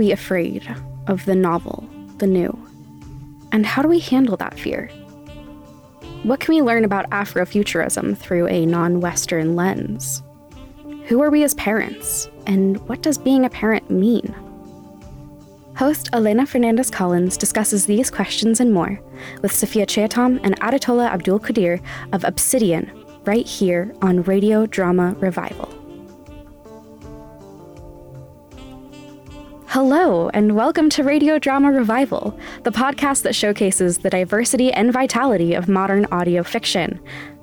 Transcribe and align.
We 0.00 0.12
afraid 0.12 0.66
of 1.08 1.26
the 1.26 1.34
novel, 1.34 1.86
the 2.16 2.26
new? 2.26 2.58
And 3.52 3.66
how 3.66 3.82
do 3.82 3.88
we 3.88 3.98
handle 3.98 4.34
that 4.38 4.58
fear? 4.58 4.88
What 6.22 6.40
can 6.40 6.54
we 6.54 6.62
learn 6.62 6.86
about 6.86 7.10
Afrofuturism 7.10 8.16
through 8.16 8.48
a 8.48 8.64
non 8.64 9.02
Western 9.02 9.56
lens? 9.56 10.22
Who 11.04 11.20
are 11.20 11.28
we 11.28 11.44
as 11.44 11.52
parents? 11.52 12.30
And 12.46 12.78
what 12.88 13.02
does 13.02 13.18
being 13.18 13.44
a 13.44 13.50
parent 13.50 13.90
mean? 13.90 14.34
Host 15.76 16.08
Elena 16.14 16.46
Fernandez 16.46 16.90
Collins 16.90 17.36
discusses 17.36 17.84
these 17.84 18.10
questions 18.10 18.58
and 18.58 18.72
more 18.72 18.98
with 19.42 19.52
Safiyah 19.52 19.84
Cheatam 19.84 20.40
and 20.42 20.58
Adetola 20.60 21.10
Abdulkadir 21.10 21.82
of 22.14 22.24
Obsidian 22.24 22.90
right 23.26 23.46
here 23.46 23.94
on 24.00 24.22
Radio 24.22 24.64
Drama 24.64 25.14
Revival. 25.20 25.79
Hello, 29.72 30.28
and 30.30 30.56
welcome 30.56 30.90
to 30.90 31.04
Radio 31.04 31.38
Drama 31.38 31.70
Revival, 31.70 32.36
the 32.64 32.72
podcast 32.72 33.22
that 33.22 33.36
showcases 33.36 33.98
the 33.98 34.10
diversity 34.10 34.72
and 34.72 34.92
vitality 34.92 35.54
of 35.54 35.68
modern 35.68 36.06
audio 36.06 36.42
fiction. 36.42 36.98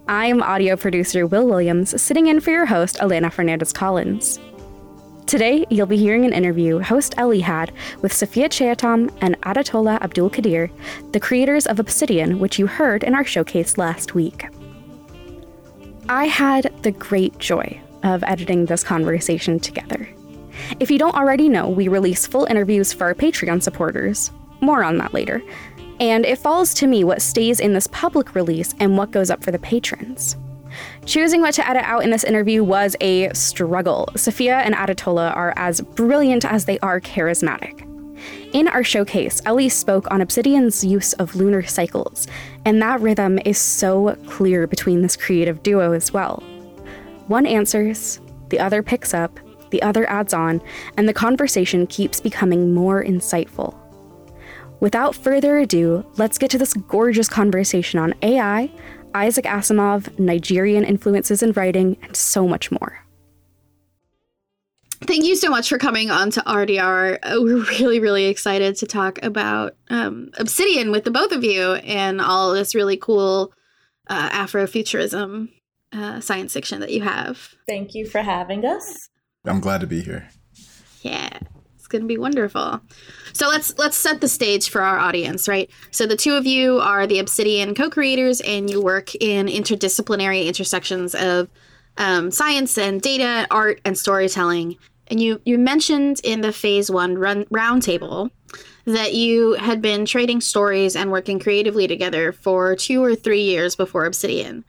I'm 0.09 0.43
audio 0.43 0.75
producer 0.75 1.25
Will 1.25 1.47
Williams, 1.47 2.01
sitting 2.01 2.27
in 2.27 2.41
for 2.41 2.51
your 2.51 2.65
host, 2.65 2.97
Elena 2.99 3.31
Fernandez 3.31 3.71
Collins. 3.71 4.41
Today, 5.25 5.65
you'll 5.69 5.85
be 5.85 5.95
hearing 5.95 6.25
an 6.25 6.33
interview 6.33 6.79
host 6.79 7.15
Ellie 7.17 7.39
had 7.39 7.71
with 8.01 8.11
Safiyah 8.11 8.49
Cheatam 8.49 9.09
and 9.21 9.39
Adetola 9.43 9.97
Abdulkadir, 10.01 10.69
the 11.13 11.21
creators 11.21 11.65
of 11.65 11.79
Obsidian, 11.79 12.39
which 12.39 12.59
you 12.59 12.67
heard 12.67 13.05
in 13.05 13.15
our 13.15 13.23
showcase 13.23 13.77
last 13.77 14.15
week. 14.15 14.49
I 16.09 16.25
had 16.25 16.73
the 16.83 16.91
great 16.91 17.37
joy 17.39 17.79
of 18.03 18.21
editing 18.25 18.65
this 18.65 18.83
conversation 18.83 19.61
together. 19.61 20.09
If 20.79 20.91
you 20.91 20.97
don't 20.97 21.15
already 21.15 21.49
know, 21.49 21.69
we 21.69 21.87
release 21.87 22.27
full 22.27 22.45
interviews 22.45 22.93
for 22.93 23.05
our 23.05 23.15
Patreon 23.15 23.61
supporters. 23.61 24.31
More 24.61 24.83
on 24.83 24.97
that 24.97 25.13
later. 25.13 25.41
And 25.99 26.25
it 26.25 26.37
falls 26.37 26.73
to 26.75 26.87
me 26.87 27.03
what 27.03 27.21
stays 27.21 27.59
in 27.59 27.73
this 27.73 27.87
public 27.87 28.35
release 28.35 28.75
and 28.79 28.97
what 28.97 29.11
goes 29.11 29.29
up 29.29 29.43
for 29.43 29.51
the 29.51 29.59
patrons. 29.59 30.35
Choosing 31.05 31.41
what 31.41 31.53
to 31.55 31.67
edit 31.67 31.83
out 31.83 32.03
in 32.03 32.11
this 32.11 32.23
interview 32.23 32.63
was 32.63 32.95
a 33.01 33.33
struggle. 33.33 34.09
Safiyah 34.13 34.63
and 34.63 34.75
Adetola 34.75 35.35
are 35.35 35.53
as 35.55 35.81
brilliant 35.81 36.45
as 36.45 36.65
they 36.65 36.77
are 36.79 37.01
charismatic. 37.01 37.83
In 38.53 38.67
our 38.67 38.83
showcase, 38.83 39.41
Ellie 39.45 39.69
spoke 39.69 40.09
on 40.11 40.21
Obsidian's 40.21 40.83
use 40.83 41.13
of 41.13 41.35
lunar 41.35 41.63
cycles, 41.63 42.27
and 42.65 42.81
that 42.81 43.01
rhythm 43.01 43.39
is 43.45 43.57
so 43.57 44.15
clear 44.27 44.67
between 44.67 45.01
this 45.01 45.15
creative 45.15 45.63
duo 45.63 45.93
as 45.93 46.13
well. 46.13 46.43
One 47.27 47.45
answers, 47.45 48.19
the 48.49 48.59
other 48.59 48.81
picks 48.81 49.13
up, 49.13 49.39
the 49.69 49.81
other 49.81 50.09
adds 50.09 50.33
on, 50.33 50.61
and 50.97 51.07
the 51.07 51.13
conversation 51.13 51.87
keeps 51.87 52.19
becoming 52.19 52.73
more 52.73 53.03
insightful. 53.03 53.75
Without 54.79 55.15
further 55.15 55.57
ado, 55.57 56.05
let's 56.17 56.37
get 56.37 56.51
to 56.51 56.57
this 56.57 56.73
gorgeous 56.73 57.27
conversation 57.27 57.99
on 57.99 58.13
AI, 58.21 58.71
Isaac 59.13 59.45
Asimov, 59.45 60.17
Nigerian 60.19 60.83
influences 60.83 61.41
in 61.41 61.51
writing, 61.53 61.97
and 62.03 62.15
so 62.15 62.47
much 62.47 62.71
more. 62.71 63.03
Thank 65.01 65.25
you 65.25 65.35
so 65.35 65.49
much 65.49 65.69
for 65.69 65.77
coming 65.77 66.09
on 66.09 66.31
to 66.31 66.41
RDR. 66.41 67.19
Uh, 67.21 67.37
we're 67.39 67.63
really, 67.79 67.99
really 67.99 68.25
excited 68.25 68.75
to 68.77 68.87
talk 68.87 69.19
about 69.23 69.75
um, 69.89 70.31
Obsidian 70.37 70.91
with 70.91 71.03
the 71.03 71.11
both 71.11 71.31
of 71.31 71.43
you 71.43 71.73
and 71.73 72.19
all 72.19 72.53
this 72.53 72.73
really 72.73 72.97
cool 72.97 73.53
uh, 74.09 74.29
Afrofuturism 74.29 75.49
uh, 75.93 76.19
science 76.19 76.53
fiction 76.53 76.79
that 76.81 76.91
you 76.91 77.01
have. 77.01 77.55
Thank 77.67 77.93
you 77.93 78.05
for 78.07 78.21
having 78.21 78.65
us. 78.65 79.09
I'm 79.47 79.59
glad 79.59 79.81
to 79.81 79.87
be 79.87 80.01
here. 80.01 80.29
Yeah, 81.01 81.39
it's 81.75 81.87
gonna 81.87 82.05
be 82.05 82.17
wonderful. 82.17 82.81
So 83.33 83.47
let's 83.47 83.77
let's 83.77 83.97
set 83.97 84.21
the 84.21 84.27
stage 84.27 84.69
for 84.69 84.81
our 84.81 84.99
audience, 84.99 85.47
right? 85.47 85.69
So 85.91 86.05
the 86.05 86.17
two 86.17 86.33
of 86.33 86.45
you 86.45 86.79
are 86.79 87.07
the 87.07 87.19
Obsidian 87.19 87.75
co-creators, 87.75 88.41
and 88.41 88.69
you 88.69 88.81
work 88.81 89.15
in 89.15 89.47
interdisciplinary 89.47 90.45
intersections 90.45 91.15
of 91.15 91.49
um, 91.97 92.31
science 92.31 92.77
and 92.77 93.01
data, 93.01 93.47
art 93.49 93.81
and 93.85 93.97
storytelling. 93.97 94.77
And 95.07 95.21
you 95.21 95.41
you 95.45 95.57
mentioned 95.57 96.19
in 96.23 96.41
the 96.41 96.51
phase 96.51 96.91
one 96.91 97.17
run 97.17 97.45
roundtable 97.45 98.29
that 98.85 99.13
you 99.13 99.53
had 99.53 99.81
been 99.81 100.05
trading 100.05 100.41
stories 100.41 100.95
and 100.95 101.11
working 101.11 101.39
creatively 101.39 101.87
together 101.87 102.31
for 102.31 102.75
two 102.75 103.03
or 103.03 103.15
three 103.15 103.43
years 103.43 103.75
before 103.75 104.05
Obsidian. 104.05 104.63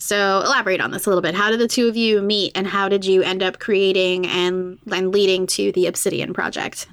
So 0.00 0.40
elaborate 0.40 0.80
on 0.80 0.90
this 0.90 1.06
a 1.06 1.10
little 1.10 1.20
bit. 1.20 1.34
How 1.34 1.50
did 1.50 1.60
the 1.60 1.68
two 1.68 1.86
of 1.86 1.96
you 1.96 2.22
meet, 2.22 2.52
and 2.54 2.66
how 2.66 2.88
did 2.88 3.04
you 3.04 3.22
end 3.22 3.42
up 3.42 3.58
creating 3.58 4.26
and 4.26 4.78
and 4.90 5.12
leading 5.12 5.46
to 5.48 5.72
the 5.72 5.86
Obsidian 5.86 6.32
project? 6.32 6.88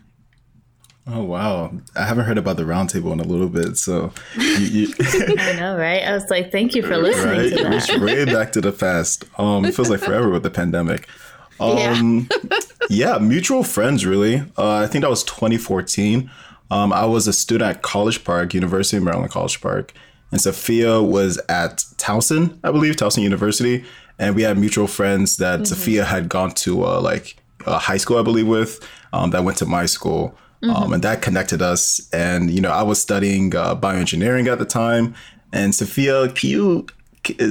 Oh 1.10 1.24
wow! 1.24 1.72
I 1.96 2.04
haven't 2.04 2.26
heard 2.26 2.38
about 2.38 2.58
the 2.58 2.64
roundtable 2.64 3.14
in 3.14 3.22
a 3.22 3.24
little 3.24 3.48
bit, 3.48 3.78
so 3.78 4.12
you, 4.36 4.44
you 4.46 4.94
I 5.00 5.54
know, 5.54 5.78
right? 5.78 6.04
I 6.04 6.12
was 6.12 6.30
like, 6.30 6.52
thank 6.52 6.76
you 6.76 6.84
for 6.84 6.98
listening 6.98 7.40
right? 7.62 7.86
to 7.86 7.98
that. 7.98 8.02
way 8.02 8.26
back 8.26 8.52
to 8.52 8.62
the 8.62 8.74
past. 8.74 9.24
Um, 9.40 9.64
it 9.64 9.74
feels 9.74 9.90
like 9.90 10.02
forever 10.02 10.30
with 10.30 10.44
the 10.44 10.52
pandemic. 10.52 11.08
Um, 11.60 12.30
yeah. 12.52 12.60
yeah, 12.88 13.18
mutual 13.18 13.64
friends, 13.64 14.06
really. 14.06 14.44
Uh, 14.60 14.76
I 14.76 14.86
think 14.86 15.02
that 15.02 15.10
was 15.10 15.24
2014. 15.24 16.30
Um, 16.70 16.94
I 16.94 17.04
was 17.06 17.28
a 17.28 17.34
student 17.34 17.78
at 17.78 17.82
College 17.82 18.24
Park, 18.24 18.54
University 18.54 18.98
of 18.98 19.02
Maryland 19.02 19.32
College 19.32 19.60
Park, 19.60 19.92
and 20.32 20.40
Safiyah 20.40 21.08
was 21.08 21.40
at 21.50 21.78
Towson, 21.98 22.58
I 22.64 22.72
believe, 22.72 22.96
Towson 22.96 23.24
University, 23.24 23.86
and 24.20 24.36
we 24.36 24.42
had 24.42 24.58
mutual 24.58 24.88
friends 24.88 25.38
that 25.38 25.62
mm-hmm. 25.62 25.74
Safiyah 25.74 26.06
had 26.06 26.30
gone 26.30 26.52
to 26.52 26.86
uh, 26.86 27.02
like 27.02 27.38
uh, 27.66 27.80
high 27.80 27.98
school, 27.98 28.18
I 28.18 28.24
believe, 28.24 28.48
with 28.48 28.86
um, 29.14 29.32
that 29.32 29.44
went 29.44 29.58
to 29.60 29.66
my 29.66 29.86
school, 29.86 30.36
um, 30.64 30.70
mm-hmm. 30.70 30.84
um, 30.84 30.94
and 30.94 31.04
that 31.04 31.22
connected 31.22 31.62
us. 31.62 32.10
And 32.12 32.52
you 32.52 32.62
know, 32.62 32.72
I 32.72 32.84
was 32.84 33.02
studying 33.02 33.56
uh, 33.56 33.76
bioengineering 33.76 34.52
at 34.52 34.60
the 34.60 34.66
time, 34.66 35.16
and 35.54 35.74
Safiyah, 35.74 36.36
can 36.36 36.50
you 36.50 36.88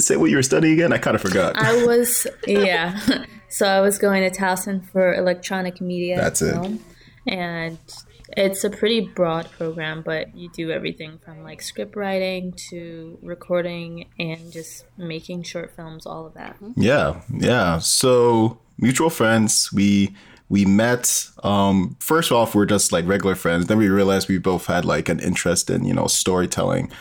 say 0.01 0.17
what 0.17 0.31
you 0.31 0.37
were 0.37 0.43
studying 0.43 0.75
again? 0.75 0.93
I 0.93 0.99
kind 0.99 1.15
of 1.15 1.23
forgot. 1.23 1.57
I 1.57 1.85
was, 1.85 2.27
yeah. 2.47 2.99
so 3.49 3.67
I 3.67 3.81
was 3.81 3.99
going 3.99 4.29
to 4.31 4.39
Towson 4.39 4.89
for 4.91 5.15
electronic 5.15 5.81
media. 5.81 6.17
That's 6.17 6.43
it. 6.43 6.81
And 7.27 7.79
it's 8.37 8.65
a 8.65 8.71
pretty 8.71 9.01
broad 9.01 9.51
program, 9.51 10.03
but 10.03 10.37
you 10.37 10.51
do 10.51 10.71
everything 10.71 11.19
from 11.25 11.43
like 11.43 11.63
script 11.63 11.97
writing 11.97 12.53
to 12.71 13.19
recording 13.23 14.09
and 14.19 14.53
just 14.53 14.85
making 14.99 15.43
short 15.43 15.75
films, 15.75 16.07
all 16.07 16.27
of 16.27 16.35
that. 16.35 16.57
Yeah, 16.77 17.23
yeah. 17.33 17.79
So 17.79 18.59
mutual 18.79 19.11
friends, 19.11 19.73
we 19.73 20.15
we 20.49 20.65
met. 20.67 21.29
Um, 21.43 21.97
first 21.99 22.31
off, 22.31 22.55
we're 22.55 22.67
just 22.67 22.93
like 22.93 23.07
regular 23.07 23.35
friends. 23.35 23.67
Then 23.67 23.79
we 23.79 23.89
realized 23.89 24.29
we 24.29 24.39
both 24.39 24.67
had 24.67 24.85
like 24.85 25.09
an 25.09 25.19
interest 25.19 25.71
in 25.71 25.85
you 25.85 25.95
know 25.95 26.07
storytelling. 26.07 26.93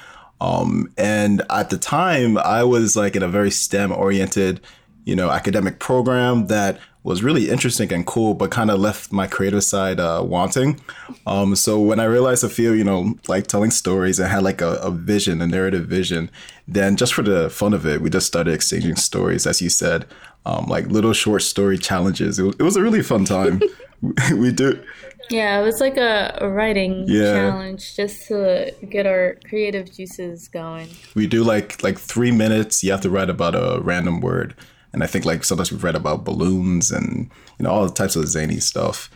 Um, 0.41 0.91
and 0.97 1.41
at 1.49 1.69
the 1.69 1.77
time, 1.77 2.37
I 2.37 2.63
was 2.63 2.95
like 2.95 3.15
in 3.15 3.23
a 3.23 3.27
very 3.27 3.51
STEM 3.51 3.91
oriented, 3.91 4.61
you 5.05 5.15
know, 5.15 5.29
academic 5.29 5.79
program 5.79 6.47
that 6.47 6.79
was 7.05 7.21
really 7.21 7.49
interesting 7.49 7.93
and 7.93 8.03
cool, 8.05 8.33
but 8.33 8.49
kind 8.49 8.71
of 8.71 8.79
left 8.79 9.11
my 9.11 9.27
creative 9.27 9.63
side 9.63 9.99
uh, 9.99 10.23
wanting. 10.25 10.81
Um, 11.27 11.55
so 11.55 11.79
when 11.79 11.99
I 11.99 12.05
realized 12.05 12.43
I 12.43 12.47
feel, 12.47 12.75
you 12.75 12.83
know, 12.83 13.13
like 13.27 13.45
telling 13.45 13.69
stories 13.69 14.19
and 14.19 14.27
had 14.27 14.41
like 14.41 14.59
a, 14.59 14.73
a, 14.77 14.89
vision, 14.89 15.39
a 15.39 15.45
narrative 15.45 15.85
vision, 15.85 16.31
then 16.67 16.95
just 16.95 17.13
for 17.13 17.21
the 17.21 17.51
fun 17.51 17.75
of 17.75 17.85
it, 17.85 18.01
we 18.01 18.09
just 18.09 18.25
started 18.25 18.55
exchanging 18.55 18.95
stories, 18.95 19.45
as 19.45 19.61
you 19.61 19.69
said, 19.69 20.07
um, 20.47 20.65
like 20.65 20.87
little 20.87 21.13
short 21.13 21.43
story 21.43 21.77
challenges. 21.77 22.39
It 22.39 22.43
was, 22.43 22.55
it 22.55 22.63
was 22.63 22.75
a 22.75 22.81
really 22.81 23.03
fun 23.03 23.23
time. 23.23 23.61
we 24.35 24.51
do. 24.51 24.83
Yeah, 25.29 25.59
it 25.59 25.63
was 25.63 25.79
like 25.79 25.97
a, 25.97 26.37
a 26.41 26.49
writing 26.49 27.05
yeah. 27.07 27.33
challenge 27.33 27.95
just 27.95 28.27
to 28.27 28.73
get 28.89 29.05
our 29.05 29.37
creative 29.47 29.91
juices 29.91 30.47
going. 30.47 30.89
We 31.15 31.27
do 31.27 31.43
like 31.43 31.81
like 31.83 31.97
three 31.97 32.31
minutes. 32.31 32.83
You 32.83 32.91
have 32.91 33.01
to 33.01 33.09
write 33.09 33.29
about 33.29 33.55
a 33.55 33.79
random 33.81 34.21
word 34.21 34.55
and 34.95 35.03
I 35.03 35.07
think 35.07 35.25
like 35.25 35.43
sometimes 35.43 35.73
we've 35.73 35.83
read 35.83 35.97
about 35.97 36.23
balloons 36.23 36.89
and 36.89 37.29
you 37.59 37.63
know 37.63 37.69
all 37.69 37.85
the 37.85 37.93
types 37.93 38.15
of 38.15 38.27
zany 38.29 38.61
stuff. 38.61 39.11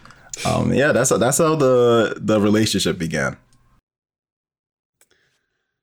Um, 0.46 0.74
yeah, 0.74 0.92
that's 0.92 1.10
that's 1.10 1.38
how 1.38 1.56
the 1.56 2.18
the 2.18 2.42
relationship 2.42 2.98
began. 2.98 3.38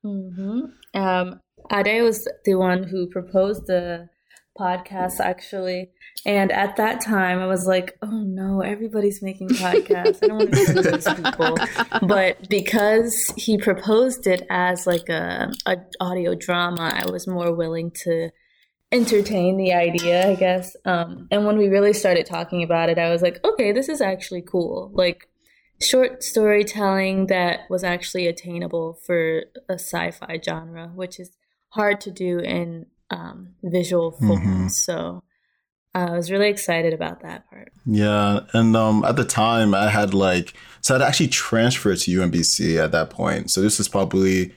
Mm-hmm. 0.05 0.99
Um, 0.99 1.41
Ade 1.71 2.03
was 2.03 2.27
the 2.45 2.53
one 2.55 2.83
who 2.83 3.07
proposed 3.07 3.65
the 3.65 4.07
podcast 4.55 5.19
actually, 5.19 5.89
and 6.27 6.51
at 6.51 6.75
that 6.75 7.01
time 7.01 7.39
I 7.39 7.47
was 7.47 7.65
like, 7.65 7.97
oh 8.03 8.21
no, 8.23 8.61
everybody's 8.61 9.23
making 9.23 9.49
podcasts. 9.49 10.19
I 10.21 10.27
don't 10.27 10.37
want 10.37 10.53
to 10.53 10.91
these 10.91 11.13
people. 11.15 11.57
But 12.07 12.47
because 12.49 13.33
he 13.35 13.57
proposed 13.57 14.27
it 14.27 14.45
as 14.51 14.85
like 14.85 15.09
a, 15.09 15.51
a 15.65 15.77
audio 15.99 16.35
drama, 16.35 16.91
I 16.93 17.09
was 17.09 17.25
more 17.25 17.51
willing 17.51 17.89
to 18.03 18.29
entertain 18.91 19.57
the 19.57 19.73
idea, 19.73 20.29
I 20.29 20.35
guess. 20.35 20.75
Um, 20.85 21.27
and 21.29 21.45
when 21.45 21.57
we 21.57 21.67
really 21.67 21.93
started 21.93 22.25
talking 22.25 22.63
about 22.63 22.89
it, 22.89 22.97
I 22.97 23.09
was 23.09 23.21
like, 23.21 23.43
okay, 23.43 23.71
this 23.71 23.89
is 23.89 24.01
actually 24.01 24.41
cool. 24.41 24.91
Like 24.93 25.27
short 25.81 26.23
storytelling 26.23 27.27
that 27.27 27.61
was 27.69 27.83
actually 27.83 28.27
attainable 28.27 28.99
for 29.05 29.43
a 29.69 29.73
sci-fi 29.73 30.39
genre, 30.43 30.91
which 30.95 31.19
is 31.19 31.31
hard 31.69 32.01
to 32.01 32.11
do 32.11 32.39
in 32.39 32.85
um, 33.09 33.55
visual 33.63 34.11
form. 34.11 34.39
Mm-hmm. 34.39 34.67
So 34.69 35.23
I 35.93 36.11
was 36.11 36.31
really 36.31 36.49
excited 36.49 36.93
about 36.93 37.21
that 37.21 37.49
part. 37.49 37.71
Yeah, 37.85 38.41
and 38.53 38.75
um, 38.75 39.03
at 39.03 39.15
the 39.15 39.25
time 39.25 39.73
I 39.73 39.89
had 39.89 40.13
like 40.13 40.53
so 40.81 40.95
I'd 40.95 41.01
actually 41.01 41.29
transferred 41.29 41.97
to 41.99 42.11
UMBC 42.19 42.81
at 42.81 42.91
that 42.91 43.09
point. 43.09 43.51
So 43.51 43.61
this 43.61 43.77
was 43.77 43.87
probably 43.87 44.53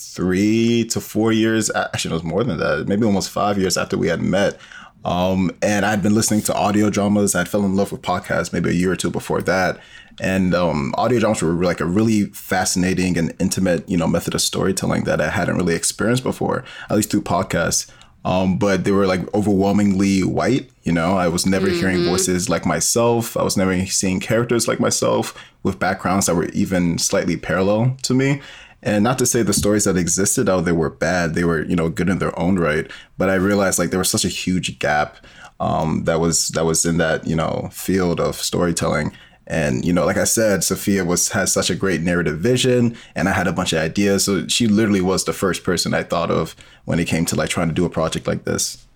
three 0.00 0.84
to 0.86 1.00
four 1.00 1.32
years. 1.32 1.70
Actually, 1.74 2.12
it 2.12 2.14
was 2.14 2.24
more 2.24 2.44
than 2.44 2.58
that. 2.58 2.88
Maybe 2.88 3.04
almost 3.04 3.30
five 3.30 3.58
years 3.58 3.76
after 3.76 3.96
we 3.96 4.08
had 4.08 4.20
met. 4.20 4.58
Um, 5.04 5.50
and 5.62 5.86
I'd 5.86 6.02
been 6.02 6.14
listening 6.14 6.42
to 6.42 6.54
audio 6.54 6.90
dramas. 6.90 7.34
I'd 7.34 7.48
fell 7.48 7.64
in 7.64 7.76
love 7.76 7.92
with 7.92 8.02
podcasts 8.02 8.52
maybe 8.52 8.70
a 8.70 8.74
year 8.74 8.92
or 8.92 8.96
two 8.96 9.10
before 9.10 9.40
that. 9.42 9.78
And 10.20 10.54
um, 10.54 10.94
audio 10.98 11.20
dramas 11.20 11.42
were 11.42 11.52
like 11.52 11.80
a 11.80 11.86
really 11.86 12.24
fascinating 12.26 13.16
and 13.16 13.34
intimate, 13.38 13.88
you 13.88 13.96
know, 13.96 14.06
method 14.06 14.34
of 14.34 14.42
storytelling 14.42 15.04
that 15.04 15.20
I 15.20 15.30
hadn't 15.30 15.56
really 15.56 15.74
experienced 15.74 16.22
before, 16.22 16.64
at 16.90 16.96
least 16.96 17.10
through 17.10 17.22
podcasts. 17.22 17.90
Um, 18.22 18.58
but 18.58 18.84
they 18.84 18.90
were 18.90 19.06
like 19.06 19.32
overwhelmingly 19.34 20.22
white. 20.22 20.70
You 20.82 20.92
know, 20.92 21.16
I 21.16 21.28
was 21.28 21.46
never 21.46 21.68
mm-hmm. 21.68 21.78
hearing 21.78 22.04
voices 22.04 22.50
like 22.50 22.66
myself. 22.66 23.36
I 23.36 23.42
was 23.42 23.56
never 23.56 23.86
seeing 23.86 24.20
characters 24.20 24.68
like 24.68 24.80
myself 24.80 25.34
with 25.62 25.78
backgrounds 25.78 26.26
that 26.26 26.34
were 26.34 26.48
even 26.50 26.98
slightly 26.98 27.38
parallel 27.38 27.96
to 28.02 28.12
me. 28.12 28.42
And 28.82 29.04
not 29.04 29.18
to 29.18 29.26
say 29.26 29.42
the 29.42 29.52
stories 29.52 29.84
that 29.84 29.96
existed 29.96 30.48
out 30.48 30.64
there 30.64 30.74
were 30.74 30.90
bad; 30.90 31.34
they 31.34 31.44
were, 31.44 31.64
you 31.64 31.76
know, 31.76 31.88
good 31.88 32.08
in 32.08 32.18
their 32.18 32.36
own 32.38 32.58
right. 32.58 32.90
But 33.18 33.28
I 33.28 33.34
realized 33.34 33.78
like 33.78 33.90
there 33.90 33.98
was 33.98 34.10
such 34.10 34.24
a 34.24 34.28
huge 34.28 34.78
gap 34.78 35.18
um, 35.60 36.04
that 36.04 36.20
was 36.20 36.48
that 36.48 36.64
was 36.64 36.84
in 36.84 36.96
that 36.96 37.26
you 37.26 37.36
know 37.36 37.68
field 37.72 38.20
of 38.20 38.36
storytelling. 38.36 39.12
And 39.46 39.84
you 39.84 39.92
know, 39.92 40.06
like 40.06 40.16
I 40.16 40.24
said, 40.24 40.60
Safiyah 40.60 41.06
was 41.06 41.30
has 41.30 41.52
such 41.52 41.70
a 41.70 41.74
great 41.74 42.00
narrative 42.00 42.38
vision, 42.38 42.96
and 43.14 43.28
I 43.28 43.32
had 43.32 43.46
a 43.46 43.52
bunch 43.52 43.72
of 43.72 43.80
ideas. 43.80 44.24
So 44.24 44.46
she 44.48 44.66
literally 44.66 45.00
was 45.00 45.24
the 45.24 45.32
first 45.32 45.64
person 45.64 45.92
I 45.92 46.02
thought 46.02 46.30
of 46.30 46.56
when 46.84 46.98
it 46.98 47.08
came 47.08 47.26
to 47.26 47.36
like 47.36 47.50
trying 47.50 47.68
to 47.68 47.74
do 47.74 47.84
a 47.84 47.90
project 47.90 48.26
like 48.26 48.44
this. 48.44 48.86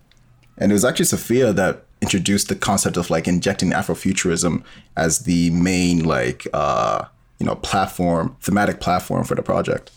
And 0.56 0.70
it 0.70 0.74
was 0.74 0.84
actually 0.84 1.06
Safiyah 1.06 1.56
that 1.56 1.84
introduced 2.00 2.48
the 2.48 2.54
concept 2.54 2.96
of 2.96 3.10
like 3.10 3.26
injecting 3.26 3.72
Afrofuturism 3.72 4.62
as 4.96 5.20
the 5.20 5.50
main 5.50 6.04
like 6.04 6.46
uh, 6.52 7.06
you 7.38 7.46
know 7.46 7.54
platform 7.56 8.36
thematic 8.40 8.80
platform 8.80 9.24
for 9.24 9.34
the 9.34 9.42
project 9.42 9.90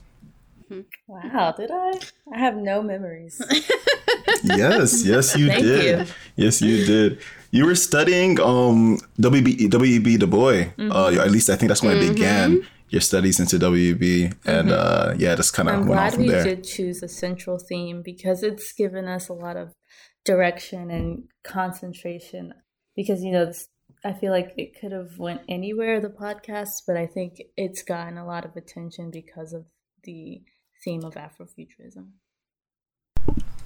wow 1.07 1.53
did 1.57 1.71
i 1.71 1.93
i 2.33 2.37
have 2.37 2.57
no 2.57 2.81
memories 2.81 3.41
yes 4.43 5.05
yes 5.05 5.35
you 5.37 5.49
did 5.49 5.99
you. 5.99 6.13
yes 6.35 6.61
you 6.61 6.85
did 6.85 7.19
you 7.51 7.65
were 7.65 7.75
studying 7.75 8.39
um 8.41 8.97
WB, 9.19 9.69
WEB 9.71 10.19
Du 10.19 10.27
Bois 10.27 10.65
mm-hmm. 10.77 10.91
uh, 10.91 11.11
at 11.11 11.31
least 11.31 11.49
i 11.49 11.55
think 11.55 11.69
that's 11.69 11.81
when 11.81 11.95
mm-hmm. 11.95 12.11
i 12.11 12.13
began 12.13 12.67
your 12.89 13.01
studies 13.01 13.39
into 13.39 13.57
WEB 13.57 14.33
and 14.45 14.69
mm-hmm. 14.69 14.71
uh, 14.71 15.13
yeah 15.17 15.35
just 15.35 15.53
kind 15.53 15.69
of 15.69 15.87
went 15.87 15.99
on 15.99 16.11
from 16.11 16.27
there 16.27 16.39
i'm 16.39 16.43
glad 16.43 16.49
we 16.49 16.55
did 16.55 16.63
choose 16.63 17.01
a 17.03 17.07
central 17.07 17.57
theme 17.57 18.01
because 18.01 18.43
it's 18.43 18.73
given 18.73 19.07
us 19.07 19.29
a 19.29 19.33
lot 19.33 19.55
of 19.55 19.73
direction 20.25 20.91
and 20.91 21.23
concentration 21.43 22.53
because 22.95 23.23
you 23.23 23.31
know 23.31 23.45
this 23.45 23.69
I 24.07 24.13
feel 24.13 24.31
like 24.31 24.53
it 24.55 24.79
could 24.79 24.93
have 24.93 25.19
went 25.19 25.41
anywhere 25.49 25.99
the 25.99 26.07
podcast, 26.07 26.83
but 26.87 26.95
I 26.95 27.07
think 27.07 27.41
it's 27.57 27.83
gotten 27.83 28.17
a 28.17 28.25
lot 28.25 28.45
of 28.45 28.55
attention 28.55 29.11
because 29.11 29.51
of 29.51 29.65
the 30.03 30.41
theme 30.81 31.03
of 31.03 31.15
Afrofuturism. 31.15 32.11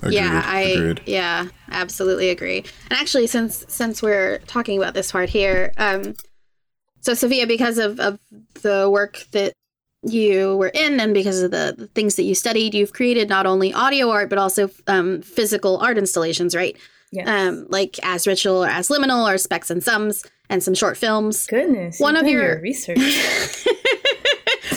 Agreed, 0.02 0.16
yeah, 0.16 0.42
I 0.44 0.62
agreed. 0.62 1.02
yeah, 1.06 1.48
absolutely 1.70 2.32
agree. 2.32 2.66
And 2.90 3.00
actually, 3.00 3.28
since 3.28 3.64
since 3.68 4.02
we're 4.02 4.40
talking 4.48 4.80
about 4.80 4.96
this 4.96 5.12
part 5.12 5.30
here, 5.30 5.74
um, 5.78 6.16
so 7.02 7.12
Safiyah, 7.12 7.48
because 7.48 7.78
of 7.78 8.00
of 8.00 8.18
the 8.64 8.90
work 8.92 9.24
that 9.34 9.54
you 10.02 10.58
were 10.58 10.70
in 10.74 11.00
and 11.00 11.14
because 11.14 11.44
of 11.44 11.52
the, 11.52 11.76
the 11.78 11.86
things 11.86 12.16
that 12.16 12.24
you 12.24 12.34
studied, 12.34 12.74
you've 12.74 12.94
created 12.94 13.30
not 13.30 13.46
only 13.46 13.72
audio 13.76 14.10
art 14.10 14.28
but 14.28 14.40
also 14.40 14.72
um, 14.88 15.22
physical 15.22 15.78
art 15.78 16.00
installations, 16.00 16.56
right? 16.56 16.76
Yes. 17.12 17.28
Um, 17.28 17.68
like 17.70 18.00
as 18.04 18.26
ritual 18.26 18.64
or 18.64 18.68
as 18.68 18.88
liminal 18.88 19.30
or 19.30 19.38
specs 19.38 19.70
and 19.70 19.84
sums 19.84 20.24
and 20.50 20.64
some 20.64 20.74
short 20.74 20.98
films. 20.98 21.46
Goodness. 21.48 22.00
One 22.00 22.16
of 22.16 22.28
your, 22.28 22.44
your 22.44 22.62
research. 22.62 22.98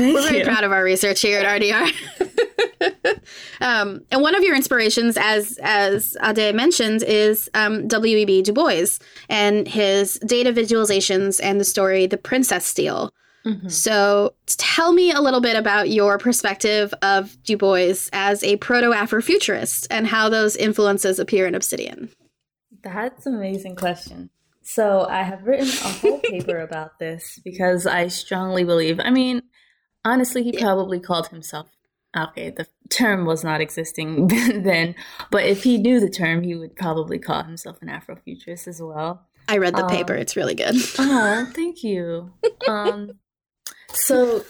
We're 0.01 0.23
very 0.23 0.39
you. 0.39 0.45
proud 0.45 0.65
of 0.65 0.73
our 0.73 0.83
research 0.83 1.21
here 1.21 1.41
at 1.41 1.61
RDR. 1.61 3.21
um, 3.61 4.01
and 4.11 4.23
one 4.23 4.35
of 4.35 4.43
your 4.43 4.57
inspirations, 4.57 5.17
as 5.17 5.59
as 5.63 6.17
Ade 6.23 6.55
mentioned, 6.55 7.03
is 7.03 7.49
um, 7.55 7.87
W.E.B. 7.87 8.43
Du 8.43 8.53
Bois 8.53 8.99
and 9.29 9.69
his 9.69 10.19
data 10.27 10.53
visualizations 10.53 11.41
and 11.43 11.61
the 11.61 11.65
story 11.65 12.07
"The 12.07 12.17
Princess 12.17 12.67
Steel." 12.67 13.13
Mm-hmm. 13.47 13.69
So, 13.69 14.35
tell 14.47 14.93
me 14.93 15.13
a 15.13 15.21
little 15.21 15.41
bit 15.41 15.57
about 15.57 15.91
your 15.91 16.19
perspective 16.19 16.95
of 17.03 17.37
Du 17.45 17.57
Bois 17.57 18.09
as 18.13 18.43
a 18.43 18.57
proto 18.57 18.89
Afrofuturist 18.89 19.87
and 19.91 20.07
how 20.07 20.29
those 20.29 20.57
influences 20.57 21.19
appear 21.19 21.47
in 21.47 21.55
Obsidian. 21.55 22.09
That's 22.85 23.27
an 23.27 23.35
amazing 23.35 23.77
question. 23.77 24.31
So 24.63 25.07
I 25.09 25.23
have 25.23 25.47
written 25.47 25.69
a 25.69 25.89
whole 25.89 26.19
paper 26.23 26.59
about 26.59 26.99
this 26.99 27.39
because 27.45 27.87
I 27.87 28.09
strongly 28.09 28.65
believe. 28.65 28.99
I 28.99 29.11
mean, 29.11 29.43
honestly, 30.05 30.43
he 30.43 30.53
probably 30.53 30.99
called 30.99 31.29
himself. 31.29 31.69
Okay, 32.17 32.51
the 32.51 32.67
term 32.91 33.27
was 33.27 33.43
not 33.43 33.61
existing 33.61 34.29
then, 34.63 34.95
but 35.31 35.45
if 35.45 35.65
he 35.65 35.79
knew 35.79 36.01
the 36.01 36.09
term, 36.09 36.43
he 36.43 36.55
would 36.55 36.77
probably 36.77 37.19
call 37.19 37.43
himself 37.43 37.83
an 37.83 37.89
Afrofuturist 37.89 38.69
as 38.69 38.81
well. 38.81 39.27
I 39.49 39.59
read 39.59 39.75
the 39.75 39.85
um, 39.85 39.91
paper; 39.91 40.15
it's 40.15 40.37
really 40.37 40.55
good. 40.55 40.77
oh, 40.99 41.51
thank 41.53 41.83
you. 41.83 42.33
Um, 42.69 43.19
so, 43.93 44.45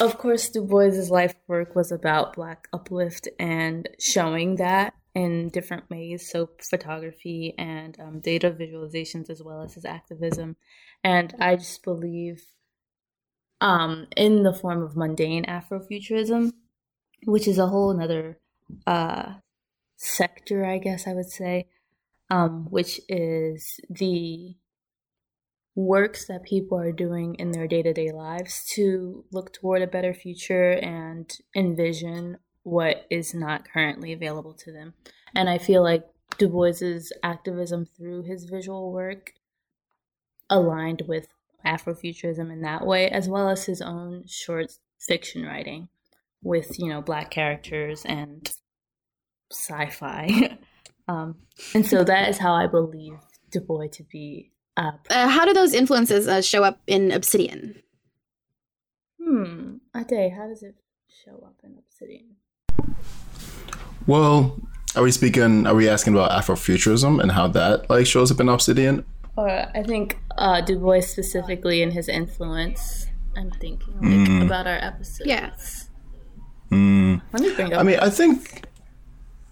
of 0.00 0.18
course, 0.18 0.50
Du 0.50 0.62
Bois's 0.62 1.10
life 1.10 1.34
work 1.46 1.74
was 1.76 1.92
about 1.92 2.34
Black 2.34 2.68
uplift 2.72 3.28
and 3.38 3.88
showing 3.98 4.56
that 4.56 4.94
in 5.14 5.48
different 5.50 5.88
ways 5.90 6.30
so 6.30 6.48
photography 6.70 7.54
and 7.58 7.98
um, 8.00 8.20
data 8.20 8.50
visualizations 8.50 9.28
as 9.28 9.42
well 9.42 9.62
as 9.62 9.74
his 9.74 9.84
activism. 9.84 10.56
And 11.04 11.34
i 11.40 11.56
just 11.56 11.82
believe 11.82 12.44
um, 13.60 14.08
in 14.16 14.42
the 14.42 14.52
form 14.52 14.82
of 14.82 14.96
mundane 14.96 15.44
afrofuturism 15.44 16.52
which 17.24 17.46
is 17.46 17.58
a 17.58 17.68
whole 17.68 17.90
another 17.90 18.38
uh, 18.86 19.34
sector 19.96 20.64
i 20.64 20.78
guess 20.78 21.06
i 21.06 21.12
would 21.12 21.30
say 21.30 21.68
um, 22.30 22.66
which 22.70 22.98
is 23.08 23.78
the 23.90 24.54
works 25.74 26.26
that 26.26 26.42
people 26.44 26.78
are 26.78 26.92
doing 26.92 27.34
in 27.36 27.52
their 27.52 27.66
day-to-day 27.66 28.10
lives 28.10 28.64
to 28.70 29.24
look 29.32 29.52
toward 29.52 29.82
a 29.82 29.86
better 29.86 30.12
future 30.12 30.72
and 30.72 31.38
envision 31.54 32.38
what 32.62 33.06
is 33.10 33.34
not 33.34 33.68
currently 33.70 34.12
available 34.12 34.54
to 34.54 34.72
them. 34.72 34.94
And 35.34 35.48
I 35.48 35.58
feel 35.58 35.82
like 35.82 36.04
Du 36.38 36.48
Bois's 36.48 37.12
activism 37.22 37.86
through 37.86 38.22
his 38.22 38.44
visual 38.44 38.92
work 38.92 39.32
aligned 40.48 41.02
with 41.08 41.28
Afrofuturism 41.64 42.52
in 42.52 42.62
that 42.62 42.86
way, 42.86 43.08
as 43.08 43.28
well 43.28 43.48
as 43.48 43.64
his 43.64 43.80
own 43.80 44.24
short 44.26 44.72
fiction 44.98 45.44
writing 45.44 45.88
with, 46.42 46.78
you 46.78 46.88
know, 46.88 47.00
black 47.00 47.30
characters 47.30 48.04
and 48.04 48.52
sci-fi. 49.50 50.58
um, 51.08 51.36
and 51.74 51.86
so 51.86 52.04
that 52.04 52.28
is 52.28 52.38
how 52.38 52.54
I 52.54 52.66
believe 52.66 53.14
Du 53.50 53.60
Bois 53.60 53.88
to 53.92 54.02
be. 54.02 54.50
Uh, 54.76 54.92
uh, 55.10 55.28
how 55.28 55.44
do 55.44 55.52
those 55.52 55.74
influences 55.74 56.26
uh, 56.26 56.40
show 56.40 56.64
up 56.64 56.80
in 56.86 57.12
Obsidian? 57.12 57.82
Hmm. 59.22 59.76
Ade, 59.94 60.32
how 60.32 60.48
does 60.48 60.62
it 60.62 60.76
show 61.24 61.44
up 61.46 61.56
in 61.62 61.76
Obsidian? 61.78 62.36
Well, 64.06 64.60
are 64.94 65.02
we 65.02 65.12
speaking? 65.12 65.66
Are 65.66 65.74
we 65.74 65.88
asking 65.88 66.14
about 66.14 66.30
Afrofuturism 66.32 67.20
and 67.20 67.32
how 67.32 67.48
that 67.48 67.88
like 67.88 68.06
shows 68.06 68.30
up 68.30 68.40
in 68.40 68.48
Obsidian? 68.48 69.04
Or 69.36 69.48
I 69.48 69.82
think 69.82 70.18
uh, 70.36 70.60
Du 70.60 70.78
Bois 70.78 71.00
specifically 71.00 71.82
and 71.82 71.92
his 71.92 72.08
influence. 72.08 73.06
I'm 73.36 73.50
thinking 73.52 73.94
like 73.94 74.28
mm. 74.28 74.44
about 74.44 74.66
our 74.66 74.76
episode. 74.76 75.26
Yes. 75.26 75.88
Mm. 76.70 77.22
Let 77.32 77.42
me 77.42 77.54
bring 77.54 77.72
up. 77.72 77.80
I 77.80 77.82
mean, 77.82 77.98
I 78.00 78.10
think. 78.10 78.66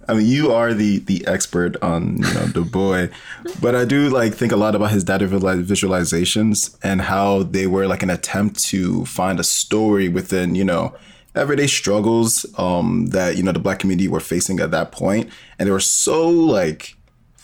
I 0.09 0.15
mean, 0.15 0.27
you 0.27 0.53
are 0.53 0.75
the 0.75 0.99
the 0.99 1.25
expert 1.27 1.77
on 1.83 2.17
you 2.17 2.35
know 2.35 2.49
Du 2.53 2.65
Bois, 2.65 3.09
but 3.61 3.75
I 3.75 3.85
do 3.85 4.09
like 4.09 4.35
think 4.35 4.51
a 4.51 4.57
lot 4.57 4.75
about 4.75 4.91
his 4.91 5.05
data 5.05 5.27
visualizations 5.27 6.77
and 6.83 7.03
how 7.03 7.45
they 7.45 7.67
were 7.67 7.87
like 7.87 8.03
an 8.03 8.11
attempt 8.11 8.59
to 8.71 9.05
find 9.05 9.39
a 9.39 9.45
story 9.45 10.09
within 10.09 10.55
you 10.55 10.65
know 10.65 10.95
everyday 11.41 11.67
struggles 11.67 12.47
um, 12.59 13.07
that 13.09 13.37
you 13.37 13.43
know 13.43 13.53
the 13.53 13.59
black 13.59 13.79
community 13.79 14.09
were 14.09 14.21
facing 14.21 14.61
at 14.61 14.71
that 14.71 14.93
point, 14.93 15.31
and 15.59 15.67
they 15.67 15.73
were 15.73 15.81
so 15.81 16.29
like 16.29 16.97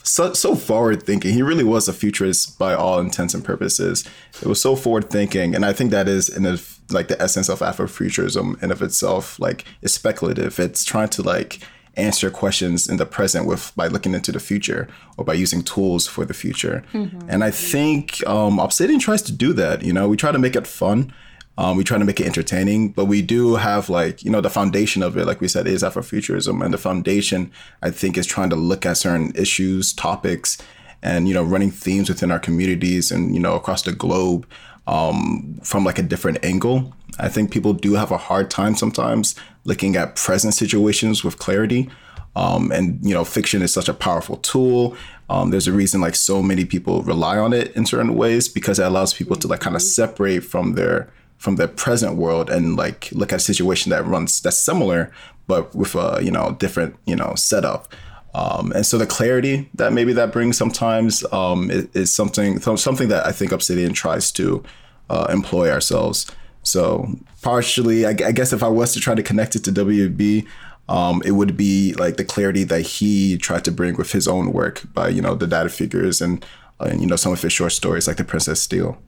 so, 0.02 0.32
so 0.34 0.54
forward 0.54 1.02
thinking. 1.02 1.32
He 1.32 1.42
really 1.42 1.64
was 1.64 1.88
a 1.88 1.92
futurist 1.92 2.58
by 2.58 2.74
all 2.74 3.00
intents 3.00 3.34
and 3.34 3.44
purposes. 3.44 4.04
It 4.40 4.46
was 4.46 4.60
so 4.60 4.76
forward 4.76 5.10
thinking, 5.10 5.54
and 5.54 5.64
I 5.64 5.72
think 5.72 5.90
that 5.90 6.08
is 6.08 6.28
in 6.28 6.44
the 6.44 6.62
like 6.90 7.08
the 7.08 7.20
essence 7.20 7.48
of 7.48 7.58
Afrofuturism 7.58 8.62
and 8.62 8.70
of 8.70 8.82
itself. 8.82 9.40
Like 9.40 9.64
it's 9.82 9.94
speculative. 9.94 10.60
It's 10.60 10.84
trying 10.84 11.08
to 11.10 11.22
like 11.22 11.60
answer 11.96 12.30
questions 12.30 12.88
in 12.88 12.98
the 12.98 13.06
present 13.06 13.46
with 13.46 13.72
by 13.74 13.88
looking 13.88 14.14
into 14.14 14.30
the 14.30 14.38
future 14.38 14.86
or 15.16 15.24
by 15.24 15.32
using 15.32 15.62
tools 15.62 16.06
for 16.06 16.24
the 16.24 16.34
future. 16.34 16.84
Mm-hmm. 16.92 17.28
And 17.28 17.42
I 17.42 17.50
think 17.50 18.24
um, 18.28 18.58
Obsidian 18.58 19.00
tries 19.00 19.22
to 19.22 19.32
do 19.32 19.52
that. 19.54 19.82
You 19.82 19.92
know, 19.92 20.08
we 20.08 20.16
try 20.16 20.30
to 20.30 20.38
make 20.38 20.56
it 20.56 20.66
fun. 20.66 21.12
Um, 21.58 21.76
we 21.76 21.84
try 21.84 21.96
to 21.96 22.04
make 22.04 22.20
it 22.20 22.26
entertaining, 22.26 22.90
but 22.90 23.06
we 23.06 23.22
do 23.22 23.54
have 23.56 23.88
like 23.88 24.22
you 24.22 24.30
know 24.30 24.40
the 24.40 24.50
foundation 24.50 25.02
of 25.02 25.16
it, 25.16 25.26
like 25.26 25.40
we 25.40 25.48
said, 25.48 25.66
is 25.66 25.82
Afrofuturism, 25.82 26.64
and 26.64 26.72
the 26.72 26.78
foundation 26.78 27.50
I 27.82 27.90
think 27.90 28.18
is 28.18 28.26
trying 28.26 28.50
to 28.50 28.56
look 28.56 28.84
at 28.84 28.98
certain 28.98 29.32
issues, 29.34 29.92
topics, 29.92 30.58
and 31.02 31.28
you 31.28 31.34
know 31.34 31.42
running 31.42 31.70
themes 31.70 32.08
within 32.08 32.30
our 32.30 32.38
communities 32.38 33.10
and 33.10 33.34
you 33.34 33.40
know 33.40 33.54
across 33.54 33.82
the 33.82 33.92
globe 33.92 34.46
um, 34.86 35.58
from 35.62 35.84
like 35.84 35.98
a 35.98 36.02
different 36.02 36.44
angle. 36.44 36.94
I 37.18 37.28
think 37.28 37.50
people 37.50 37.72
do 37.72 37.94
have 37.94 38.10
a 38.10 38.18
hard 38.18 38.50
time 38.50 38.76
sometimes 38.76 39.34
looking 39.64 39.96
at 39.96 40.16
present 40.16 40.54
situations 40.54 41.24
with 41.24 41.38
clarity. 41.38 41.90
Um, 42.36 42.70
and 42.70 43.02
you 43.02 43.14
know, 43.14 43.24
fiction 43.24 43.62
is 43.62 43.72
such 43.72 43.88
a 43.88 43.94
powerful 43.94 44.36
tool. 44.36 44.94
Um, 45.30 45.50
there's 45.50 45.66
a 45.66 45.72
reason 45.72 46.02
like 46.02 46.14
so 46.14 46.42
many 46.42 46.66
people 46.66 47.02
rely 47.02 47.38
on 47.38 47.52
it 47.54 47.74
in 47.74 47.86
certain 47.86 48.14
ways 48.14 48.46
because 48.46 48.78
it 48.78 48.84
allows 48.84 49.14
people 49.14 49.36
to 49.36 49.48
like 49.48 49.60
kind 49.60 49.74
of 49.74 49.82
separate 49.82 50.40
from 50.40 50.74
their 50.74 51.10
from 51.38 51.56
their 51.56 51.68
present 51.68 52.16
world 52.16 52.50
and 52.50 52.76
like 52.76 53.10
look 53.12 53.32
at 53.32 53.36
a 53.36 53.42
situation 53.42 53.90
that 53.90 54.04
runs 54.06 54.40
that's 54.40 54.58
similar 54.58 55.12
but 55.46 55.74
with 55.74 55.94
a 55.94 56.20
you 56.22 56.30
know 56.30 56.56
different 56.58 56.96
you 57.06 57.16
know 57.16 57.34
setup. 57.36 57.92
Um, 58.34 58.70
and 58.72 58.84
so 58.84 58.98
the 58.98 59.06
clarity 59.06 59.70
that 59.74 59.94
maybe 59.94 60.12
that 60.12 60.30
brings 60.30 60.58
sometimes 60.58 61.24
um, 61.32 61.70
is, 61.70 61.88
is, 61.94 62.14
something 62.14 62.60
something 62.60 63.08
that 63.08 63.26
I 63.26 63.32
think 63.32 63.50
Obsidian 63.50 63.94
tries 63.94 64.30
to 64.32 64.62
uh, 65.08 65.26
employ 65.30 65.70
ourselves. 65.70 66.26
So 66.62 67.08
partially, 67.40 68.04
I, 68.04 68.10
I, 68.10 68.32
guess 68.32 68.52
if 68.52 68.62
I 68.62 68.68
was 68.68 68.92
to 68.92 69.00
try 69.00 69.14
to 69.14 69.22
connect 69.22 69.56
it 69.56 69.64
to 69.64 69.72
WB, 69.72 70.46
um, 70.88 71.22
it 71.24 71.30
would 71.30 71.56
be 71.56 71.94
like 71.94 72.18
the 72.18 72.24
clarity 72.24 72.64
that 72.64 72.82
he 72.82 73.38
tried 73.38 73.64
to 73.64 73.72
bring 73.72 73.96
with 73.96 74.12
his 74.12 74.28
own 74.28 74.52
work 74.52 74.82
by 74.92 75.08
you 75.08 75.22
know 75.22 75.34
the 75.34 75.46
data 75.46 75.70
figures 75.70 76.20
and 76.20 76.44
uh, 76.80 76.88
and 76.90 77.00
you 77.00 77.06
know 77.06 77.16
some 77.16 77.32
of 77.32 77.40
his 77.40 77.54
short 77.54 77.72
stories 77.72 78.06
like 78.06 78.18
the 78.18 78.24
Princess 78.24 78.60
Steel. 78.60 78.98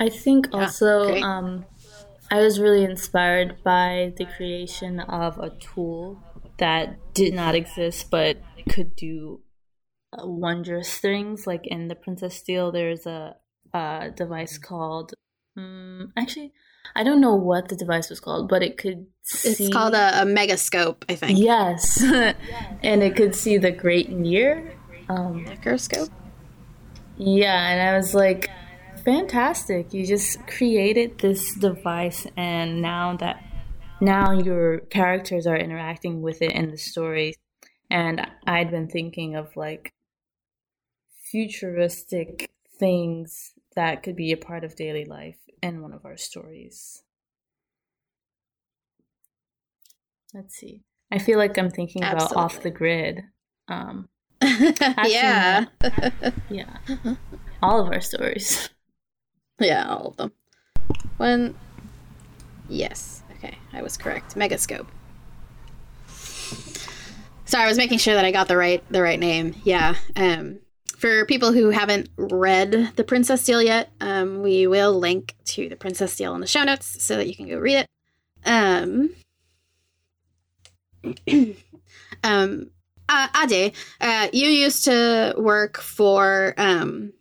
I 0.00 0.08
think 0.08 0.48
also 0.52 1.16
um, 1.16 1.66
I 2.30 2.40
was 2.40 2.60
really 2.60 2.84
inspired 2.84 3.62
by 3.64 4.12
the 4.16 4.26
creation 4.26 5.00
of 5.00 5.38
a 5.38 5.50
tool 5.50 6.22
that 6.58 7.14
did 7.14 7.34
not 7.34 7.54
exist 7.54 8.10
but 8.10 8.38
could 8.68 8.94
do 8.94 9.40
uh, 10.12 10.26
wondrous 10.26 10.98
things. 10.98 11.46
Like 11.46 11.66
in 11.66 11.88
the 11.88 11.94
Princess 11.94 12.36
Steel, 12.36 12.72
there's 12.72 13.06
a, 13.06 13.36
a 13.72 14.10
device 14.14 14.58
called. 14.58 15.12
Um, 15.56 16.12
actually, 16.16 16.52
I 16.94 17.02
don't 17.04 17.20
know 17.20 17.34
what 17.34 17.68
the 17.68 17.76
device 17.76 18.10
was 18.10 18.20
called, 18.20 18.48
but 18.48 18.62
it 18.62 18.78
could. 18.78 19.06
See... 19.22 19.64
It's 19.64 19.72
called 19.72 19.94
a, 19.94 20.22
a 20.22 20.24
megascope, 20.24 21.04
I 21.08 21.14
think. 21.14 21.38
Yes, 21.38 22.02
and 22.82 23.02
it 23.02 23.16
could 23.16 23.34
see 23.34 23.58
the 23.58 23.70
great 23.70 24.10
near. 24.10 24.74
Um, 25.08 25.44
Microscope. 25.44 26.10
Yeah, 27.16 27.68
and 27.70 27.80
I 27.80 27.96
was 27.96 28.14
like, 28.14 28.50
fantastic. 29.08 29.94
You 29.94 30.06
just 30.06 30.46
created 30.46 31.18
this 31.18 31.54
device, 31.54 32.26
and 32.36 32.82
now 32.82 33.16
that 33.16 33.42
now 34.00 34.32
your 34.32 34.80
characters 34.80 35.46
are 35.46 35.56
interacting 35.56 36.20
with 36.20 36.42
it 36.42 36.52
in 36.52 36.70
the 36.70 36.76
story. 36.76 37.34
And 37.90 38.26
I'd 38.46 38.70
been 38.70 38.88
thinking 38.88 39.34
of 39.34 39.56
like 39.56 39.94
futuristic 41.32 42.50
things 42.78 43.54
that 43.74 44.02
could 44.02 44.14
be 44.14 44.30
a 44.32 44.36
part 44.36 44.62
of 44.62 44.76
daily 44.76 45.06
life 45.06 45.38
in 45.62 45.80
one 45.80 45.92
of 45.92 46.04
our 46.04 46.18
stories. 46.18 47.02
Let's 50.34 50.54
see. 50.54 50.82
I 51.10 51.18
feel 51.18 51.38
like 51.38 51.56
I'm 51.56 51.70
thinking 51.70 52.02
Absolutely. 52.02 52.34
about 52.34 52.44
off 52.44 52.62
the 52.62 52.70
grid. 52.70 53.22
Um, 53.68 54.10
yeah. 54.42 55.64
yeah. 56.50 56.76
All 57.62 57.80
of 57.80 57.90
our 57.90 58.02
stories. 58.02 58.68
Yeah, 59.58 59.88
all 59.88 60.08
of 60.08 60.16
them. 60.16 60.32
When. 61.16 61.54
Yes. 62.68 63.22
Okay, 63.36 63.56
I 63.72 63.82
was 63.82 63.96
correct. 63.96 64.34
Megascope. 64.34 64.86
Sorry, 67.44 67.64
I 67.64 67.68
was 67.68 67.78
making 67.78 67.98
sure 67.98 68.14
that 68.14 68.24
I 68.24 68.30
got 68.30 68.48
the 68.48 68.56
right 68.56 68.84
the 68.90 69.02
right 69.02 69.18
name. 69.18 69.54
Yeah. 69.64 69.94
Um, 70.16 70.58
for 70.98 71.24
people 71.26 71.52
who 71.52 71.70
haven't 71.70 72.08
read 72.16 72.92
The 72.96 73.04
Princess 73.04 73.42
Steel 73.42 73.62
yet, 73.62 73.90
um, 74.00 74.42
we 74.42 74.66
will 74.66 74.98
link 74.98 75.34
to 75.46 75.68
The 75.68 75.76
Princess 75.76 76.12
Steel 76.12 76.34
in 76.34 76.40
the 76.40 76.46
show 76.46 76.64
notes 76.64 77.02
so 77.02 77.16
that 77.16 77.28
you 77.28 77.36
can 77.36 77.48
go 77.48 77.56
read 77.56 77.86
it. 77.86 77.88
Um, 78.44 79.10
um, 82.24 82.70
uh, 83.08 83.28
Ade, 83.44 83.72
uh, 84.00 84.28
you 84.32 84.48
used 84.48 84.84
to 84.84 85.34
work 85.38 85.78
for 85.78 86.54
um, 86.58 87.12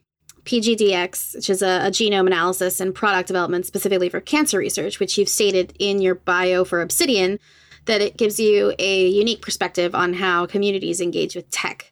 PGDX, 0.47 1.35
which 1.35 1.49
is 1.49 1.61
a, 1.61 1.87
a, 1.87 1.91
genome 1.91 2.25
analysis 2.25 2.79
and 2.79 2.95
product 2.95 3.27
development 3.27 3.65
specifically 3.65 4.07
for 4.07 4.21
cancer 4.21 4.57
research, 4.57 4.99
which 4.99 5.17
you've 5.17 5.29
stated 5.29 5.73
in 5.77 6.01
your 6.01 6.15
bio 6.15 6.63
for 6.63 6.81
Obsidian, 6.81 7.37
that 7.85 8.01
it 8.01 8.17
gives 8.17 8.39
you 8.39 8.73
a 8.79 9.07
unique 9.07 9.41
perspective 9.41 9.93
on 9.93 10.13
how 10.13 10.45
communities 10.45 11.01
engage 11.01 11.35
with 11.35 11.49
tech. 11.51 11.91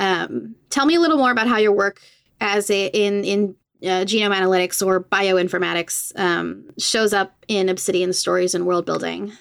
Um, 0.00 0.56
tell 0.68 0.84
me 0.84 0.96
a 0.96 1.00
little 1.00 1.16
more 1.16 1.30
about 1.30 1.46
how 1.46 1.58
your 1.58 1.72
work 1.72 2.00
as 2.40 2.68
a, 2.70 2.86
in 2.86 3.24
in 3.24 3.56
uh, 3.84 4.04
genome 4.04 4.34
analytics 4.34 4.84
or 4.84 5.02
bioinformatics 5.02 6.18
um, 6.18 6.64
shows 6.78 7.12
up 7.12 7.34
in 7.48 7.68
Obsidian 7.68 8.12
stories 8.12 8.54
and 8.54 8.66
world 8.66 8.84
building. 8.84 9.32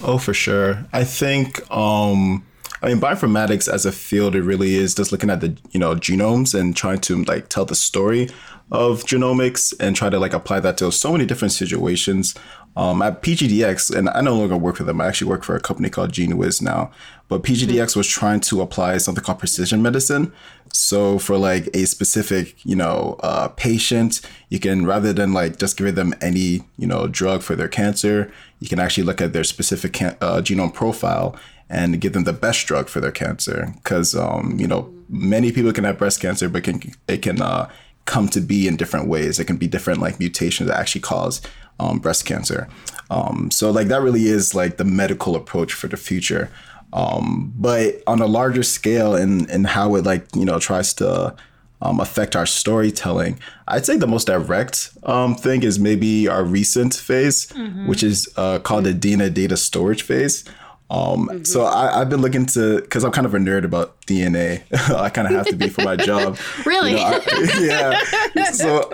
Oh, 0.00 0.18
for 0.18 0.34
sure. 0.34 0.84
I 0.92 1.04
think 1.04 1.68
um, 1.70 2.44
I 2.82 2.88
mean, 2.88 3.00
bioinformatics 3.00 3.72
as 3.72 3.86
a 3.86 3.92
field, 3.92 4.34
it 4.34 4.42
really 4.42 4.74
is 4.74 4.94
just 4.94 5.12
looking 5.12 5.30
at 5.30 5.40
the 5.40 5.56
you 5.70 5.78
know 5.78 5.94
genomes 5.94 6.58
and 6.58 6.76
trying 6.76 7.00
to 7.02 7.22
like 7.24 7.48
tell 7.48 7.64
the 7.64 7.76
story 7.76 8.28
of 8.72 9.04
genomics 9.04 9.72
and 9.78 9.94
try 9.94 10.08
to 10.08 10.18
like 10.18 10.32
apply 10.32 10.58
that 10.60 10.78
to 10.78 10.90
so 10.90 11.12
many 11.12 11.26
different 11.26 11.52
situations. 11.52 12.34
Um, 12.74 13.02
at 13.02 13.22
PGDX, 13.22 13.94
and 13.94 14.08
I 14.08 14.22
no 14.22 14.34
longer 14.34 14.56
work 14.56 14.76
for 14.76 14.84
them. 14.84 14.98
I 14.98 15.06
actually 15.06 15.28
work 15.28 15.44
for 15.44 15.54
a 15.54 15.60
company 15.60 15.90
called 15.90 16.10
GeneWiz 16.10 16.62
now. 16.62 16.90
But 17.28 17.42
PGDX 17.42 17.94
was 17.94 18.06
trying 18.06 18.40
to 18.40 18.62
apply 18.62 18.96
something 18.96 19.22
called 19.22 19.40
precision 19.40 19.82
medicine. 19.82 20.32
So 20.72 21.18
for 21.18 21.36
like 21.36 21.68
a 21.74 21.84
specific, 21.84 22.64
you 22.64 22.74
know, 22.74 23.16
uh, 23.22 23.48
patient, 23.48 24.22
you 24.48 24.58
can 24.58 24.86
rather 24.86 25.12
than 25.12 25.34
like 25.34 25.58
just 25.58 25.76
giving 25.76 25.96
them 25.96 26.14
any, 26.22 26.62
you 26.78 26.86
know, 26.86 27.08
drug 27.08 27.42
for 27.42 27.54
their 27.54 27.68
cancer, 27.68 28.32
you 28.58 28.68
can 28.68 28.78
actually 28.78 29.04
look 29.04 29.20
at 29.20 29.34
their 29.34 29.44
specific 29.44 29.92
can- 29.92 30.16
uh, 30.22 30.40
genome 30.40 30.72
profile 30.72 31.36
and 31.72 32.00
give 32.00 32.12
them 32.12 32.24
the 32.24 32.32
best 32.32 32.66
drug 32.66 32.88
for 32.88 33.00
their 33.00 33.10
cancer. 33.10 33.72
Because 33.76 34.14
um, 34.14 34.56
you 34.60 34.68
know 34.68 34.92
many 35.08 35.50
people 35.50 35.72
can 35.72 35.84
have 35.84 35.98
breast 35.98 36.20
cancer, 36.20 36.48
but 36.48 36.62
can 36.62 36.80
it 37.08 37.22
can 37.22 37.42
uh, 37.42 37.68
come 38.04 38.28
to 38.28 38.40
be 38.40 38.68
in 38.68 38.76
different 38.76 39.08
ways. 39.08 39.40
It 39.40 39.46
can 39.46 39.56
be 39.56 39.66
different 39.66 40.00
like 40.00 40.20
mutations 40.20 40.68
that 40.68 40.78
actually 40.78 41.00
cause 41.00 41.40
um, 41.80 41.98
breast 41.98 42.26
cancer. 42.26 42.68
Um, 43.10 43.50
so 43.50 43.70
like 43.70 43.88
that 43.88 44.02
really 44.02 44.26
is 44.26 44.54
like 44.54 44.76
the 44.76 44.84
medical 44.84 45.34
approach 45.34 45.72
for 45.72 45.88
the 45.88 45.96
future. 45.96 46.50
Um, 46.92 47.52
but 47.56 48.02
on 48.06 48.20
a 48.20 48.26
larger 48.26 48.62
scale 48.62 49.14
and 49.14 49.50
and 49.50 49.66
how 49.66 49.94
it 49.96 50.04
like 50.04 50.26
you 50.36 50.44
know 50.44 50.58
tries 50.58 50.92
to 50.94 51.34
um, 51.80 52.00
affect 52.00 52.36
our 52.36 52.46
storytelling. 52.46 53.40
I'd 53.66 53.84
say 53.84 53.96
the 53.96 54.06
most 54.06 54.26
direct 54.26 54.90
um, 55.02 55.34
thing 55.34 55.62
is 55.64 55.78
maybe 55.78 56.28
our 56.28 56.44
recent 56.44 56.94
phase, 56.94 57.46
mm-hmm. 57.48 57.88
which 57.88 58.02
is 58.02 58.28
uh, 58.36 58.60
called 58.60 58.84
the 58.84 58.94
DNA 58.94 59.34
data 59.34 59.56
storage 59.56 60.02
phase. 60.02 60.44
Um, 60.92 61.26
mm-hmm. 61.26 61.44
So 61.44 61.64
I, 61.64 62.00
have 62.00 62.10
been 62.10 62.20
looking 62.20 62.44
to 62.46 62.82
because 62.82 63.02
I'm 63.02 63.12
kind 63.12 63.26
of 63.26 63.32
a 63.34 63.38
nerd 63.38 63.64
about 63.64 63.98
DNA. 64.02 64.62
I 64.94 65.08
kind 65.08 65.26
of 65.26 65.32
have 65.32 65.46
to 65.46 65.56
be 65.56 65.70
for 65.70 65.80
my 65.80 65.96
job. 66.10 66.36
really? 66.66 66.90
You 66.90 66.96
know, 66.98 67.20
I, 67.26 68.28
yeah. 68.34 68.50
so 68.50 68.90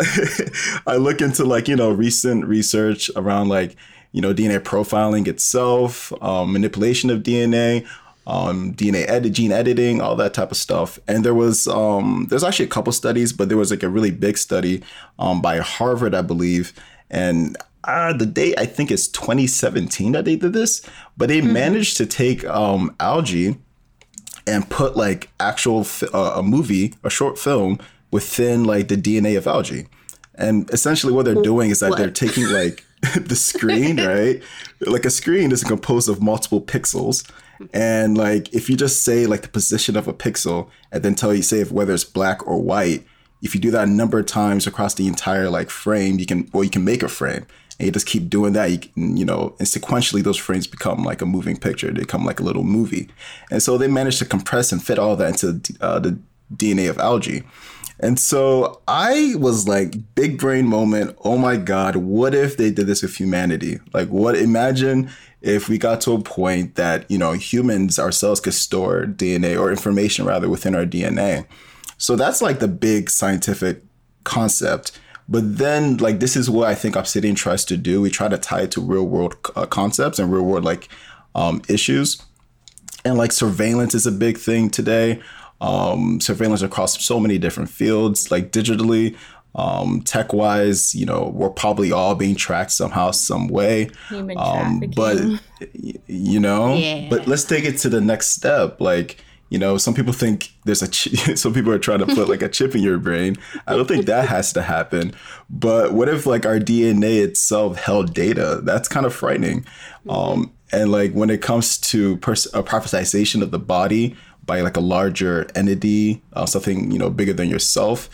I 0.86 0.94
look 0.94 1.20
into 1.20 1.44
like 1.44 1.66
you 1.66 1.74
know 1.74 1.90
recent 1.90 2.44
research 2.44 3.10
around 3.16 3.48
like 3.48 3.74
you 4.12 4.22
know 4.22 4.32
DNA 4.32 4.60
profiling 4.60 5.26
itself, 5.26 6.12
um, 6.22 6.52
manipulation 6.52 7.10
of 7.10 7.24
DNA. 7.24 7.86
Um, 8.28 8.74
DNA 8.74 9.08
edit, 9.08 9.32
gene 9.32 9.52
editing, 9.52 10.02
all 10.02 10.14
that 10.16 10.34
type 10.34 10.50
of 10.50 10.58
stuff. 10.58 10.98
And 11.08 11.24
there 11.24 11.32
was 11.32 11.66
um, 11.66 12.26
there's 12.28 12.44
actually 12.44 12.66
a 12.66 12.68
couple 12.68 12.92
studies, 12.92 13.32
but 13.32 13.48
there 13.48 13.56
was 13.56 13.70
like 13.70 13.82
a 13.82 13.88
really 13.88 14.10
big 14.10 14.36
study 14.36 14.82
um, 15.18 15.40
by 15.40 15.60
Harvard, 15.60 16.14
I 16.14 16.20
believe, 16.20 16.74
and 17.10 17.56
uh, 17.84 18.12
the 18.12 18.26
date 18.26 18.54
I 18.58 18.66
think 18.66 18.90
is 18.90 19.08
2017 19.08 20.12
that 20.12 20.24
they 20.24 20.36
did 20.36 20.52
this, 20.52 20.82
but 21.16 21.28
they 21.28 21.40
mm-hmm. 21.40 21.52
managed 21.52 21.96
to 21.98 22.06
take 22.06 22.44
um, 22.44 22.94
algae 23.00 23.58
and 24.46 24.68
put 24.68 24.96
like 24.96 25.30
actual 25.38 25.86
uh, 26.12 26.34
a 26.36 26.42
movie, 26.42 26.94
a 27.04 27.10
short 27.10 27.38
film 27.38 27.78
within 28.10 28.64
like 28.64 28.88
the 28.88 28.96
DNA 28.96 29.36
of 29.36 29.46
algae. 29.46 29.86
And 30.34 30.70
essentially, 30.70 31.12
what 31.12 31.24
they're 31.24 31.34
doing 31.34 31.70
is 31.70 31.80
that 31.80 31.90
what? 31.90 31.98
they're 31.98 32.10
taking 32.10 32.48
like 32.48 32.84
the 33.20 33.36
screen, 33.36 34.00
right? 34.00 34.42
Like 34.80 35.04
a 35.04 35.10
screen 35.10 35.52
is 35.52 35.62
composed 35.62 36.08
of 36.08 36.22
multiple 36.22 36.60
pixels. 36.60 37.28
And 37.72 38.16
like 38.16 38.54
if 38.54 38.68
you 38.70 38.76
just 38.76 39.04
say 39.04 39.26
like 39.26 39.42
the 39.42 39.48
position 39.48 39.96
of 39.96 40.08
a 40.08 40.12
pixel 40.12 40.70
and 40.92 41.02
then 41.02 41.14
tell 41.14 41.34
you 41.34 41.42
say 41.42 41.60
if 41.60 41.72
whether 41.72 41.92
it's 41.92 42.04
black 42.04 42.46
or 42.46 42.60
white, 42.60 43.04
if 43.42 43.54
you 43.54 43.60
do 43.60 43.70
that 43.72 43.88
a 43.88 43.90
number 43.90 44.18
of 44.18 44.26
times 44.26 44.66
across 44.66 44.94
the 44.94 45.06
entire 45.06 45.50
like 45.50 45.70
frame, 45.70 46.18
you 46.18 46.26
can 46.26 46.48
well 46.52 46.64
you 46.64 46.70
can 46.70 46.84
make 46.84 47.02
a 47.02 47.08
frame 47.08 47.46
and 47.78 47.86
you 47.86 47.92
just 47.92 48.06
keep 48.06 48.28
doing 48.28 48.52
that, 48.54 48.70
you, 48.70 48.78
you 48.96 49.24
know, 49.24 49.54
and 49.58 49.68
sequentially 49.68 50.22
those 50.22 50.36
frames 50.36 50.66
become 50.66 51.04
like 51.04 51.22
a 51.22 51.26
moving 51.26 51.56
picture. 51.56 51.88
They 51.90 52.00
become 52.00 52.24
like 52.24 52.40
a 52.40 52.42
little 52.42 52.64
movie. 52.64 53.08
And 53.50 53.62
so 53.62 53.78
they 53.78 53.88
managed 53.88 54.18
to 54.18 54.24
compress 54.24 54.72
and 54.72 54.82
fit 54.82 54.98
all 54.98 55.16
that 55.16 55.42
into 55.42 55.60
uh, 55.80 56.00
the 56.00 56.18
DNA 56.54 56.90
of 56.90 56.98
algae. 56.98 57.44
And 58.00 58.18
so 58.18 58.80
I 58.86 59.34
was 59.36 59.66
like, 59.66 59.94
big 60.14 60.38
brain 60.38 60.66
moment. 60.66 61.16
Oh 61.24 61.36
my 61.36 61.56
God, 61.56 61.96
what 61.96 62.34
if 62.34 62.56
they 62.56 62.70
did 62.70 62.86
this 62.86 63.02
with 63.02 63.16
humanity? 63.16 63.80
Like, 63.92 64.08
what? 64.08 64.36
Imagine 64.36 65.10
if 65.40 65.68
we 65.68 65.78
got 65.78 66.00
to 66.02 66.12
a 66.12 66.20
point 66.20 66.76
that, 66.76 67.10
you 67.10 67.18
know, 67.18 67.32
humans 67.32 67.98
ourselves 67.98 68.40
could 68.40 68.54
store 68.54 69.04
DNA 69.04 69.60
or 69.60 69.70
information 69.70 70.24
rather 70.24 70.48
within 70.48 70.74
our 70.74 70.84
DNA. 70.84 71.46
So 71.96 72.14
that's 72.14 72.40
like 72.40 72.60
the 72.60 72.68
big 72.68 73.10
scientific 73.10 73.82
concept. 74.22 74.92
But 75.28 75.58
then, 75.58 75.98
like, 75.98 76.20
this 76.20 76.36
is 76.36 76.48
what 76.48 76.68
I 76.68 76.74
think 76.74 76.96
Obsidian 76.96 77.34
tries 77.34 77.64
to 77.66 77.76
do. 77.76 78.00
We 78.00 78.08
try 78.10 78.28
to 78.28 78.38
tie 78.38 78.62
it 78.62 78.70
to 78.72 78.80
real 78.80 79.04
world 79.06 79.36
uh, 79.54 79.66
concepts 79.66 80.18
and 80.18 80.32
real 80.32 80.42
world, 80.42 80.64
like, 80.64 80.88
um, 81.34 81.60
issues. 81.68 82.22
And, 83.04 83.18
like, 83.18 83.32
surveillance 83.32 83.94
is 83.94 84.06
a 84.06 84.12
big 84.12 84.38
thing 84.38 84.70
today. 84.70 85.20
Um, 85.60 86.20
surveillance 86.20 86.62
across 86.62 87.04
so 87.04 87.20
many 87.20 87.36
different 87.36 87.68
fields, 87.68 88.30
like 88.30 88.52
digitally, 88.52 89.16
um, 89.54 90.02
tech 90.02 90.32
wise, 90.32 90.94
you 90.94 91.04
know, 91.04 91.32
we're 91.34 91.50
probably 91.50 91.90
all 91.90 92.14
being 92.14 92.36
tracked 92.36 92.70
somehow, 92.70 93.10
some 93.10 93.48
way. 93.48 93.90
Human 94.08 94.38
Um, 94.38 94.80
but 94.94 95.18
you 96.06 96.38
know, 96.38 96.74
Yeah. 96.74 97.08
but 97.10 97.26
let's 97.26 97.44
take 97.44 97.64
it 97.64 97.76
to 97.78 97.88
the 97.88 98.00
next 98.00 98.28
step. 98.28 98.80
Like, 98.80 99.24
you 99.50 99.58
know, 99.58 99.78
some 99.78 99.94
people 99.94 100.12
think 100.12 100.52
there's 100.64 100.82
a 100.82 100.86
chi- 101.26 101.34
some 101.34 101.54
people 101.54 101.72
are 101.72 101.78
trying 101.78 102.00
to 102.00 102.06
put 102.06 102.28
like 102.28 102.42
a 102.42 102.48
chip 102.48 102.74
in 102.74 102.82
your 102.82 102.98
brain. 102.98 103.36
I 103.66 103.76
don't 103.76 103.88
think 103.88 104.06
that 104.06 104.28
has 104.28 104.52
to 104.54 104.62
happen. 104.62 105.14
But 105.48 105.92
what 105.92 106.08
if 106.08 106.26
like 106.26 106.46
our 106.46 106.58
DNA 106.58 107.22
itself 107.22 107.76
held 107.76 108.14
data? 108.14 108.60
That's 108.62 108.88
kind 108.88 109.06
of 109.06 109.14
frightening. 109.14 109.64
Um, 110.08 110.52
and 110.72 110.92
like 110.92 111.12
when 111.12 111.30
it 111.30 111.40
comes 111.40 111.78
to 111.78 112.18
pers- 112.18 112.46
a 112.46 112.62
privatization 112.62 113.42
of 113.42 113.50
the 113.50 113.58
body 113.58 114.16
by 114.44 114.60
like 114.60 114.76
a 114.76 114.80
larger 114.80 115.46
entity, 115.54 116.22
uh, 116.34 116.46
something 116.46 116.90
you 116.90 116.98
know 116.98 117.10
bigger 117.10 117.32
than 117.32 117.48
yourself, 117.48 118.10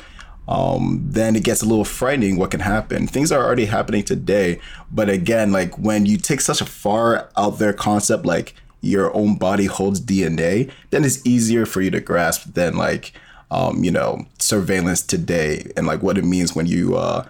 um, 0.47 1.03
then 1.05 1.37
it 1.37 1.43
gets 1.43 1.63
a 1.63 1.67
little 1.67 1.85
frightening 1.85 2.37
what 2.37 2.51
can 2.51 2.61
happen. 2.61 3.07
Things 3.07 3.33
are 3.33 3.45
already 3.45 3.65
happening 3.65 4.03
today, 4.05 4.61
but 4.91 5.09
again, 5.09 5.53
like 5.53 5.77
when 5.79 6.07
you 6.07 6.17
take 6.17 6.41
such 6.41 6.61
a 6.61 6.67
far 6.67 7.31
out 7.37 7.59
there 7.59 7.73
concept 7.73 8.25
like 8.27 8.55
your 8.85 9.15
own 9.17 9.37
body 9.37 9.67
holds 9.67 10.01
DNA, 10.01 10.71
then 10.91 11.05
it's 11.05 11.25
easier 11.27 11.67
for 11.67 11.81
you 11.81 11.91
to 11.91 12.01
grasp 12.01 12.55
than 12.55 12.77
like 12.77 13.13
um, 13.51 13.85
you 13.85 13.91
know 13.91 14.27
surveillance 14.39 15.03
today 15.03 15.71
and 15.77 15.87
like 15.87 16.03
what 16.03 16.19
it 16.19 16.25
means 16.25 16.55
when 16.55 16.67
you 16.67 16.97
uh, 16.97 17.27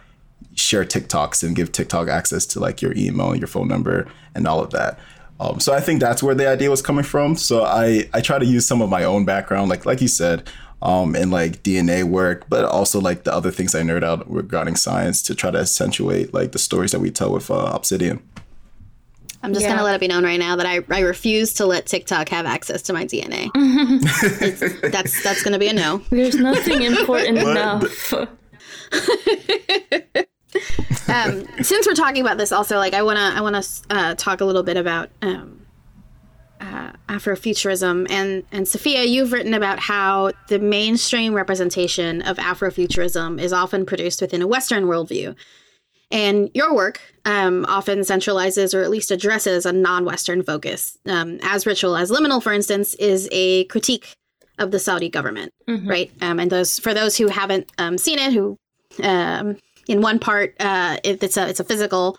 share 0.55 0.85
TikToks 0.85 1.43
and 1.43 1.57
give 1.57 1.73
TikTok 1.73 2.09
access 2.09 2.47
to 2.47 2.61
like 2.61 2.81
your 2.83 2.93
email 2.97 3.31
and 3.31 3.41
your 3.41 3.49
phone 3.49 3.69
number 3.69 4.09
and 4.35 4.47
all 4.47 4.61
of 4.61 4.71
that. 4.71 4.99
Um, 5.41 5.59
so 5.59 5.75
I 5.75 5.81
think 5.81 6.01
that's 6.01 6.23
where 6.23 6.35
the 6.35 6.49
idea 6.49 6.71
was 6.71 6.81
coming 6.81 7.05
from. 7.05 7.37
So 7.37 7.65
I 7.65 8.09
I 8.13 8.21
try 8.21 8.39
to 8.39 8.47
use 8.47 8.67
some 8.67 8.83
of 8.83 8.91
my 8.91 9.05
own 9.05 9.25
background, 9.25 9.69
like 9.69 9.85
like 9.85 10.01
you 10.01 10.09
said, 10.09 10.49
um, 10.83 11.17
in 11.17 11.31
like 11.31 11.63
DNA 11.63 12.05
work, 12.05 12.45
but 12.49 12.65
also 12.65 13.01
like 13.01 13.25
the 13.25 13.33
other 13.33 13.51
things 13.51 13.75
I 13.75 13.83
nerd 13.83 14.05
out 14.05 14.31
regarding 14.31 14.77
science 14.77 15.23
to 15.23 15.35
try 15.35 15.51
to 15.51 15.59
accentuate 15.59 16.33
like 16.35 16.53
the 16.53 16.59
stories 16.59 16.93
that 16.93 17.01
we 17.01 17.11
tell 17.11 17.33
with 17.33 17.51
uh, 17.51 17.71
Obsidian. 17.75 18.23
I'm 19.45 19.53
just 19.53 19.65
Yeah. 19.65 19.71
gonna 19.73 19.85
let 19.85 19.95
it 19.95 20.01
be 20.01 20.09
known 20.09 20.25
right 20.25 20.39
now 20.41 20.57
that 20.57 20.67
I, 20.67 20.81
I 20.91 21.01
refuse 21.01 21.53
to 21.55 21.67
let 21.67 21.87
TikTok 21.87 22.29
have 22.31 22.47
access 22.47 22.83
to 22.83 22.93
my 22.93 23.05
DNA. 23.05 23.51
That's 24.91 25.23
that's 25.23 25.43
gonna 25.43 25.59
be 25.59 25.69
a 25.69 25.73
no. 25.73 25.99
There's 26.11 26.37
nothing 26.37 26.83
important 26.83 27.39
enough. 27.39 28.13
um, 31.09 31.47
since 31.63 31.87
we're 31.87 31.95
talking 31.95 32.23
about 32.23 32.39
this, 32.39 32.53
also 32.53 32.77
like 32.79 32.95
I 32.95 33.03
wanna 33.03 33.33
I 33.35 33.41
wanna 33.41 33.63
uh, 33.91 34.15
talk 34.15 34.41
a 34.41 34.45
little 34.45 34.63
bit 34.63 34.77
about 34.77 35.11
um, 35.23 35.67
uh, 36.61 36.93
Afrofuturism 37.09 38.07
and 38.11 38.45
and 38.53 38.67
Safiyah, 38.67 39.09
you've 39.09 39.33
written 39.33 39.55
about 39.55 39.79
how 39.79 40.33
the 40.49 40.59
mainstream 40.59 41.35
representation 41.35 42.23
of 42.23 42.37
Afrofuturism 42.38 43.40
is 43.40 43.53
often 43.53 43.85
produced 43.85 44.21
within 44.21 44.42
a 44.42 44.47
Western 44.47 44.85
worldview, 44.85 45.35
and 46.14 46.48
your 46.55 46.72
work 46.74 47.00
um, 47.24 47.66
often 47.68 47.98
centralizes 48.00 48.72
or 48.72 48.83
at 48.83 48.90
least 48.90 49.11
addresses 49.11 49.66
a 49.66 49.72
non-Western 49.72 50.42
focus. 50.44 50.96
Um, 51.07 51.40
as 51.42 51.66
Ritual 51.66 51.96
as 51.96 52.11
Liminal, 52.11 52.40
for 52.40 52.53
instance, 52.53 52.94
is 52.94 53.29
a 53.33 53.64
critique 53.64 54.14
of 54.59 54.70
the 54.70 54.79
Saudi 54.79 55.09
government, 55.09 55.53
right? 55.88 56.12
Um, 56.22 56.38
and 56.38 56.50
those 56.50 56.79
for 56.79 56.94
those 56.94 57.16
who 57.16 57.27
haven't 57.27 57.70
um, 57.79 57.98
seen 57.98 58.20
it, 58.20 58.33
who 58.33 58.57
um, 59.03 59.57
in 59.88 60.00
one 60.00 60.20
part 60.20 60.55
uh, 60.61 60.98
it, 61.03 61.20
it's 61.22 61.37
a 61.37 61.48
it's 61.48 61.59
a 61.59 61.64
physical 61.64 62.16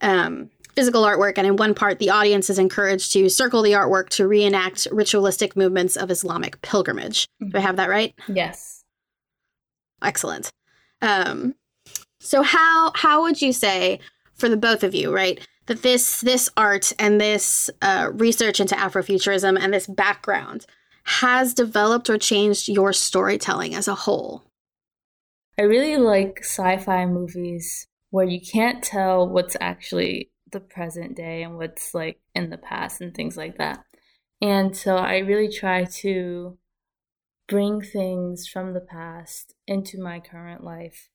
um, 0.00 0.50
physical 0.74 1.04
artwork, 1.04 1.34
and 1.36 1.46
in 1.46 1.54
one 1.54 1.74
part 1.74 2.00
the 2.00 2.10
audience 2.10 2.50
is 2.50 2.58
encouraged 2.58 3.12
to 3.12 3.28
circle 3.28 3.62
the 3.62 3.72
artwork 3.72 4.08
to 4.08 4.26
reenact 4.26 4.88
ritualistic 4.90 5.54
movements 5.54 5.96
of 5.96 6.10
Islamic 6.10 6.60
pilgrimage. 6.62 7.28
Do 7.40 7.56
I 7.56 7.60
have 7.60 7.76
that 7.76 7.88
right? 7.88 8.12
yes. 8.26 8.82
Excellent. 10.02 10.50
Um, 11.00 11.54
so 12.22 12.42
how 12.42 12.92
how 12.94 13.22
would 13.22 13.42
you 13.42 13.52
say 13.52 13.98
for 14.34 14.48
the 14.48 14.56
both 14.56 14.84
of 14.84 14.94
you, 14.94 15.12
right, 15.12 15.46
that 15.66 15.82
this 15.82 16.20
this 16.20 16.48
art 16.56 16.92
and 16.98 17.20
this 17.20 17.68
uh, 17.82 18.10
research 18.12 18.60
into 18.60 18.76
Afrofuturism 18.76 19.58
and 19.58 19.74
this 19.74 19.88
background 19.88 20.64
has 21.04 21.52
developed 21.52 22.08
or 22.08 22.18
changed 22.18 22.68
your 22.68 22.92
storytelling 22.92 23.74
as 23.74 23.88
a 23.88 23.96
whole? 23.96 24.44
I 25.58 25.62
really 25.62 25.96
like 25.96 26.38
sci-fi 26.42 27.06
movies 27.06 27.88
where 28.10 28.26
you 28.26 28.40
can't 28.40 28.84
tell 28.84 29.28
what's 29.28 29.56
actually 29.60 30.30
the 30.52 30.60
present 30.60 31.16
day 31.16 31.42
and 31.42 31.56
what's 31.56 31.92
like 31.92 32.20
in 32.34 32.50
the 32.50 32.58
past 32.58 33.00
and 33.00 33.12
things 33.12 33.36
like 33.36 33.58
that. 33.58 33.84
And 34.40 34.76
so 34.76 34.96
I 34.96 35.18
really 35.18 35.50
try 35.50 35.84
to 35.84 36.56
bring 37.48 37.80
things 37.80 38.46
from 38.46 38.74
the 38.74 38.80
past 38.80 39.54
into 39.66 40.00
my 40.00 40.20
current 40.20 40.62
life 40.62 41.08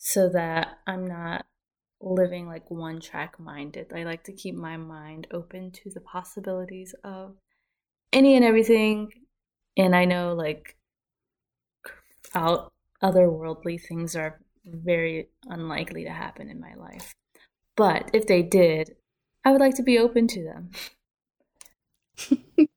so 0.00 0.30
that 0.30 0.78
I'm 0.86 1.06
not 1.06 1.44
living 2.00 2.48
like 2.48 2.70
one 2.70 3.00
track 3.00 3.38
minded. 3.38 3.92
I 3.94 4.04
like 4.04 4.24
to 4.24 4.32
keep 4.32 4.54
my 4.54 4.78
mind 4.78 5.26
open 5.30 5.70
to 5.72 5.90
the 5.90 6.00
possibilities 6.00 6.94
of 7.04 7.36
any 8.12 8.34
and 8.34 8.44
everything. 8.44 9.12
And 9.76 9.94
I 9.94 10.06
know 10.06 10.32
like 10.32 10.76
out 12.34 12.72
otherworldly 13.02 13.78
things 13.78 14.16
are 14.16 14.40
very 14.64 15.28
unlikely 15.46 16.04
to 16.04 16.10
happen 16.10 16.48
in 16.48 16.58
my 16.58 16.74
life. 16.76 17.14
But 17.76 18.10
if 18.14 18.26
they 18.26 18.42
did, 18.42 18.96
I 19.44 19.52
would 19.52 19.60
like 19.60 19.74
to 19.76 19.82
be 19.82 19.98
open 19.98 20.28
to 20.28 20.42
them. 20.42 20.70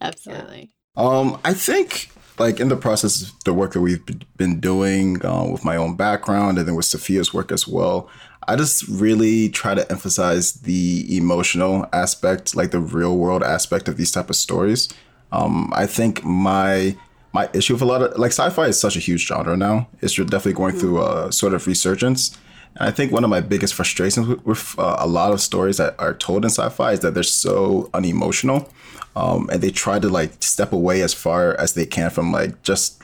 Absolutely. 0.00 0.75
Um, 0.96 1.38
I 1.44 1.52
think 1.52 2.10
like 2.38 2.60
in 2.60 2.68
the 2.68 2.76
process 2.76 3.22
of 3.22 3.44
the 3.44 3.54
work 3.54 3.72
that 3.72 3.80
we've 3.80 4.04
been 4.36 4.60
doing 4.60 5.24
uh, 5.24 5.46
with 5.50 5.64
my 5.64 5.76
own 5.76 5.96
background 5.96 6.58
and 6.58 6.68
then 6.68 6.74
with 6.74 6.86
Safiyah's 6.86 7.32
work 7.32 7.50
as 7.50 7.66
well, 7.66 8.08
I 8.48 8.56
just 8.56 8.86
really 8.88 9.48
try 9.48 9.74
to 9.74 9.90
emphasize 9.90 10.52
the 10.52 11.16
emotional 11.16 11.86
aspect, 11.92 12.54
like 12.54 12.70
the 12.70 12.80
real 12.80 13.16
world 13.16 13.42
aspect 13.42 13.88
of 13.88 13.96
these 13.96 14.12
type 14.12 14.30
of 14.30 14.36
stories. 14.36 14.88
Um, 15.32 15.72
I 15.74 15.86
think 15.86 16.24
my 16.24 16.96
my 17.32 17.50
issue 17.52 17.74
with 17.74 17.82
a 17.82 17.86
lot 17.86 18.02
of 18.02 18.16
like 18.18 18.30
sci-fi 18.30 18.66
is 18.66 18.80
such 18.80 18.96
a 18.96 19.00
huge 19.00 19.26
genre 19.26 19.56
now. 19.56 19.88
It's 20.00 20.14
definitely 20.14 20.54
going 20.54 20.76
through 20.76 21.02
a 21.02 21.32
sort 21.32 21.52
of 21.54 21.66
resurgence. 21.66 22.36
And 22.76 22.88
I 22.88 22.92
think 22.92 23.12
one 23.12 23.24
of 23.24 23.30
my 23.30 23.40
biggest 23.40 23.74
frustrations 23.74 24.26
with, 24.28 24.46
with 24.46 24.78
uh, 24.78 24.96
a 24.98 25.06
lot 25.06 25.32
of 25.32 25.40
stories 25.40 25.78
that 25.78 25.96
are 25.98 26.14
told 26.14 26.44
in 26.44 26.50
sci-fi 26.50 26.92
is 26.92 27.00
that 27.00 27.14
they're 27.14 27.22
so 27.22 27.90
unemotional, 27.92 28.70
um, 29.16 29.48
and 29.50 29.62
they 29.62 29.70
try 29.70 29.98
to 29.98 30.08
like 30.08 30.42
step 30.42 30.72
away 30.72 31.00
as 31.00 31.14
far 31.14 31.58
as 31.58 31.72
they 31.72 31.86
can 31.86 32.10
from 32.10 32.30
like 32.30 32.62
just 32.62 33.02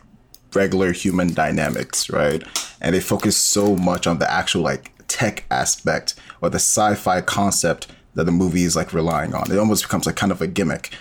regular 0.54 0.92
human 0.92 1.32
dynamics, 1.32 2.10
right? 2.10 2.44
And 2.82 2.94
they 2.94 3.00
focus 3.00 3.34
so 3.36 3.74
much 3.76 4.06
on 4.06 4.18
the 4.18 4.30
actual 4.30 4.62
like 4.62 4.92
tech 5.08 5.44
aspect 5.50 6.14
or 6.42 6.50
the 6.50 6.58
sci-fi 6.58 7.22
concept 7.22 7.86
that 8.14 8.24
the 8.24 8.32
movie 8.32 8.64
is 8.64 8.76
like 8.76 8.92
relying 8.92 9.34
on. 9.34 9.50
It 9.50 9.58
almost 9.58 9.84
becomes 9.84 10.04
like 10.04 10.16
kind 10.16 10.30
of 10.30 10.42
a 10.42 10.46
gimmick. 10.46 10.94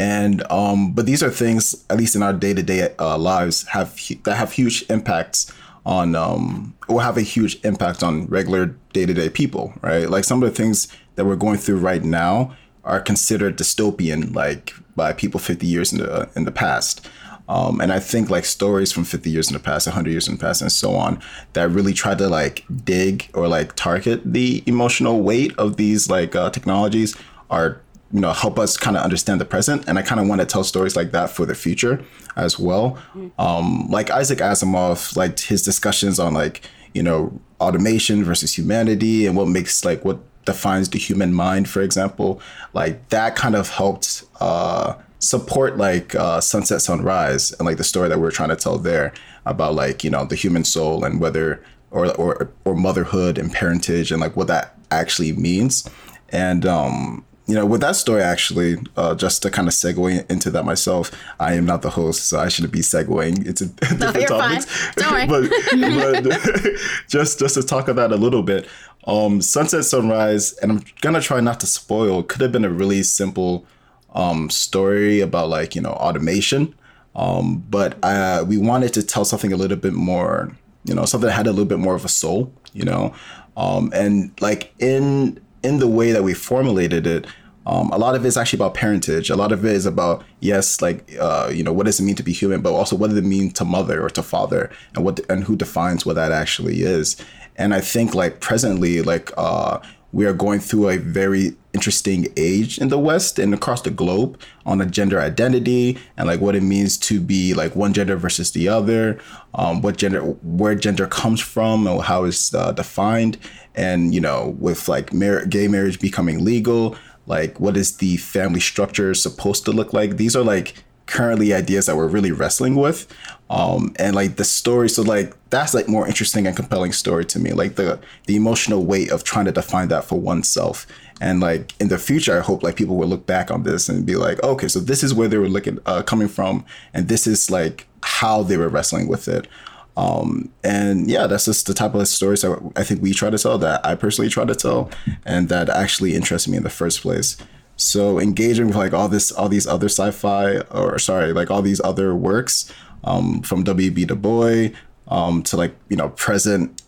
And 0.00 0.42
um, 0.50 0.92
but 0.92 1.06
these 1.06 1.22
are 1.22 1.30
things, 1.30 1.84
at 1.88 1.96
least 1.96 2.16
in 2.16 2.22
our 2.22 2.32
day-to-day 2.32 2.94
uh, 2.98 3.16
lives, 3.16 3.68
have 3.68 3.98
that 4.24 4.34
have 4.34 4.52
huge 4.52 4.84
impacts 4.90 5.50
on 5.86 6.16
um, 6.16 6.74
or 6.88 7.00
have 7.00 7.16
a 7.16 7.22
huge 7.22 7.64
impact 7.64 8.02
on 8.02 8.26
regular 8.26 8.74
day-to-day 8.92 9.30
people, 9.30 9.72
right? 9.80 10.10
Like 10.10 10.24
some 10.24 10.42
of 10.42 10.48
the 10.50 10.54
things 10.54 10.88
that 11.14 11.24
we're 11.24 11.36
going 11.36 11.56
through 11.56 11.78
right 11.78 12.02
now 12.02 12.54
are 12.86 13.00
considered 13.00 13.58
dystopian, 13.58 14.34
like 14.34 14.72
by 14.94 15.12
people 15.12 15.38
50 15.38 15.66
years 15.66 15.92
in 15.92 15.98
the 15.98 16.28
in 16.34 16.44
the 16.44 16.52
past. 16.52 17.06
Um, 17.48 17.80
and 17.80 17.92
I 17.92 18.00
think 18.00 18.28
like 18.28 18.44
stories 18.44 18.90
from 18.90 19.04
50 19.04 19.30
years 19.30 19.48
in 19.48 19.52
the 19.54 19.60
past, 19.60 19.86
100 19.86 20.10
years 20.10 20.26
in 20.26 20.34
the 20.34 20.40
past, 20.40 20.62
and 20.62 20.72
so 20.72 20.94
on, 20.96 21.20
that 21.52 21.68
really 21.70 21.92
try 21.92 22.14
to 22.14 22.28
like 22.28 22.64
dig 22.84 23.30
or 23.34 23.46
like 23.46 23.76
target 23.76 24.20
the 24.24 24.64
emotional 24.66 25.20
weight 25.22 25.56
of 25.56 25.76
these 25.76 26.10
like 26.10 26.34
uh, 26.34 26.50
technologies 26.50 27.16
are 27.50 27.80
you 28.12 28.20
know 28.20 28.32
help 28.32 28.58
us 28.58 28.76
kind 28.76 28.96
of 28.96 29.02
understand 29.02 29.40
the 29.40 29.44
present. 29.44 29.84
And 29.88 29.98
i 29.98 30.02
kind 30.02 30.20
of 30.20 30.28
want 30.28 30.40
to 30.40 30.46
tell 30.46 30.64
stories 30.64 30.96
like 30.96 31.10
that 31.12 31.30
for 31.30 31.44
the 31.44 31.54
future 31.54 32.04
as 32.36 32.58
well. 32.58 32.98
Um 33.38 33.88
like 33.90 34.10
isaac 34.10 34.38
asimov 34.38 35.16
like 35.16 35.38
his 35.38 35.62
discussions 35.62 36.18
on 36.18 36.34
like 36.34 36.62
you 36.94 37.02
know 37.02 37.38
automation 37.60 38.24
versus 38.24 38.56
humanity 38.56 39.26
and 39.26 39.36
what 39.36 39.48
makes 39.48 39.84
like 39.84 40.04
what 40.04 40.18
defines 40.46 40.88
the 40.88 40.98
human 40.98 41.34
mind 41.34 41.68
for 41.68 41.82
example 41.82 42.40
like 42.72 43.06
that 43.10 43.36
kind 43.36 43.54
of 43.54 43.68
helped 43.68 44.24
uh 44.40 44.94
support 45.18 45.76
like 45.76 46.14
uh 46.14 46.40
sunset 46.40 46.80
sunrise 46.80 47.52
and 47.52 47.66
like 47.66 47.76
the 47.76 47.84
story 47.84 48.08
that 48.08 48.18
we're 48.20 48.30
trying 48.30 48.48
to 48.48 48.56
tell 48.56 48.78
there 48.78 49.12
about 49.44 49.74
like 49.74 50.02
you 50.04 50.10
know 50.10 50.24
the 50.24 50.36
human 50.36 50.64
soul 50.64 51.04
and 51.04 51.20
whether 51.20 51.62
or 51.90 52.12
or 52.16 52.50
or 52.64 52.74
motherhood 52.74 53.38
and 53.38 53.52
parentage 53.52 54.10
and 54.12 54.20
like 54.20 54.36
what 54.36 54.46
that 54.46 54.76
actually 54.90 55.32
means 55.32 55.88
and 56.30 56.64
um 56.64 57.24
you 57.48 57.54
know, 57.54 57.64
with 57.64 57.80
that 57.82 57.94
story, 57.94 58.22
actually, 58.22 58.76
uh, 58.96 59.14
just 59.14 59.40
to 59.42 59.50
kind 59.52 59.68
of 59.68 59.74
segue 59.74 60.28
into 60.28 60.50
that 60.50 60.64
myself, 60.64 61.12
I 61.38 61.54
am 61.54 61.64
not 61.64 61.82
the 61.82 61.90
host, 61.90 62.24
so 62.28 62.40
I 62.40 62.48
shouldn't 62.48 62.72
be 62.72 62.80
segueing 62.80 63.46
into 63.46 63.66
No, 63.94 64.12
different 64.12 64.16
you're 64.16 64.26
topics. 64.26 64.64
fine. 64.66 64.92
Don't 64.96 65.30
worry. 65.30 65.48
but, 65.48 66.24
but 66.24 66.72
just 67.08 67.38
just 67.38 67.54
to 67.54 67.62
talk 67.62 67.86
about 67.86 68.10
that 68.10 68.16
a 68.16 68.20
little 68.20 68.42
bit, 68.42 68.66
um, 69.06 69.40
Sunset 69.40 69.84
Sunrise, 69.84 70.52
and 70.54 70.72
I'm 70.72 70.82
gonna 71.00 71.20
try 71.20 71.40
not 71.40 71.60
to 71.60 71.66
spoil. 71.66 72.22
Could 72.22 72.40
have 72.40 72.52
been 72.52 72.64
a 72.64 72.70
really 72.70 73.02
simple 73.02 73.66
um, 74.14 74.50
story 74.50 75.20
about 75.20 75.48
like 75.48 75.74
you 75.74 75.80
know 75.80 75.92
automation, 75.92 76.74
um, 77.14 77.64
but 77.70 77.98
uh, 78.02 78.44
we 78.46 78.58
wanted 78.58 78.92
to 78.94 79.02
tell 79.02 79.24
something 79.24 79.52
a 79.52 79.56
little 79.56 79.76
bit 79.76 79.94
more, 79.94 80.50
you 80.84 80.94
know, 80.94 81.04
something 81.04 81.28
that 81.28 81.34
had 81.34 81.46
a 81.46 81.50
little 81.50 81.64
bit 81.64 81.78
more 81.78 81.94
of 81.94 82.04
a 82.04 82.08
soul, 82.08 82.52
you 82.72 82.84
know, 82.84 83.14
um, 83.56 83.90
and 83.94 84.32
like 84.40 84.74
in 84.78 85.40
in 85.62 85.78
the 85.78 85.88
way 85.88 86.12
that 86.12 86.22
we 86.22 86.34
formulated 86.34 87.06
it. 87.06 87.26
Um, 87.66 87.90
a 87.90 87.98
lot 87.98 88.14
of 88.14 88.24
it 88.24 88.28
is 88.28 88.36
actually 88.36 88.58
about 88.58 88.74
parentage. 88.74 89.28
A 89.28 89.36
lot 89.36 89.50
of 89.50 89.64
it 89.64 89.72
is 89.72 89.86
about 89.86 90.24
yes, 90.40 90.80
like 90.80 91.12
uh, 91.20 91.50
you 91.52 91.64
know, 91.64 91.72
what 91.72 91.86
does 91.86 91.98
it 91.98 92.04
mean 92.04 92.14
to 92.14 92.22
be 92.22 92.32
human, 92.32 92.60
but 92.62 92.72
also 92.72 92.96
what 92.96 93.10
does 93.10 93.18
it 93.18 93.24
mean 93.24 93.50
to 93.52 93.64
mother 93.64 94.02
or 94.04 94.10
to 94.10 94.22
father, 94.22 94.70
and 94.94 95.04
what 95.04 95.20
and 95.28 95.44
who 95.44 95.56
defines 95.56 96.06
what 96.06 96.14
that 96.14 96.32
actually 96.32 96.82
is. 96.82 97.16
And 97.56 97.74
I 97.74 97.80
think 97.80 98.14
like 98.14 98.40
presently, 98.40 99.02
like 99.02 99.32
uh, 99.36 99.80
we 100.12 100.26
are 100.26 100.32
going 100.32 100.60
through 100.60 100.88
a 100.88 100.96
very 100.98 101.56
interesting 101.74 102.26
age 102.36 102.78
in 102.78 102.88
the 102.88 102.98
West 102.98 103.38
and 103.38 103.52
across 103.52 103.82
the 103.82 103.90
globe 103.90 104.40
on 104.64 104.80
a 104.80 104.86
gender 104.86 105.20
identity 105.20 105.98
and 106.16 106.26
like 106.26 106.40
what 106.40 106.54
it 106.54 106.62
means 106.62 106.96
to 106.96 107.20
be 107.20 107.52
like 107.52 107.76
one 107.76 107.92
gender 107.92 108.16
versus 108.16 108.52
the 108.52 108.68
other, 108.68 109.20
um, 109.54 109.82
what 109.82 109.98
gender, 109.98 110.20
where 110.22 110.74
gender 110.74 111.06
comes 111.06 111.40
from, 111.40 111.86
and 111.86 112.00
how 112.02 112.24
it's 112.24 112.54
uh, 112.54 112.72
defined, 112.72 113.36
and 113.74 114.14
you 114.14 114.20
know, 114.20 114.56
with 114.58 114.88
like 114.88 115.12
mar- 115.12 115.44
gay 115.46 115.66
marriage 115.68 115.98
becoming 115.98 116.44
legal, 116.44 116.96
like 117.26 117.58
what 117.60 117.76
is 117.76 117.96
the 117.96 118.16
family 118.18 118.60
structure 118.60 119.14
supposed 119.14 119.64
to 119.64 119.72
look 119.72 119.92
like? 119.92 120.16
These 120.16 120.36
are 120.36 120.44
like 120.44 120.84
currently 121.06 121.54
ideas 121.54 121.86
that 121.86 121.96
we're 121.96 122.08
really 122.08 122.32
wrestling 122.32 122.74
with. 122.74 123.06
Um 123.48 123.94
and 123.98 124.16
like 124.16 124.36
the 124.36 124.44
story 124.44 124.88
so 124.88 125.02
like 125.02 125.36
that's 125.50 125.74
like 125.74 125.88
more 125.88 126.06
interesting 126.06 126.46
and 126.46 126.56
compelling 126.56 126.92
story 126.92 127.24
to 127.26 127.38
me. 127.38 127.52
Like 127.52 127.76
the 127.76 128.00
the 128.26 128.36
emotional 128.36 128.84
weight 128.84 129.10
of 129.10 129.24
trying 129.24 129.44
to 129.46 129.52
define 129.52 129.88
that 129.88 130.04
for 130.04 130.18
oneself. 130.20 130.86
And 131.20 131.40
like 131.40 131.74
in 131.80 131.88
the 131.88 131.96
future 131.96 132.36
i 132.36 132.42
hope 132.42 132.62
like 132.62 132.76
people 132.76 132.96
will 132.96 133.08
look 133.08 133.24
back 133.24 133.50
on 133.50 133.62
this 133.62 133.88
and 133.88 134.04
be 134.04 134.16
like 134.16 134.42
okay 134.42 134.68
so 134.68 134.80
this 134.80 135.02
is 135.02 135.14
where 135.14 135.28
they 135.28 135.38
were 135.38 135.48
looking 135.48 135.78
uh, 135.86 136.02
coming 136.02 136.28
from 136.28 136.62
and 136.92 137.08
this 137.08 137.26
is 137.26 137.50
like 137.50 137.86
how 138.02 138.42
they 138.42 138.58
were 138.58 138.68
wrestling 138.68 139.08
with 139.08 139.26
it 139.26 139.48
um 139.96 140.50
and 140.62 141.08
yeah 141.08 141.26
that's 141.26 141.46
just 141.46 141.66
the 141.66 141.74
type 141.74 141.94
of 141.94 142.06
stories 142.06 142.42
that 142.42 142.72
i 142.76 142.84
think 142.84 143.02
we 143.02 143.12
try 143.12 143.30
to 143.30 143.38
tell 143.38 143.56
that 143.56 143.84
i 143.84 143.94
personally 143.94 144.28
try 144.28 144.44
to 144.44 144.54
tell 144.54 144.90
and 145.24 145.48
that 145.48 145.68
actually 145.68 146.14
interested 146.14 146.50
me 146.50 146.56
in 146.56 146.62
the 146.62 146.70
first 146.70 147.00
place 147.00 147.36
so 147.76 148.18
engaging 148.18 148.66
with 148.66 148.76
like 148.76 148.92
all 148.92 149.08
this 149.08 149.30
all 149.30 149.48
these 149.48 149.66
other 149.66 149.88
sci-fi 149.88 150.58
or 150.70 150.98
sorry 150.98 151.32
like 151.32 151.50
all 151.50 151.62
these 151.62 151.80
other 151.82 152.14
works 152.14 152.72
um, 153.04 153.42
from 153.42 153.62
W.B. 153.62 154.06
Du 154.06 154.16
Bois 154.16 154.68
um, 155.08 155.42
to 155.44 155.56
like 155.56 155.76
you 155.88 155.96
know 155.96 156.08
present 156.10 156.82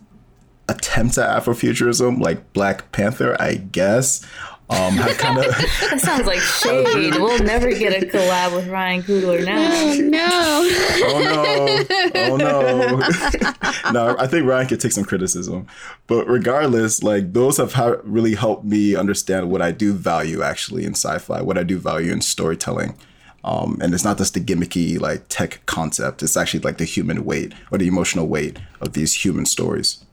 attempts 0.68 1.16
at 1.18 1.42
Afrofuturism 1.42 2.20
like 2.20 2.52
Black 2.52 2.90
Panther 2.92 3.36
I 3.40 3.54
guess 3.54 4.26
um, 4.70 4.94
have 4.96 5.16
kind 5.18 5.38
of 5.38 5.44
That 5.46 6.00
sounds 6.00 6.26
like 6.26 6.40
shade. 6.40 7.14
we'll 7.16 7.42
never 7.42 7.70
get 7.72 8.02
a 8.02 8.06
collab 8.06 8.54
with 8.54 8.68
Ryan 8.68 9.02
Coogler 9.02 9.44
now. 9.44 9.58
Oh, 11.04 11.20
no. 11.22 12.14
oh 12.24 12.36
no. 12.36 12.58
Oh 12.92 12.96
no. 12.96 13.52
No 13.92 14.16
I 14.18 14.26
think 14.26 14.46
Ryan 14.46 14.66
could 14.66 14.80
take 14.80 14.92
some 14.92 15.04
criticism. 15.04 15.66
But 16.06 16.26
regardless 16.28 17.02
like 17.02 17.32
those 17.32 17.56
have 17.56 17.72
ha- 17.72 17.96
really 18.04 18.34
helped 18.34 18.64
me 18.64 18.94
understand 18.94 19.50
what 19.50 19.62
I 19.62 19.70
do 19.70 19.92
value 19.94 20.42
actually 20.42 20.84
in 20.84 20.92
sci-fi 20.92 21.40
what 21.40 21.56
I 21.56 21.62
do 21.62 21.78
value 21.78 22.12
in 22.12 22.20
storytelling. 22.20 22.94
Um, 23.44 23.78
and 23.80 23.94
it's 23.94 24.04
not 24.04 24.18
just 24.18 24.34
the 24.34 24.40
gimmicky 24.40 25.00
like 25.00 25.24
tech 25.28 25.60
concept. 25.66 26.22
It's 26.22 26.36
actually 26.36 26.60
like 26.60 26.76
the 26.78 26.84
human 26.84 27.24
weight 27.24 27.54
or 27.70 27.78
the 27.78 27.86
emotional 27.88 28.26
weight 28.26 28.58
of 28.80 28.92
these 28.92 29.14
human 29.24 29.46
stories 29.46 30.04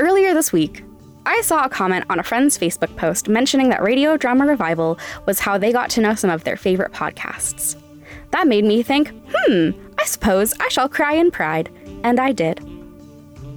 Earlier 0.00 0.32
this 0.32 0.50
week, 0.50 0.82
I 1.26 1.42
saw 1.42 1.62
a 1.62 1.68
comment 1.68 2.06
on 2.08 2.18
a 2.18 2.22
friend's 2.22 2.56
Facebook 2.56 2.96
post 2.96 3.28
mentioning 3.28 3.68
that 3.68 3.82
Radio 3.82 4.16
Drama 4.16 4.46
Revival 4.46 4.98
was 5.26 5.40
how 5.40 5.58
they 5.58 5.72
got 5.72 5.90
to 5.90 6.00
know 6.00 6.14
some 6.14 6.30
of 6.30 6.42
their 6.42 6.56
favorite 6.56 6.92
podcasts. 6.92 7.76
That 8.30 8.48
made 8.48 8.64
me 8.64 8.82
think, 8.82 9.12
hmm, 9.30 9.72
I 9.98 10.06
suppose 10.06 10.54
I 10.58 10.68
shall 10.70 10.88
cry 10.88 11.12
in 11.12 11.30
pride. 11.30 11.68
And 12.02 12.18
I 12.18 12.32
did. 12.32 12.60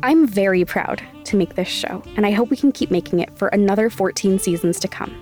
I'm 0.03 0.27
very 0.27 0.65
proud 0.65 1.01
to 1.23 1.37
make 1.37 1.55
this 1.55 1.69
show, 1.69 2.03
and 2.17 2.25
I 2.25 2.31
hope 2.31 2.49
we 2.49 2.57
can 2.57 2.73
keep 2.73 2.91
making 2.91 3.21
it 3.21 3.31
for 3.37 3.47
another 3.47 3.89
14 3.89 4.37
seasons 4.37 4.81
to 4.81 4.89
come. 4.89 5.15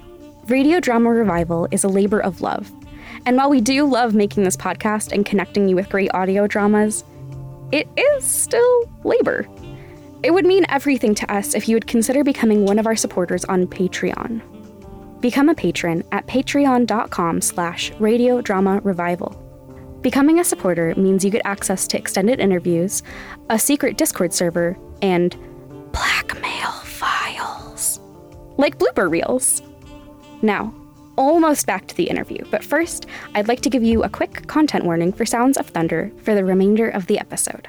Radio 0.47 0.79
Drama 0.79 1.11
Revival 1.11 1.67
is 1.69 1.83
a 1.83 1.87
labor 1.87 2.19
of 2.19 2.41
love. 2.41 2.71
And 3.27 3.37
while 3.37 3.51
we 3.51 3.61
do 3.61 3.85
love 3.85 4.15
making 4.15 4.41
this 4.41 4.57
podcast 4.57 5.11
and 5.11 5.23
connecting 5.23 5.69
you 5.69 5.75
with 5.75 5.89
great 5.89 6.09
audio 6.15 6.47
dramas, 6.47 7.03
it 7.71 7.87
is 7.95 8.25
still 8.25 8.89
labor. 9.03 9.47
It 10.23 10.31
would 10.31 10.45
mean 10.45 10.65
everything 10.69 11.15
to 11.15 11.33
us 11.33 11.55
if 11.55 11.67
you 11.67 11.75
would 11.75 11.87
consider 11.87 12.23
becoming 12.23 12.65
one 12.65 12.77
of 12.77 12.85
our 12.85 12.95
supporters 12.95 13.43
on 13.45 13.65
Patreon. 13.65 14.41
Become 15.19 15.49
a 15.49 15.55
patron 15.55 16.03
at 16.11 16.27
patreon.com 16.27 17.41
slash 17.41 17.91
radio 17.99 18.41
drama 18.41 18.81
revival. 18.83 19.37
Becoming 20.01 20.39
a 20.39 20.43
supporter 20.43 20.93
means 20.95 21.23
you 21.23 21.31
get 21.31 21.43
access 21.45 21.87
to 21.87 21.97
extended 21.97 22.39
interviews, 22.39 23.03
a 23.49 23.57
secret 23.57 23.97
Discord 23.97 24.33
server, 24.33 24.77
and 25.01 25.35
blackmail 25.91 26.71
files. 26.83 27.99
Like 28.57 28.77
blooper 28.77 29.09
reels. 29.09 29.61
Now, 30.43 30.73
almost 31.17 31.67
back 31.67 31.87
to 31.87 31.95
the 31.95 32.09
interview, 32.09 32.43
but 32.49 32.63
first, 32.63 33.05
I'd 33.35 33.47
like 33.47 33.61
to 33.61 33.69
give 33.69 33.83
you 33.83 34.03
a 34.03 34.09
quick 34.09 34.47
content 34.47 34.85
warning 34.85 35.13
for 35.13 35.25
Sounds 35.25 35.57
of 35.57 35.67
Thunder 35.67 36.11
for 36.23 36.33
the 36.33 36.45
remainder 36.45 36.89
of 36.89 37.07
the 37.07 37.19
episode. 37.19 37.67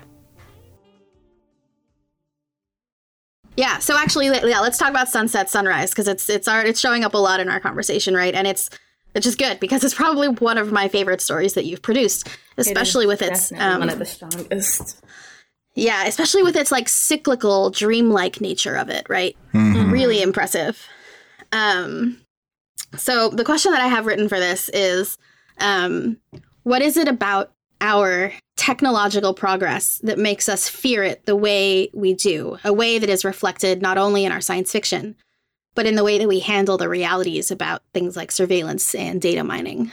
Yeah. 3.57 3.79
So 3.79 3.97
actually, 3.97 4.27
yeah, 4.27 4.61
let's 4.61 4.79
talk 4.79 4.91
about 4.91 5.09
Sunset 5.09 5.51
Sunrise 5.51 5.91
because 5.91 6.09
it's 6.09 6.29
it's 6.31 6.49
our, 6.49 6.65
it's 6.65 6.81
showing 6.81 7.05
up 7.05 7.15
a 7.15 7.19
lot 7.19 7.41
in 7.41 7.49
our 7.49 7.61
conversation, 7.61 8.15
right? 8.15 8.35
And 8.35 8.47
it's 8.47 8.71
it's 9.15 9.25
just 9.25 9.39
good 9.39 9.61
because 9.61 9.85
it's 9.85 9.95
probably 9.95 10.29
one 10.29 10.57
of 10.59 10.73
my 10.73 10.89
favorite 10.89 11.21
stories 11.21 11.55
that 11.55 11.67
you've 11.67 11.83
produced, 11.83 12.29
especially 12.57 13.07
with 13.07 13.21
its 13.21 13.53
um, 13.53 13.81
one 13.81 13.91
of 13.91 13.99
the 13.99 14.07
strongest. 14.07 15.05
yeah, 15.75 16.07
especially 16.07 16.43
with 16.43 16.57
its 16.57 16.73
like 16.73 16.89
cyclical, 16.89 17.71
dreamlike 17.71 18.41
nature 18.41 18.75
of 18.75 18.89
it, 18.89 19.07
right? 19.11 19.37
Really 19.91 20.23
impressive. 20.23 20.87
Um, 21.53 22.19
so 22.97 23.29
the 23.29 23.45
question 23.45 23.73
that 23.73 23.83
I 23.83 23.89
have 23.89 24.07
written 24.07 24.29
for 24.29 24.39
this 24.39 24.71
is, 24.71 25.19
um, 25.59 26.17
what 26.63 26.81
is 26.81 26.97
it 26.97 27.09
about 27.09 27.53
our 27.83 28.33
technological 28.57 29.35
progress 29.35 29.99
that 29.99 30.19
makes 30.19 30.49
us 30.49 30.69
fear 30.69 31.03
it 31.03 31.27
the 31.27 31.37
way 31.37 31.91
we 31.93 32.15
do? 32.15 32.57
A 32.65 32.73
way 32.73 32.99
that 32.99 33.11
is 33.11 33.25
reflected 33.25 33.83
not 33.83 33.99
only 33.99 34.25
in 34.25 34.33
our 34.33 34.41
science 34.41 34.73
fiction, 34.73 35.17
but 35.75 35.85
in 35.85 35.97
the 35.97 36.05
way 36.05 36.19
that 36.19 36.29
we 36.29 36.41
handle 36.41 36.79
the 36.79 36.89
realities 36.89 37.51
about 37.51 37.83
things 37.93 38.17
like 38.17 38.31
surveillance 38.31 38.95
and 38.95 39.21
data 39.21 39.43
mining. 39.43 39.91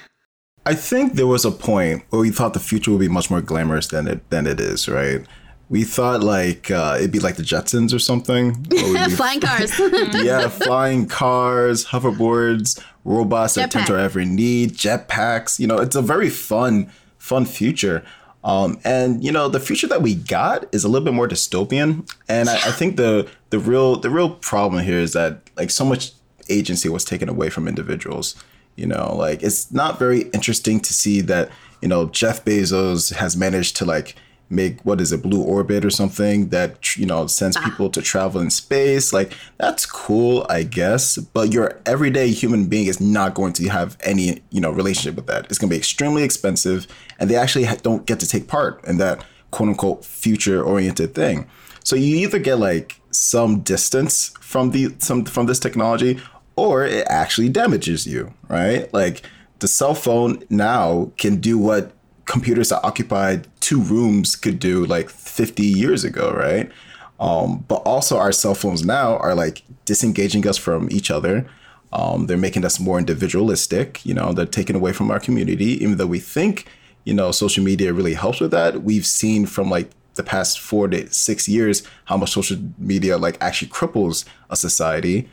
I 0.65 0.75
think 0.75 1.13
there 1.13 1.27
was 1.27 1.45
a 1.45 1.51
point 1.51 2.03
where 2.09 2.21
we 2.21 2.29
thought 2.29 2.53
the 2.53 2.59
future 2.59 2.91
would 2.91 2.99
be 2.99 3.07
much 3.07 3.31
more 3.31 3.41
glamorous 3.41 3.87
than 3.87 4.07
it 4.07 4.29
than 4.29 4.45
it 4.45 4.59
is, 4.59 4.87
right? 4.87 5.25
We 5.69 5.83
thought 5.83 6.21
like 6.21 6.69
uh, 6.69 6.95
it'd 6.97 7.11
be 7.11 7.19
like 7.19 7.37
the 7.37 7.43
Jetsons 7.43 7.93
or 7.93 7.99
something. 7.99 8.67
Or 8.73 9.09
flying 9.09 9.39
cars. 9.49 9.79
yeah, 10.13 10.47
flying 10.49 11.07
cars, 11.07 11.85
hoverboards, 11.85 12.83
robots 13.05 13.55
that 13.55 13.71
tend 13.71 13.87
to 13.87 13.93
our 13.93 13.99
every 13.99 14.25
need, 14.25 14.73
jetpacks. 14.73 15.59
You 15.59 15.67
know, 15.67 15.77
it's 15.77 15.95
a 15.95 16.01
very 16.01 16.29
fun, 16.29 16.91
fun 17.29 17.45
future. 17.45 18.03
Um, 18.43 18.79
and 18.83 19.23
you 19.23 19.31
know, 19.31 19.47
the 19.47 19.59
future 19.59 19.87
that 19.87 20.01
we 20.01 20.15
got 20.15 20.65
is 20.73 20.83
a 20.83 20.87
little 20.89 21.05
bit 21.05 21.13
more 21.13 21.27
dystopian. 21.27 22.09
And 22.27 22.49
I, 22.49 22.55
I 22.55 22.71
think 22.71 22.97
the 22.97 23.29
the 23.51 23.59
real 23.59 23.95
the 23.95 24.09
real 24.09 24.31
problem 24.31 24.83
here 24.83 24.99
is 24.99 25.13
that 25.13 25.41
like 25.55 25.69
so 25.69 25.85
much 25.85 26.11
agency 26.49 26.89
was 26.89 27.05
taken 27.05 27.29
away 27.29 27.49
from 27.49 27.67
individuals. 27.67 28.35
You 28.75 28.87
know, 28.87 29.15
like 29.15 29.43
it's 29.43 29.71
not 29.71 29.99
very 29.99 30.21
interesting 30.33 30.79
to 30.79 30.93
see 30.93 31.21
that 31.21 31.49
you 31.81 31.87
know 31.87 32.07
Jeff 32.07 32.43
Bezos 32.45 33.13
has 33.13 33.37
managed 33.37 33.75
to 33.77 33.85
like 33.85 34.15
make 34.49 34.81
what 34.81 34.99
is 34.99 35.11
it 35.11 35.21
blue 35.21 35.41
orbit 35.41 35.85
or 35.85 35.89
something 35.89 36.49
that 36.49 36.97
you 36.97 37.05
know 37.05 37.27
sends 37.27 37.57
ah. 37.57 37.63
people 37.63 37.89
to 37.89 38.01
travel 38.01 38.41
in 38.41 38.49
space? 38.49 39.13
Like 39.13 39.33
that's 39.57 39.85
cool 39.85 40.45
i 40.49 40.63
guess 40.63 41.17
but 41.17 41.51
your 41.51 41.79
everyday 41.85 42.29
human 42.29 42.65
being 42.65 42.87
is 42.87 42.99
not 42.99 43.33
going 43.33 43.53
to 43.53 43.67
have 43.69 43.97
any 44.01 44.41
you 44.49 44.61
know 44.61 44.71
relationship 44.71 45.15
with 45.15 45.27
that. 45.27 45.45
It's 45.45 45.57
going 45.57 45.69
to 45.69 45.73
be 45.73 45.77
extremely 45.77 46.23
expensive 46.23 46.87
and 47.19 47.29
they 47.29 47.35
actually 47.35 47.67
don't 47.81 48.05
get 48.05 48.19
to 48.19 48.27
take 48.27 48.47
part 48.47 48.83
in 48.85 48.97
that 48.97 49.23
quote 49.51 49.69
unquote 49.69 50.05
future 50.05 50.63
oriented 50.63 51.13
thing. 51.13 51.47
So 51.83 51.95
you 51.95 52.17
either 52.17 52.39
get 52.39 52.59
like 52.59 52.99
some 53.11 53.61
distance 53.61 54.29
from 54.39 54.71
the 54.71 54.95
some 54.99 55.25
from 55.25 55.45
this 55.45 55.59
technology 55.59 56.19
or 56.55 56.85
it 56.85 57.05
actually 57.09 57.49
damages 57.49 58.05
you 58.05 58.33
right? 58.47 58.91
Like 58.93 59.23
the 59.59 59.67
cell 59.67 59.93
phone 59.93 60.43
now 60.49 61.11
can 61.17 61.37
do 61.37 61.57
what 61.57 61.93
computers 62.29 62.69
that 62.69 62.85
occupied 62.85 63.47
two 63.59 63.81
rooms 63.81 64.35
could 64.35 64.59
do 64.59 64.85
like 64.85 65.09
50 65.09 65.65
years 65.65 66.03
ago, 66.03 66.31
right? 66.31 66.71
Um, 67.19 67.65
but 67.67 67.81
also 67.85 68.17
our 68.17 68.31
cell 68.31 68.53
phones 68.53 68.85
now 68.85 69.17
are 69.17 69.33
like 69.33 69.63
disengaging 69.85 70.47
us 70.47 70.55
from 70.55 70.87
each 70.91 71.09
other. 71.09 71.49
Um, 71.91 72.27
they're 72.27 72.37
making 72.37 72.65
us 72.65 72.79
more 72.79 72.99
individualistic. 72.99 74.05
You 74.05 74.13
know, 74.13 74.31
they're 74.31 74.45
taking 74.45 74.75
away 74.75 74.93
from 74.93 75.09
our 75.09 75.19
community, 75.19 75.83
even 75.83 75.97
though 75.97 76.05
we 76.05 76.19
think, 76.19 76.67
you 77.03 77.15
know, 77.15 77.31
social 77.31 77.63
media 77.63 77.93
really 77.93 78.13
helps 78.13 78.39
with 78.39 78.51
that. 78.51 78.83
We've 78.83 79.07
seen 79.07 79.47
from 79.47 79.71
like 79.71 79.89
the 80.13 80.23
past 80.23 80.59
four 80.59 80.87
to 80.89 81.11
six 81.11 81.49
years 81.49 81.81
how 82.05 82.17
much 82.17 82.31
social 82.31 82.57
media 82.77 83.17
like 83.17 83.37
actually 83.41 83.71
cripples 83.71 84.23
a 84.51 84.55
society. 84.55 85.27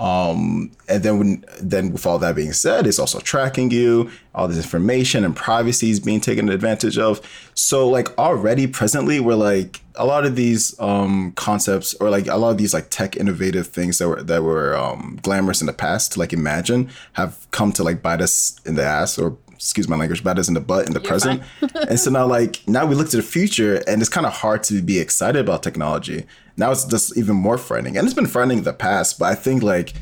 Um, 0.00 0.70
and 0.88 1.02
then 1.02 1.18
when 1.18 1.44
then 1.60 1.92
with 1.92 2.06
all 2.06 2.18
that 2.20 2.34
being 2.34 2.54
said, 2.54 2.86
it's 2.86 2.98
also 2.98 3.20
tracking 3.20 3.70
you, 3.70 4.10
all 4.34 4.48
this 4.48 4.56
information 4.56 5.26
and 5.26 5.36
privacy 5.36 5.90
is 5.90 6.00
being 6.00 6.22
taken 6.22 6.48
advantage 6.48 6.96
of. 6.96 7.20
So 7.54 7.86
like 7.86 8.16
already 8.16 8.66
presently 8.66 9.20
we're 9.20 9.34
like 9.34 9.82
a 9.96 10.06
lot 10.06 10.24
of 10.24 10.36
these 10.36 10.78
um 10.80 11.32
concepts 11.32 11.92
or 11.94 12.08
like 12.08 12.26
a 12.28 12.36
lot 12.36 12.48
of 12.48 12.56
these 12.56 12.72
like 12.72 12.88
tech 12.88 13.14
innovative 13.14 13.66
things 13.66 13.98
that 13.98 14.08
were 14.08 14.22
that 14.22 14.42
were 14.42 14.74
um 14.74 15.18
glamorous 15.22 15.60
in 15.60 15.66
the 15.66 15.74
past 15.74 16.12
to 16.12 16.18
like 16.18 16.32
imagine 16.32 16.88
have 17.12 17.46
come 17.50 17.70
to 17.72 17.84
like 17.84 18.00
bite 18.00 18.22
us 18.22 18.58
in 18.64 18.76
the 18.76 18.82
ass 18.82 19.18
or 19.18 19.36
excuse 19.60 19.88
my 19.88 19.96
language, 19.96 20.24
bite 20.24 20.38
us 20.38 20.48
in 20.48 20.54
the 20.54 20.60
butt 20.60 20.86
in 20.86 20.92
the 20.92 21.00
You're 21.00 21.08
present. 21.08 21.42
and 21.88 22.00
so 22.00 22.10
now 22.10 22.26
like 22.26 22.66
now 22.66 22.86
we 22.86 22.94
look 22.94 23.10
to 23.10 23.16
the 23.18 23.22
future 23.22 23.82
and 23.86 24.00
it's 24.00 24.08
kind 24.08 24.26
of 24.26 24.32
hard 24.32 24.62
to 24.64 24.82
be 24.82 24.98
excited 24.98 25.40
about 25.40 25.62
technology 25.62 26.26
now 26.60 26.70
it's 26.70 26.84
just 26.84 27.16
even 27.16 27.36
more 27.36 27.58
frightening. 27.58 27.96
And 27.96 28.06
it's 28.06 28.14
been 28.14 28.26
frightening 28.26 28.58
in 28.58 28.64
the 28.64 28.74
past, 28.74 29.18
but 29.18 29.26
I 29.26 29.34
think 29.34 29.62
like 29.62 29.94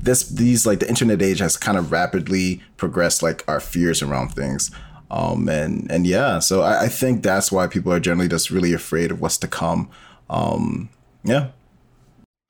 this 0.00 0.28
these 0.28 0.66
like 0.66 0.80
the 0.80 0.88
internet 0.88 1.22
age 1.22 1.38
has 1.38 1.56
kind 1.56 1.78
of 1.78 1.90
rapidly 1.90 2.62
progressed 2.76 3.22
like 3.22 3.42
our 3.48 3.60
fears 3.60 4.02
around 4.02 4.28
things. 4.28 4.70
Um 5.10 5.48
and 5.48 5.90
and 5.90 6.06
yeah, 6.06 6.38
so 6.38 6.60
I, 6.60 6.84
I 6.84 6.88
think 6.88 7.22
that's 7.22 7.50
why 7.50 7.66
people 7.66 7.92
are 7.92 8.00
generally 8.00 8.28
just 8.28 8.50
really 8.50 8.74
afraid 8.74 9.10
of 9.10 9.20
what's 9.20 9.38
to 9.38 9.48
come. 9.48 9.90
Um 10.28 10.90
yeah. 11.24 11.48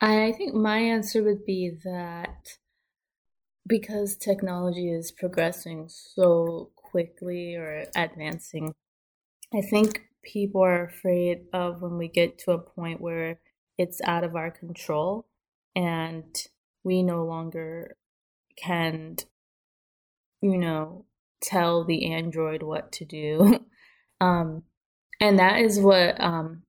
I 0.01 0.33
think 0.33 0.53
my 0.53 0.79
answer 0.79 1.23
would 1.23 1.45
be 1.45 1.71
that 1.85 2.57
because 3.67 4.15
technology 4.17 4.91
is 4.91 5.11
progressing 5.11 5.87
so 5.89 6.71
quickly 6.75 7.55
or 7.55 7.85
advancing, 7.95 8.73
I 9.53 9.61
think 9.61 10.03
people 10.23 10.61
are 10.61 10.85
afraid 10.85 11.45
of 11.53 11.81
when 11.81 11.97
we 11.97 12.07
get 12.07 12.37
to 12.39 12.51
a 12.51 12.57
point 12.57 13.01
where 13.01 13.39
it's 13.77 14.01
out 14.03 14.23
of 14.23 14.35
our 14.35 14.51
control 14.51 15.27
and 15.75 16.35
we 16.83 17.03
no 17.03 17.25
longer 17.25 17.97
can 18.55 19.17
you 20.41 20.57
know 20.57 21.05
tell 21.41 21.83
the 21.83 22.11
android 22.13 22.63
what 22.63 22.91
to 22.93 23.05
do. 23.05 23.65
Um 24.21 24.63
and 25.19 25.39
that 25.39 25.59
is 25.59 25.79
what 25.79 26.21
um 26.21 26.63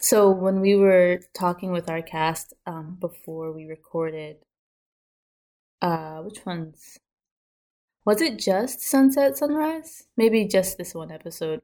so 0.00 0.30
when 0.30 0.60
we 0.60 0.74
were 0.74 1.20
talking 1.34 1.70
with 1.72 1.90
our 1.90 2.00
cast 2.00 2.54
um 2.66 2.96
before 3.00 3.52
we 3.52 3.66
recorded 3.66 4.36
uh 5.82 6.18
which 6.18 6.44
ones 6.46 6.98
was 8.06 8.22
it 8.22 8.38
just 8.38 8.80
sunset 8.80 9.36
sunrise 9.36 10.04
maybe 10.16 10.46
just 10.46 10.78
this 10.78 10.94
one 10.94 11.12
episode 11.12 11.60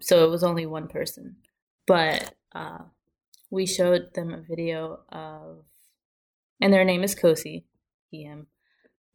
so 0.00 0.24
it 0.24 0.30
was 0.30 0.44
only 0.44 0.66
one 0.66 0.88
person 0.88 1.36
but 1.86 2.34
uh 2.54 2.78
we 3.50 3.66
showed 3.66 4.14
them 4.14 4.32
a 4.32 4.40
video 4.40 5.00
of, 5.10 5.64
and 6.60 6.72
their 6.72 6.84
name 6.84 7.02
is 7.02 7.14
Kosi, 7.14 7.64
him, 8.10 8.46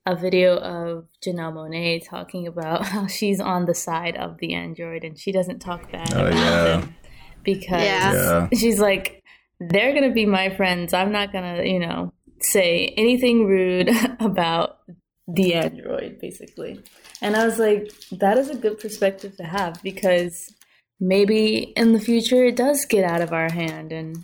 a 0.06 0.15
video 0.15 0.58
of 0.58 1.08
Janelle 1.24 1.54
Monáe 1.54 2.08
talking 2.08 2.48
about 2.48 2.86
how 2.88 3.08
she's 3.08 3.39
on 3.39 3.65
the 3.65 3.76
side 3.76 4.15
of 4.15 4.38
the 4.38 4.54
android 4.54 5.04
and 5.04 5.17
she 5.17 5.32
doesn't 5.32 5.60
talk 5.60 5.91
bad 5.91 6.13
oh, 6.13 6.28
about 6.28 6.34
yeah. 6.34 6.63
them 6.63 6.96
because 7.44 7.84
yeah. 7.84 8.48
she's 8.54 8.80
like, 8.80 9.24
they're 9.60 9.94
gonna 9.94 10.12
be 10.12 10.26
my 10.26 10.50
friends. 10.50 10.94
I'm 10.94 11.12
not 11.12 11.32
gonna, 11.32 11.63
you 11.63 11.80
know, 11.80 12.13
say 12.44 12.94
anything 12.98 13.46
rude 13.46 13.90
about 14.20 14.80
the 15.28 15.54
android, 15.54 16.20
basically. 16.20 16.82
And 17.22 17.36
I 17.36 17.46
was 17.46 17.60
like, 17.60 17.92
that 18.12 18.38
is 18.38 18.50
a 18.50 18.56
good 18.56 18.80
perspective 18.80 19.38
to 19.38 19.44
have 19.44 19.82
because 19.84 20.54
maybe 21.00 21.74
in 21.76 21.94
the 21.94 22.00
future 22.00 22.46
it 22.46 22.56
does 22.56 22.86
get 22.86 23.04
out 23.04 23.22
of 23.22 23.34
our 23.34 23.52
hand 23.52 23.92
and 23.92 24.18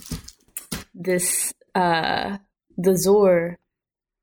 this 0.94 1.54
uh 1.76 2.38
the 2.78 2.96
Zor 2.96 3.58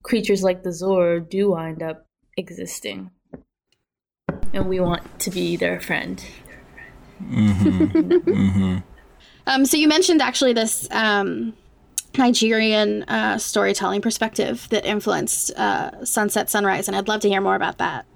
creatures 0.03 0.43
like 0.43 0.63
the 0.63 0.73
Zor 0.73 1.19
do 1.19 1.51
wind 1.51 1.83
up 1.83 2.07
existing. 2.37 3.11
And 4.53 4.69
we 4.69 4.79
want 4.79 5.19
to 5.21 5.31
be 5.31 5.57
their 5.57 5.81
friend. 5.81 6.25
Mm-hmm. 7.23 7.83
mm-hmm. 8.11 8.79
Um, 9.47 9.67
so 9.67 9.77
you 9.77 9.89
mentioned 9.89 10.23
actually 10.23 10.53
this 10.53 10.89
um, 10.91 11.55
Nigerian 12.19 13.03
uh, 13.05 13.39
storytelling 13.39 14.01
perspective 14.01 14.67
that 14.71 14.85
influenced 14.85 15.51
uh, 15.53 16.05
Sunset 16.05 16.51
Sunrise, 16.51 16.89
and 16.89 16.97
I'd 16.97 17.09
love 17.09 17.21
to 17.21 17.29
hear 17.29 17.41
more 17.41 17.57
about 17.57 17.79
that. 17.79 18.07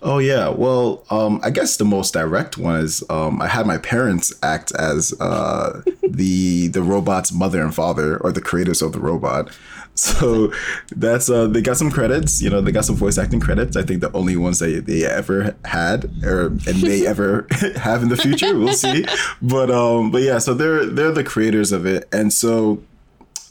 Oh 0.00 0.18
yeah, 0.18 0.48
well, 0.48 1.04
um, 1.10 1.40
I 1.42 1.50
guess 1.50 1.76
the 1.76 1.84
most 1.84 2.12
direct 2.14 2.56
one 2.56 2.80
is 2.80 3.02
um, 3.10 3.42
I 3.42 3.48
had 3.48 3.66
my 3.66 3.78
parents 3.78 4.32
act 4.42 4.72
as 4.72 5.12
uh, 5.20 5.82
the 6.08 6.68
the 6.68 6.82
robot's 6.82 7.32
mother 7.32 7.62
and 7.62 7.74
father, 7.74 8.16
or 8.18 8.30
the 8.32 8.40
creators 8.40 8.82
of 8.82 8.92
the 8.92 9.00
robot. 9.00 9.50
So 9.98 10.52
that's 10.94 11.28
uh, 11.28 11.48
they 11.48 11.60
got 11.60 11.76
some 11.76 11.90
credits. 11.90 12.40
You 12.40 12.50
know, 12.50 12.60
they 12.60 12.70
got 12.70 12.84
some 12.84 12.94
voice 12.94 13.18
acting 13.18 13.40
credits. 13.40 13.76
I 13.76 13.82
think 13.82 14.00
the 14.00 14.12
only 14.12 14.36
ones 14.36 14.60
they 14.60 14.78
they 14.78 15.04
ever 15.04 15.56
had, 15.64 16.24
or 16.24 16.46
and 16.46 16.80
may 16.80 17.04
ever 17.04 17.48
have 17.74 18.04
in 18.04 18.08
the 18.08 18.16
future. 18.16 18.56
We'll 18.56 18.74
see. 18.74 19.04
But 19.42 19.72
um, 19.72 20.12
but 20.12 20.22
yeah, 20.22 20.38
so 20.38 20.54
they're 20.54 20.86
they're 20.86 21.10
the 21.10 21.24
creators 21.24 21.72
of 21.72 21.84
it, 21.84 22.06
and 22.12 22.32
so 22.32 22.80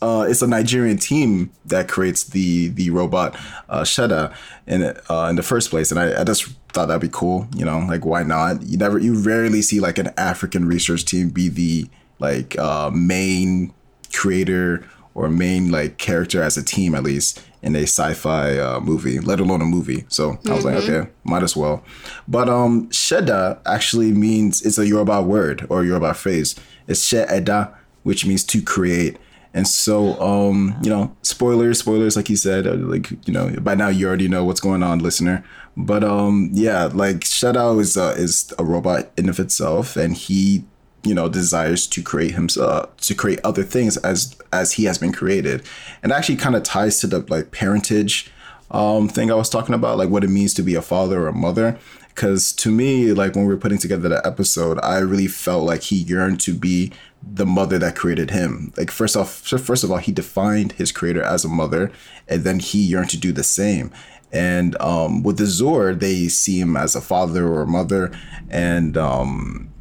uh, 0.02 0.26
it's 0.30 0.42
a 0.42 0.48
Nigerian 0.48 0.98
team 0.98 1.52
that 1.66 1.88
creates 1.88 2.24
the 2.26 2.70
the 2.70 2.90
robot 2.90 3.36
uh, 3.70 3.82
Sheda 3.82 4.36
in 4.66 4.84
uh, 5.10 5.28
in 5.30 5.36
the 5.36 5.44
first 5.44 5.70
place, 5.70 5.92
and 5.92 6.00
I, 6.00 6.22
I 6.22 6.24
just 6.24 6.46
thought 6.74 6.88
that'd 6.88 7.02
be 7.02 7.10
cool. 7.12 7.48
You 7.56 7.66
know, 7.66 7.80
like 7.80 8.06
why 8.06 8.24
not? 8.24 8.62
You 8.64 8.78
never, 8.78 9.00
you 9.00 9.16
rarely 9.16 9.62
see 9.62 9.80
like 9.80 9.98
an 9.98 10.10
African 10.18 10.66
research 10.68 11.06
team 11.06 11.30
be 11.30 11.50
the 11.50 11.88
like 12.20 12.58
uh, 12.58 12.92
main 12.94 13.74
creator 14.14 14.86
or 15.16 15.30
main 15.30 15.72
like 15.72 15.98
character 15.98 16.44
as 16.44 16.58
a 16.58 16.64
team 16.64 16.94
at 16.94 17.04
least 17.04 17.44
in 17.64 17.76
a 17.76 17.84
sci-fi 17.84 18.58
uh, 18.58 18.80
movie, 18.80 19.20
let 19.20 19.40
alone 19.40 19.62
a 19.62 19.66
movie. 19.66 20.06
So 20.10 20.34
mm-hmm. 20.34 20.52
I 20.52 20.56
was 20.56 20.64
like, 20.64 20.76
mm-hmm. 20.76 20.94
okay, 20.94 21.10
might 21.24 21.44
as 21.44 21.56
well. 21.56 21.84
But 22.28 22.48
um, 22.50 22.88
Sheda 22.90 23.60
actually 23.66 24.12
means 24.12 24.62
it's 24.62 24.78
a 24.78 24.88
Yoruba 24.88 25.24
word 25.24 25.66
or 25.70 25.84
Yoruba 25.84 26.14
phrase. 26.14 26.56
It's 26.88 27.04
Sheda, 27.12 27.74
which 28.04 28.26
means 28.26 28.44
to 28.46 28.62
create. 28.62 29.18
And 29.54 29.68
so, 29.68 30.20
um, 30.22 30.78
you 30.84 30.90
know, 30.90 31.16
spoilers, 31.22 31.80
spoilers, 31.80 32.16
like 32.16 32.30
you 32.30 32.36
said, 32.36 32.68
uh, 32.68 32.76
like 32.76 33.12
you 33.28 33.34
know, 33.34 33.50
by 33.62 33.76
now 33.76 33.88
you 33.88 34.08
already 34.08 34.28
know 34.28 34.46
what's 34.46 34.60
going 34.60 34.84
on, 34.84 35.00
listener. 35.00 35.44
But 35.76 36.04
um, 36.04 36.50
yeah, 36.54 36.86
like 36.86 37.22
Sheda 37.22 37.80
is 37.80 37.98
uh, 37.98 38.16
is 38.18 38.54
a 38.60 38.66
robot 38.66 39.12
in 39.18 39.30
of 39.30 39.40
itself, 39.40 39.96
and 39.96 40.16
he, 40.16 40.66
you 41.04 41.16
know, 41.16 41.30
desires 41.30 41.88
to 41.88 42.02
create 42.04 42.34
himself 42.34 42.96
to 42.98 43.16
create 43.16 43.40
other 43.44 43.64
things 43.64 43.98
as 43.98 44.36
as 44.52 44.74
he 44.74 44.86
has 44.86 44.98
been 44.98 45.12
created, 45.12 45.64
and 46.04 46.12
actually 46.12 46.36
kind 46.36 46.56
of 46.56 46.64
ties 46.64 47.00
to 47.00 47.08
the 47.08 47.20
like 47.30 47.52
parentage 47.52 48.32
um 48.70 49.08
thing 49.08 49.32
I 49.32 49.36
was 49.36 49.50
talking 49.50 49.76
about, 49.76 49.98
like 49.98 50.10
what 50.10 50.24
it 50.24 50.30
means 50.30 50.54
to 50.56 50.64
be 50.64 50.76
a 50.76 50.82
father 50.82 51.22
or 51.22 51.28
a 51.28 51.34
mother. 51.34 51.80
Because 52.10 52.52
to 52.54 52.72
me, 52.72 53.14
like 53.14 53.36
when 53.36 53.46
we 53.46 53.54
were 53.54 53.60
putting 53.60 53.78
together 53.78 54.10
the 54.10 54.26
episode, 54.26 54.80
I 54.82 54.98
really 54.98 55.28
felt 55.28 55.64
like 55.64 55.84
he 55.84 55.98
yearned 55.98 56.40
to 56.42 56.54
be 56.56 56.92
the 57.34 57.46
mother 57.46 57.78
that 57.80 57.96
created 57.96 58.32
him. 58.32 58.74
Like 58.78 58.92
first 58.92 59.16
off, 59.16 59.32
first 59.32 59.84
of 59.84 59.92
all, 59.92 59.98
he 59.98 60.12
defined 60.12 60.74
his 60.74 60.92
creator 60.92 61.22
as 61.22 61.46
a 61.46 61.50
mother, 61.50 61.92
and 62.28 62.44
then 62.44 62.60
he 62.60 62.80
yearned 62.80 63.10
to 63.12 63.18
do 63.18 63.32
the 63.32 63.44
same. 63.44 63.92
And 64.32 64.80
um, 64.82 65.24
with 65.24 65.38
the 65.38 65.46
Zor, 65.46 65.94
they 65.94 66.28
see 66.28 66.60
him 66.60 66.76
as 66.76 66.96
a 66.96 67.02
father 67.02 67.48
or 67.48 67.62
a 67.62 67.68
mother, 67.68 68.12
and 68.50 68.98
um, 68.98 69.72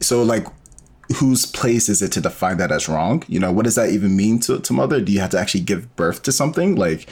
so 0.00 0.22
like, 0.22 0.46
whose 1.16 1.44
place 1.44 1.88
is 1.88 2.00
it 2.00 2.12
to 2.12 2.20
define 2.20 2.56
that 2.58 2.72
as 2.72 2.88
wrong? 2.88 3.22
You 3.28 3.40
know, 3.40 3.52
what 3.52 3.64
does 3.64 3.74
that 3.74 3.90
even 3.90 4.16
mean 4.16 4.40
to 4.40 4.60
to 4.60 4.72
mother? 4.72 5.00
Do 5.00 5.12
you 5.12 5.20
have 5.20 5.30
to 5.30 5.38
actually 5.38 5.62
give 5.62 5.94
birth 5.96 6.22
to 6.24 6.32
something 6.32 6.76
like? 6.76 7.08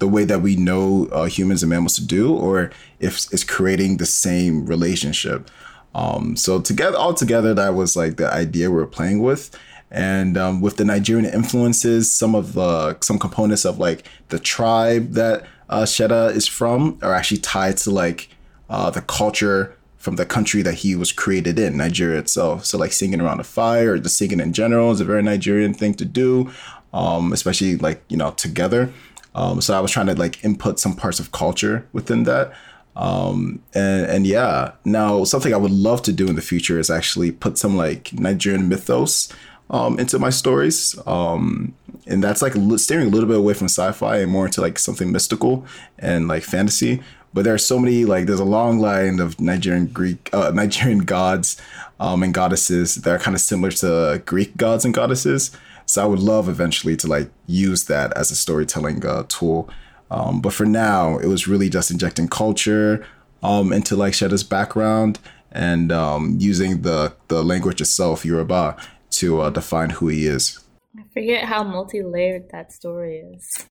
the 0.00 0.08
way 0.08 0.24
that 0.24 0.40
we 0.40 0.56
know 0.56 1.08
uh, 1.12 1.26
humans 1.26 1.62
and 1.62 1.68
mammals 1.68 1.94
to 1.94 2.04
do, 2.04 2.34
or 2.34 2.70
if 3.00 3.16
it's 3.32 3.44
creating 3.44 3.98
the 3.98 4.06
same 4.06 4.64
relationship. 4.64 5.50
Um, 5.94 6.36
so 6.36 6.60
together, 6.60 6.96
all 6.96 7.14
together, 7.14 7.54
that 7.54 7.74
was 7.74 7.96
like 7.96 8.16
the 8.16 8.32
idea 8.32 8.70
we 8.70 8.76
were 8.76 8.86
playing 8.86 9.22
with. 9.22 9.56
And 9.90 10.38
um, 10.38 10.60
with 10.60 10.76
the 10.76 10.84
Nigerian 10.84 11.26
influences, 11.32 12.12
some 12.12 12.34
of 12.34 12.52
the 12.52 12.98
some 13.00 13.18
components 13.18 13.64
of 13.64 13.78
like 13.78 14.04
the 14.28 14.38
tribe 14.38 15.12
that 15.12 15.46
uh, 15.68 15.82
Sheda 15.82 16.32
is 16.32 16.46
from 16.46 16.98
are 17.02 17.14
actually 17.14 17.38
tied 17.38 17.76
to 17.78 17.90
like 17.90 18.28
uh, 18.68 18.90
the 18.90 19.02
culture 19.02 19.76
from 19.96 20.16
the 20.16 20.24
country 20.24 20.62
that 20.62 20.74
he 20.74 20.96
was 20.96 21.12
created 21.12 21.58
in, 21.58 21.76
Nigeria 21.76 22.18
itself. 22.18 22.64
So 22.64 22.78
like 22.78 22.92
singing 22.92 23.20
around 23.20 23.40
a 23.40 23.44
fire 23.44 23.92
or 23.92 23.98
just 23.98 24.16
singing 24.16 24.40
in 24.40 24.52
general 24.52 24.92
is 24.92 25.00
a 25.00 25.04
very 25.04 25.22
Nigerian 25.22 25.74
thing 25.74 25.92
to 25.94 26.04
do, 26.04 26.50
um, 26.94 27.32
especially 27.32 27.76
like 27.76 28.02
you 28.08 28.16
know 28.16 28.30
together. 28.32 28.92
Um, 29.34 29.60
so 29.60 29.76
I 29.76 29.80
was 29.80 29.90
trying 29.90 30.06
to 30.06 30.14
like 30.14 30.44
input 30.44 30.78
some 30.78 30.94
parts 30.94 31.20
of 31.20 31.32
culture 31.32 31.86
within 31.92 32.24
that. 32.24 32.52
Um, 33.00 33.62
and, 33.74 34.04
and 34.06 34.26
yeah, 34.26 34.72
now 34.84 35.24
something 35.24 35.54
I 35.54 35.56
would 35.56 35.70
love 35.70 36.02
to 36.02 36.12
do 36.12 36.28
in 36.28 36.36
the 36.36 36.42
future 36.42 36.78
is 36.78 36.90
actually 36.90 37.32
put 37.32 37.56
some 37.56 37.74
like 37.74 38.12
Nigerian 38.12 38.68
mythos 38.68 39.32
um, 39.70 39.98
into 39.98 40.18
my 40.18 40.28
stories. 40.28 40.94
Um, 41.06 41.74
and 42.06 42.22
that's 42.22 42.42
like 42.42 42.52
steering 42.76 43.06
a 43.06 43.10
little 43.10 43.28
bit 43.28 43.38
away 43.38 43.54
from 43.54 43.68
sci-fi 43.68 44.18
and 44.18 44.30
more 44.30 44.44
into 44.44 44.60
like 44.60 44.78
something 44.78 45.10
mystical 45.10 45.64
and 45.98 46.28
like 46.28 46.42
fantasy. 46.42 47.02
But 47.32 47.44
there 47.44 47.54
are 47.54 47.58
so 47.58 47.78
many 47.78 48.04
like 48.04 48.26
there's 48.26 48.38
a 48.38 48.44
long 48.44 48.80
line 48.80 49.18
of 49.18 49.40
Nigerian 49.40 49.86
Greek 49.86 50.28
uh, 50.34 50.50
Nigerian 50.54 51.00
gods 51.00 51.60
um, 52.00 52.22
and 52.22 52.34
goddesses 52.34 52.96
that 52.96 53.10
are 53.10 53.18
kind 53.18 53.34
of 53.34 53.40
similar 53.40 53.70
to 53.70 54.22
Greek 54.26 54.58
gods 54.58 54.84
and 54.84 54.92
goddesses. 54.92 55.56
So 55.86 56.02
I 56.02 56.06
would 56.06 56.20
love 56.20 56.50
eventually 56.50 56.96
to 56.98 57.06
like 57.06 57.30
use 57.46 57.84
that 57.84 58.12
as 58.14 58.30
a 58.30 58.36
storytelling 58.36 59.06
uh, 59.06 59.24
tool. 59.28 59.70
Um, 60.10 60.40
but 60.40 60.52
for 60.52 60.66
now, 60.66 61.18
it 61.18 61.26
was 61.26 61.46
really 61.46 61.68
just 61.68 61.90
injecting 61.90 62.28
culture 62.28 63.06
um, 63.42 63.72
into 63.72 63.96
like 63.96 64.12
Sheda's 64.12 64.44
background 64.44 65.18
and 65.52 65.92
um, 65.92 66.36
using 66.38 66.82
the 66.82 67.14
the 67.28 67.42
language 67.42 67.80
itself, 67.80 68.24
Yoruba, 68.24 68.76
to 69.10 69.40
uh, 69.40 69.50
define 69.50 69.90
who 69.90 70.08
he 70.08 70.26
is. 70.26 70.58
I 70.98 71.02
forget 71.12 71.44
how 71.44 71.62
multi 71.62 72.02
layered 72.02 72.50
that 72.50 72.72
story 72.72 73.18
is. 73.18 73.66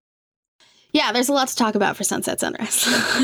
Yeah, 0.92 1.12
there's 1.12 1.30
a 1.30 1.34
lot 1.34 1.48
to 1.50 1.56
talk 1.56 1.76
about 1.76 1.98
for 1.98 2.04
Sunset 2.04 2.40
Sunrise. 2.40 2.88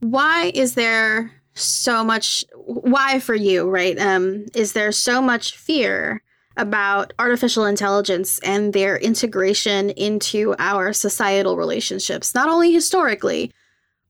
why 0.00 0.52
is 0.54 0.74
there 0.74 1.32
so 1.54 2.04
much 2.04 2.44
why 2.54 3.18
for 3.18 3.34
you, 3.34 3.68
right? 3.68 3.98
Um 3.98 4.46
is 4.54 4.72
there 4.72 4.92
so 4.92 5.20
much 5.20 5.56
fear 5.56 6.22
about 6.56 7.12
artificial 7.18 7.64
intelligence 7.64 8.38
and 8.40 8.72
their 8.72 8.96
integration 8.96 9.90
into 9.90 10.54
our 10.58 10.92
societal 10.92 11.56
relationships, 11.56 12.34
not 12.34 12.48
only 12.48 12.72
historically, 12.72 13.52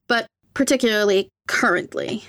but 0.09 0.27
particularly 0.55 1.29
currently? 1.49 2.25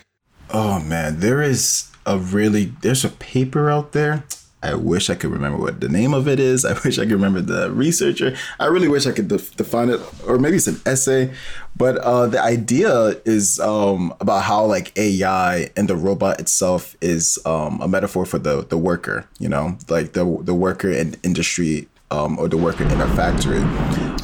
Oh 0.49 0.79
man, 0.79 1.19
there 1.19 1.41
is 1.41 1.89
a 2.05 2.17
really 2.17 2.65
there's 2.81 3.05
a 3.05 3.09
paper 3.09 3.69
out 3.69 3.93
there 3.93 4.23
I 4.63 4.75
wish 4.75 5.09
I 5.09 5.15
could 5.15 5.29
remember 5.29 5.57
what 5.57 5.81
the 5.81 5.89
name 5.89 6.13
of 6.13 6.27
it 6.27 6.39
is. 6.39 6.63
I 6.71 6.73
wish 6.85 6.97
I 6.97 7.03
could 7.03 7.11
remember 7.11 7.41
the 7.41 7.69
researcher. 7.71 8.35
I 8.59 8.65
really 8.67 8.87
wish 8.87 9.05
I 9.05 9.11
could 9.11 9.27
def- 9.27 9.55
define 9.55 9.89
it, 9.89 9.99
or 10.25 10.39
maybe 10.39 10.55
it's 10.55 10.67
an 10.67 10.81
essay. 10.85 11.33
But 11.75 11.97
uh, 11.97 12.27
the 12.27 12.41
idea 12.41 13.15
is 13.25 13.59
um, 13.59 14.13
about 14.21 14.43
how 14.43 14.65
like 14.65 14.97
AI 14.97 15.69
and 15.75 15.87
the 15.87 15.95
robot 15.95 16.39
itself 16.39 16.95
is 17.01 17.37
um, 17.45 17.81
a 17.81 17.87
metaphor 17.87 18.25
for 18.25 18.39
the 18.39 18.63
the 18.63 18.77
worker. 18.77 19.27
You 19.37 19.49
know, 19.49 19.77
like 19.89 20.13
the 20.13 20.39
the 20.41 20.53
worker 20.53 20.89
in 20.89 21.15
industry 21.23 21.87
um, 22.13 22.37
or 22.39 22.47
the 22.47 22.57
worker 22.57 22.83
in 22.83 23.01
a 23.01 23.15
factory. 23.15 23.59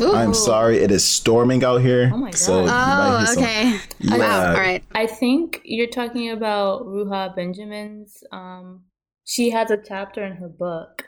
Ooh. 0.01 0.13
I'm 0.13 0.33
sorry, 0.33 0.77
it 0.77 0.91
is 0.91 1.03
storming 1.03 1.63
out 1.63 1.81
here. 1.81 2.11
Oh 2.13 2.17
my 2.17 2.31
god! 2.31 2.37
So 2.37 2.65
oh, 2.69 3.25
okay. 3.35 3.79
Some, 4.01 4.19
yeah. 4.19 4.53
All 4.53 4.53
right. 4.53 4.83
I 4.93 5.07
think 5.07 5.61
you're 5.65 5.87
talking 5.87 6.29
about 6.29 6.85
Ruha 6.85 7.35
Benjamin's 7.35 8.23
um, 8.31 8.83
she 9.29 9.51
has 9.51 9.69
a 9.69 9.77
chapter 9.77 10.25
in 10.25 10.37
her 10.37 10.49
book 10.49 11.05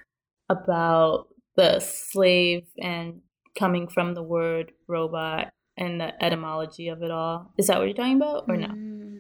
about 0.48 1.30
the 1.56 1.80
slave 1.80 2.68
and 2.80 3.22
coming 3.58 3.88
from 3.88 4.14
the 4.14 4.22
word 4.22 4.72
robot 4.88 5.52
and 5.76 6.00
the 6.00 6.24
etymology 6.24 6.88
of 6.90 7.02
it 7.02 7.10
all. 7.10 7.52
Is 7.58 7.66
that 7.66 7.80
what 7.80 7.86
you're 7.86 7.96
talking 7.96 8.18
about 8.18 8.46
or 8.48 8.58
no? 8.58 9.20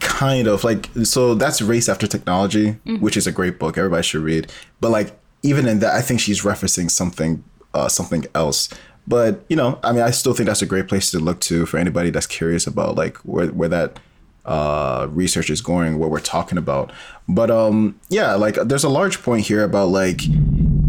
Kind 0.00 0.48
of 0.48 0.64
like 0.64 0.90
so 1.04 1.36
that's 1.36 1.62
Race 1.62 1.88
After 1.88 2.08
Technology, 2.08 2.72
mm-hmm. 2.72 2.96
which 2.96 3.16
is 3.16 3.28
a 3.28 3.32
great 3.32 3.60
book. 3.60 3.78
Everybody 3.78 4.02
should 4.02 4.22
read. 4.22 4.52
But 4.80 4.90
like 4.90 5.16
even 5.44 5.68
in 5.68 5.78
that 5.78 5.94
I 5.94 6.00
think 6.00 6.18
she's 6.18 6.42
referencing 6.42 6.90
something 6.90 7.44
uh, 7.74 7.88
something 7.88 8.26
else. 8.34 8.68
But 9.06 9.44
you 9.48 9.54
know, 9.54 9.78
I 9.84 9.92
mean, 9.92 10.02
I 10.02 10.10
still 10.10 10.34
think 10.34 10.48
that's 10.48 10.62
a 10.62 10.66
great 10.66 10.88
place 10.88 11.12
to 11.12 11.20
look 11.20 11.40
to 11.42 11.64
for 11.64 11.78
anybody 11.78 12.10
that's 12.10 12.26
curious 12.26 12.66
about 12.66 12.96
like 12.96 13.18
where 13.18 13.46
where 13.46 13.68
that 13.68 14.00
uh, 14.46 15.08
research 15.10 15.50
is 15.50 15.60
going, 15.60 15.98
what 15.98 16.10
we're 16.10 16.20
talking 16.20 16.56
about. 16.56 16.92
But 17.28 17.50
um, 17.50 17.98
yeah, 18.08 18.34
like 18.34 18.54
there's 18.54 18.84
a 18.84 18.88
large 18.88 19.22
point 19.22 19.46
here 19.46 19.62
about 19.64 19.88
like 19.88 20.20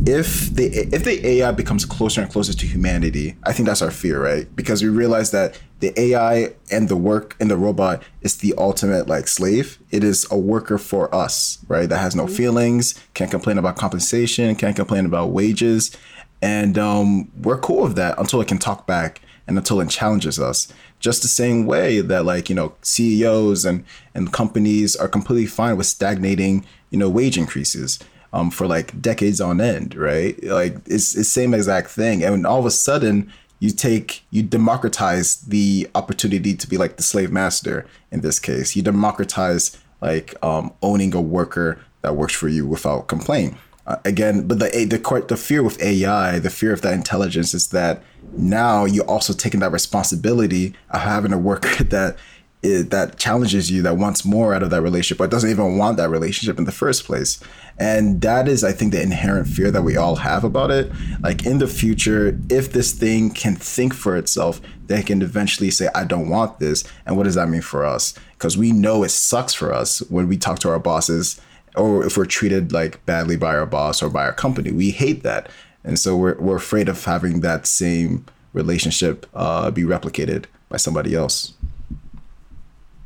if 0.07 0.53
the 0.53 0.67
if 0.93 1.03
the 1.03 1.25
AI 1.25 1.51
becomes 1.51 1.83
closer 1.83 2.21
and 2.21 2.31
closer 2.31 2.53
to 2.53 2.65
humanity, 2.65 3.35
I 3.43 3.53
think 3.53 3.67
that's 3.67 3.81
our 3.81 3.91
fear, 3.91 4.23
right? 4.23 4.47
Because 4.55 4.81
we 4.81 4.89
realize 4.89 5.31
that 5.31 5.59
the 5.79 5.99
AI 5.99 6.53
and 6.71 6.87
the 6.87 6.95
work 6.95 7.35
and 7.39 7.51
the 7.51 7.57
robot 7.57 8.03
is 8.21 8.37
the 8.37 8.53
ultimate 8.57 9.07
like 9.07 9.27
slave. 9.27 9.79
It 9.91 10.03
is 10.03 10.27
a 10.31 10.37
worker 10.37 10.77
for 10.77 11.13
us, 11.13 11.57
right? 11.67 11.89
That 11.89 11.99
has 11.99 12.15
no 12.15 12.25
mm-hmm. 12.25 12.35
feelings, 12.35 13.03
can't 13.15 13.31
complain 13.31 13.57
about 13.57 13.75
compensation, 13.75 14.55
can't 14.55 14.75
complain 14.75 15.05
about 15.05 15.31
wages, 15.31 15.95
and 16.41 16.77
um, 16.77 17.31
we're 17.41 17.59
cool 17.59 17.83
with 17.83 17.95
that 17.95 18.17
until 18.19 18.39
it 18.39 18.47
can 18.47 18.59
talk 18.59 18.85
back 18.85 19.21
and 19.47 19.57
until 19.57 19.79
it 19.81 19.89
challenges 19.89 20.39
us 20.39 20.71
just 20.99 21.21
the 21.21 21.27
same 21.27 21.65
way 21.65 22.01
that 22.01 22.25
like 22.25 22.49
you 22.49 22.55
know 22.55 22.73
CEOs 22.81 23.65
and 23.65 23.83
and 24.13 24.33
companies 24.33 24.95
are 24.95 25.07
completely 25.07 25.45
fine 25.45 25.77
with 25.77 25.87
stagnating 25.87 26.65
you 26.89 26.97
know 26.97 27.09
wage 27.09 27.37
increases 27.37 27.99
um, 28.33 28.51
for 28.51 28.67
like 28.67 29.01
decades 29.01 29.39
on 29.39 29.61
end, 29.61 29.95
right? 29.95 30.41
Like 30.43 30.77
it's 30.85 31.13
the 31.13 31.23
same 31.23 31.53
exact 31.53 31.89
thing, 31.89 32.23
and 32.23 32.45
all 32.45 32.59
of 32.59 32.65
a 32.65 32.71
sudden 32.71 33.31
you 33.59 33.71
take 33.71 34.23
you 34.29 34.43
democratize 34.43 35.37
the 35.41 35.89
opportunity 35.95 36.55
to 36.55 36.67
be 36.67 36.77
like 36.77 36.97
the 36.97 37.03
slave 37.03 37.31
master 37.31 37.85
in 38.11 38.21
this 38.21 38.39
case. 38.39 38.75
You 38.75 38.83
democratize 38.83 39.77
like 40.01 40.35
um, 40.43 40.73
owning 40.81 41.15
a 41.15 41.21
worker 41.21 41.79
that 42.01 42.15
works 42.15 42.33
for 42.33 42.47
you 42.47 42.65
without 42.65 43.07
complaint. 43.07 43.55
Uh, 43.87 43.95
again, 44.03 44.45
but 44.45 44.59
the 44.59 44.65
the 44.85 45.25
the 45.29 45.37
fear 45.37 45.63
with 45.63 45.81
AI, 45.81 46.39
the 46.39 46.49
fear 46.49 46.73
of 46.73 46.81
that 46.81 46.93
intelligence 46.93 47.53
is 47.53 47.69
that 47.69 48.03
now 48.33 48.83
you're 48.83 49.05
also 49.05 49.31
taking 49.31 49.61
that 49.61 49.71
responsibility 49.71 50.73
of 50.89 50.99
having 50.99 51.31
a 51.31 51.37
worker 51.37 51.83
that 51.85 52.17
is, 52.61 52.89
that 52.89 53.17
challenges 53.17 53.71
you, 53.71 53.81
that 53.83 53.97
wants 53.97 54.25
more 54.25 54.53
out 54.53 54.61
of 54.61 54.71
that 54.71 54.81
relationship, 54.81 55.19
but 55.19 55.31
doesn't 55.31 55.49
even 55.49 55.77
want 55.77 55.95
that 55.97 56.09
relationship 56.09 56.57
in 56.57 56.65
the 56.65 56.71
first 56.71 57.05
place. 57.05 57.39
And 57.79 58.19
that 58.21 58.47
is, 58.47 58.63
I 58.63 58.73
think, 58.73 58.91
the 58.91 59.01
inherent 59.01 59.47
fear 59.47 59.71
that 59.71 59.83
we 59.83 59.95
all 59.95 60.17
have 60.17 60.43
about 60.43 60.69
it. 60.71 60.91
Like 61.21 61.45
in 61.45 61.59
the 61.59 61.67
future, 61.67 62.37
if 62.49 62.73
this 62.73 62.91
thing 62.91 63.29
can 63.29 63.55
think 63.55 63.93
for 63.93 64.17
itself, 64.17 64.59
they 64.87 65.03
can 65.03 65.21
eventually 65.21 65.69
say, 65.71 65.87
I 65.95 66.03
don't 66.03 66.29
want 66.29 66.59
this. 66.59 66.83
And 67.05 67.15
what 67.15 67.23
does 67.23 67.35
that 67.35 67.49
mean 67.49 67.61
for 67.61 67.85
us? 67.85 68.15
Because 68.31 68.57
we 68.57 68.71
know 68.71 69.03
it 69.03 69.09
sucks 69.09 69.53
for 69.53 69.73
us 69.73 69.99
when 70.09 70.27
we 70.27 70.37
talk 70.37 70.59
to 70.59 70.69
our 70.69 70.79
bosses 70.79 71.39
or 71.77 72.05
if 72.05 72.17
we're 72.17 72.25
treated 72.25 72.71
like 72.71 73.05
badly 73.05 73.37
by 73.37 73.55
our 73.55 73.65
boss 73.65 74.01
or 74.01 74.09
by 74.09 74.25
our 74.25 74.33
company. 74.33 74.71
We 74.71 74.91
hate 74.91 75.23
that. 75.23 75.49
And 75.83 75.97
so 75.97 76.17
we're, 76.17 76.37
we're 76.39 76.57
afraid 76.57 76.89
of 76.89 77.03
having 77.05 77.41
that 77.41 77.65
same 77.67 78.25
relationship 78.53 79.25
uh, 79.33 79.71
be 79.71 79.83
replicated 79.83 80.45
by 80.69 80.77
somebody 80.77 81.15
else 81.15 81.53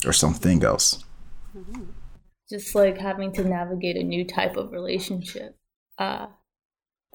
or 0.05 0.13
something 0.13 0.63
else. 0.63 1.03
Just 2.49 2.73
like 2.73 2.97
having 2.97 3.31
to 3.33 3.43
navigate 3.43 3.97
a 3.97 4.03
new 4.03 4.25
type 4.25 4.57
of 4.57 4.71
relationship. 4.71 5.57
Uh, 5.97 6.27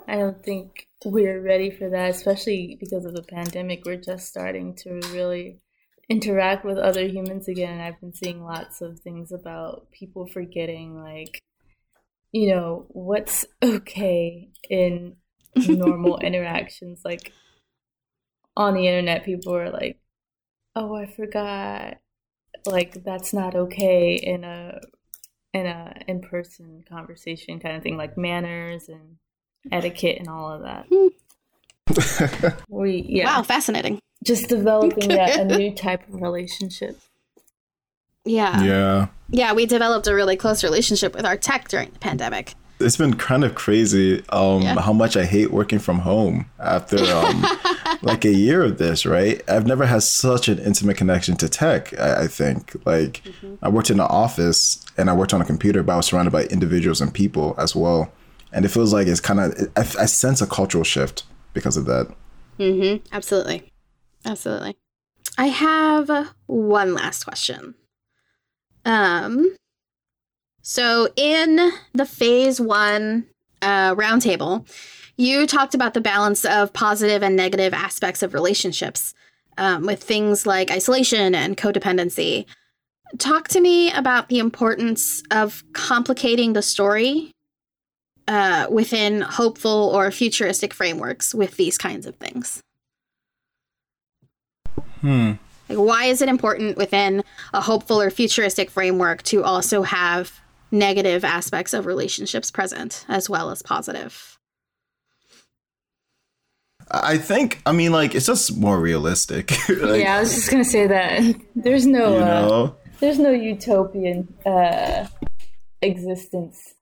I 0.06 0.16
don't 0.16 0.42
think 0.42 0.86
we're 1.04 1.40
ready 1.40 1.70
for 1.70 1.90
that, 1.90 2.10
especially 2.10 2.76
because 2.78 3.04
of 3.04 3.14
the 3.14 3.22
pandemic. 3.22 3.84
We're 3.84 3.96
just 3.96 4.28
starting 4.28 4.74
to 4.76 5.00
really 5.12 5.60
interact 6.08 6.64
with 6.64 6.78
other 6.78 7.06
humans 7.06 7.48
again. 7.48 7.80
I've 7.80 8.00
been 8.00 8.14
seeing 8.14 8.44
lots 8.44 8.80
of 8.80 9.00
things 9.00 9.32
about 9.32 9.90
people 9.90 10.26
forgetting, 10.26 11.02
like, 11.02 11.42
you 12.32 12.48
know, 12.48 12.86
what's 12.88 13.44
okay 13.62 14.50
in 14.68 15.16
normal 15.56 16.18
interactions. 16.22 17.02
Like 17.04 17.32
on 18.56 18.74
the 18.74 18.86
internet, 18.86 19.24
people 19.24 19.54
are 19.54 19.70
like, 19.70 19.98
"Oh, 20.74 20.94
I 20.94 21.06
forgot." 21.06 21.98
Like 22.64 23.04
that's 23.04 23.32
not 23.32 23.54
okay 23.54 24.14
in 24.14 24.42
a 24.42 24.80
in 25.52 25.66
a 25.66 25.94
in 26.08 26.20
person 26.20 26.84
conversation 26.88 27.60
kind 27.60 27.76
of 27.76 27.82
thing, 27.82 27.96
like 27.96 28.18
manners 28.18 28.88
and 28.88 29.16
etiquette 29.70 30.18
and 30.18 30.28
all 30.28 30.52
of 30.52 30.62
that. 30.62 30.86
Hmm. 30.90 31.08
we 32.68 33.04
yeah. 33.08 33.36
Wow, 33.36 33.42
fascinating 33.42 34.00
just 34.26 34.48
developing 34.48 35.12
a, 35.12 35.40
a 35.40 35.44
new 35.56 35.74
type 35.74 36.06
of 36.08 36.20
relationship. 36.20 36.98
Yeah. 38.26 38.62
Yeah. 38.62 39.06
Yeah, 39.30 39.52
we 39.54 39.66
developed 39.66 40.06
a 40.06 40.14
really 40.14 40.36
close 40.36 40.62
relationship 40.62 41.14
with 41.14 41.24
our 41.24 41.36
tech 41.36 41.68
during 41.68 41.90
the 41.90 41.98
pandemic. 41.98 42.54
It's 42.78 42.96
been 42.96 43.14
kind 43.14 43.42
of 43.42 43.54
crazy 43.54 44.22
um, 44.28 44.60
yeah. 44.60 44.78
how 44.78 44.92
much 44.92 45.16
I 45.16 45.24
hate 45.24 45.50
working 45.50 45.78
from 45.78 46.00
home 46.00 46.50
after 46.58 46.98
um, 46.98 47.44
like 48.02 48.26
a 48.26 48.32
year 48.32 48.62
of 48.62 48.76
this, 48.76 49.06
right? 49.06 49.42
I've 49.48 49.66
never 49.66 49.86
had 49.86 50.02
such 50.02 50.48
an 50.48 50.58
intimate 50.58 50.98
connection 50.98 51.36
to 51.36 51.48
tech, 51.48 51.98
I, 51.98 52.24
I 52.24 52.26
think. 52.26 52.76
Like, 52.84 53.22
mm-hmm. 53.24 53.54
I 53.62 53.70
worked 53.70 53.90
in 53.90 53.98
an 53.98 54.06
office 54.06 54.84
and 54.98 55.08
I 55.08 55.14
worked 55.14 55.32
on 55.32 55.40
a 55.40 55.44
computer, 55.44 55.82
but 55.82 55.94
I 55.94 55.96
was 55.96 56.06
surrounded 56.06 56.32
by 56.32 56.44
individuals 56.44 57.00
and 57.00 57.12
people 57.12 57.54
as 57.56 57.74
well. 57.74 58.12
And 58.52 58.64
it 58.66 58.68
feels 58.68 58.92
like 58.92 59.06
it's 59.06 59.20
kind 59.20 59.40
of, 59.40 59.70
I, 59.74 59.80
I 59.80 60.06
sense 60.06 60.42
a 60.42 60.46
cultural 60.46 60.84
shift 60.84 61.24
because 61.54 61.78
of 61.78 61.86
that. 61.86 62.14
Mm-hmm. 62.58 63.06
Absolutely. 63.10 63.72
Absolutely. 64.26 64.76
I 65.38 65.46
have 65.46 66.28
one 66.46 66.94
last 66.94 67.24
question. 67.24 67.74
Um, 68.86 69.54
so 70.62 71.08
in 71.16 71.72
the 71.92 72.06
phase 72.06 72.60
one 72.60 73.26
uh, 73.60 73.94
roundtable, 73.94 74.66
you 75.16 75.46
talked 75.46 75.74
about 75.74 75.94
the 75.94 76.00
balance 76.00 76.44
of 76.44 76.72
positive 76.72 77.22
and 77.22 77.36
negative 77.36 77.74
aspects 77.74 78.22
of 78.22 78.32
relationships 78.32 79.12
um, 79.58 79.84
with 79.84 80.02
things 80.02 80.46
like 80.46 80.70
isolation 80.70 81.34
and 81.34 81.56
codependency. 81.56 82.46
Talk 83.18 83.48
to 83.48 83.60
me 83.60 83.92
about 83.92 84.28
the 84.28 84.38
importance 84.38 85.22
of 85.30 85.64
complicating 85.72 86.52
the 86.52 86.62
story 86.62 87.32
uh, 88.28 88.66
within 88.70 89.20
hopeful 89.20 89.90
or 89.94 90.10
futuristic 90.10 90.74
frameworks 90.74 91.34
with 91.34 91.56
these 91.56 91.78
kinds 91.78 92.06
of 92.06 92.16
things? 92.16 92.60
Hmm. 95.00 95.32
Like, 95.68 95.78
why 95.78 96.04
is 96.06 96.22
it 96.22 96.28
important 96.28 96.76
within 96.76 97.24
a 97.52 97.60
hopeful 97.60 98.00
or 98.00 98.10
futuristic 98.10 98.70
framework 98.70 99.22
to 99.24 99.42
also 99.42 99.82
have 99.82 100.40
negative 100.70 101.24
aspects 101.24 101.72
of 101.72 101.86
relationships 101.86 102.50
present 102.50 103.04
as 103.08 103.28
well 103.28 103.50
as 103.50 103.62
positive? 103.62 104.38
I 106.90 107.18
think. 107.18 107.60
I 107.66 107.72
mean, 107.72 107.92
like 107.92 108.14
it's 108.14 108.26
just 108.26 108.56
more 108.56 108.80
realistic. 108.80 109.50
like, 109.68 110.02
yeah, 110.02 110.16
I 110.16 110.20
was 110.20 110.34
just 110.34 110.50
gonna 110.50 110.64
say 110.64 110.86
that. 110.86 111.34
There's 111.56 111.86
no, 111.86 112.16
You 112.16 112.24
uh, 112.24 112.72
there's 113.00 113.18
no 113.18 113.30
utopian 113.30 114.32
uh, 114.46 115.06
existence 115.82 116.74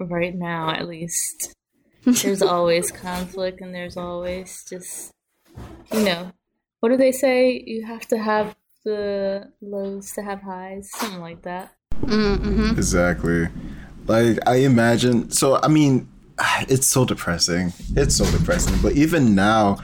right 0.00 0.34
now. 0.34 0.70
At 0.70 0.88
least 0.88 1.54
there's 2.04 2.42
always 2.42 2.90
conflict, 2.90 3.60
and 3.60 3.74
there's 3.74 3.96
always 3.96 4.64
just, 4.68 5.12
you 5.92 6.04
know, 6.04 6.32
what 6.82 6.88
do 6.88 6.96
they 6.96 7.12
say? 7.12 7.62
You 7.64 7.86
have 7.86 8.08
to 8.08 8.18
have 8.18 8.56
the 8.84 9.52
lows 9.60 10.10
to 10.14 10.22
have 10.22 10.42
highs, 10.42 10.90
something 10.90 11.20
like 11.20 11.42
that. 11.42 11.72
Mm-hmm. 12.00 12.70
Exactly. 12.70 13.46
Like 14.08 14.40
I 14.48 14.56
imagine. 14.56 15.30
So 15.30 15.60
I 15.62 15.68
mean, 15.68 16.08
it's 16.68 16.88
so 16.88 17.04
depressing. 17.04 17.72
It's 17.94 18.16
so 18.16 18.28
depressing. 18.36 18.74
But 18.82 18.94
even 18.94 19.36
now, 19.36 19.78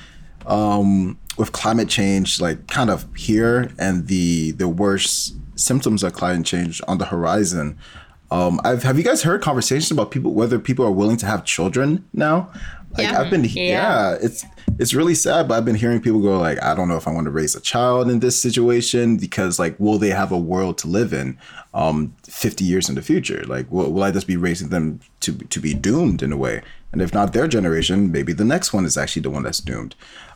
um, 0.45 1.21
with 1.37 1.53
climate 1.53 1.89
change, 1.89 2.41
like 2.41 2.67
kind 2.67 2.91
of 2.91 3.07
here, 3.15 3.71
and 3.79 4.09
the 4.09 4.51
the 4.51 4.69
worst 4.69 5.37
symptoms 5.55 6.03
of 6.03 6.15
climate 6.15 6.47
change 6.47 6.83
on 6.89 6.99
the 6.99 7.05
horizon. 7.05 7.79
Um, 8.33 8.61
I've 8.65 8.83
have 8.83 8.99
you 8.99 9.05
guys 9.05 9.23
heard 9.23 9.41
conversations 9.41 9.93
about 9.93 10.11
people 10.11 10.35
whether 10.35 10.59
people 10.59 10.85
are 10.85 10.91
willing 10.91 11.17
to 11.19 11.27
have 11.27 11.45
children 11.45 12.09
now? 12.13 12.51
Like 12.93 13.03
Yeah. 13.03 13.21
I've 13.21 13.31
been 13.31 13.45
yeah. 13.45 14.17
it's 14.21 14.45
it's 14.79 14.95
really 14.95 15.15
sad, 15.15 15.49
but 15.49 15.57
I've 15.57 15.65
been 15.65 15.75
hearing 15.75 16.01
people 16.01 16.21
go 16.21 16.39
like, 16.39 16.63
I 16.63 16.75
don't 16.75 16.89
know 16.89 16.97
if 16.97 17.09
I 17.09 17.13
want 17.13 17.25
to 17.25 17.33
raise 17.33 17.57
a 17.57 17.61
child 17.61 18.09
in 18.09 18.21
this 18.21 18.41
situation 18.41 19.17
because 19.17 19.59
like, 19.59 19.79
will 19.81 19.99
they 19.99 20.11
have 20.11 20.31
a 20.31 20.39
world 20.39 20.79
to 20.79 20.87
live 20.87 21.13
in, 21.13 21.37
um, 21.75 22.15
50 22.23 22.65
years 22.65 22.89
in 22.89 22.95
the 22.95 23.03
future? 23.03 23.43
Like, 23.47 23.71
will, 23.73 23.93
will 23.93 24.05
I 24.05 24.13
just 24.13 24.29
be 24.29 24.37
raising 24.37 24.69
them 24.69 25.01
to 25.21 25.33
to 25.33 25.61
be 25.61 25.75
doomed 25.75 26.23
in 26.23 26.33
a 26.33 26.37
way? 26.37 26.63
And 26.93 27.03
if 27.03 27.13
not 27.13 27.33
their 27.33 27.49
generation, 27.49 28.13
maybe 28.13 28.33
the 28.33 28.45
next 28.45 28.73
one 28.73 28.85
is 28.85 28.97
actually 28.97 29.23
the 29.23 29.31
one 29.31 29.43
that's 29.43 29.59
doomed. 29.59 29.95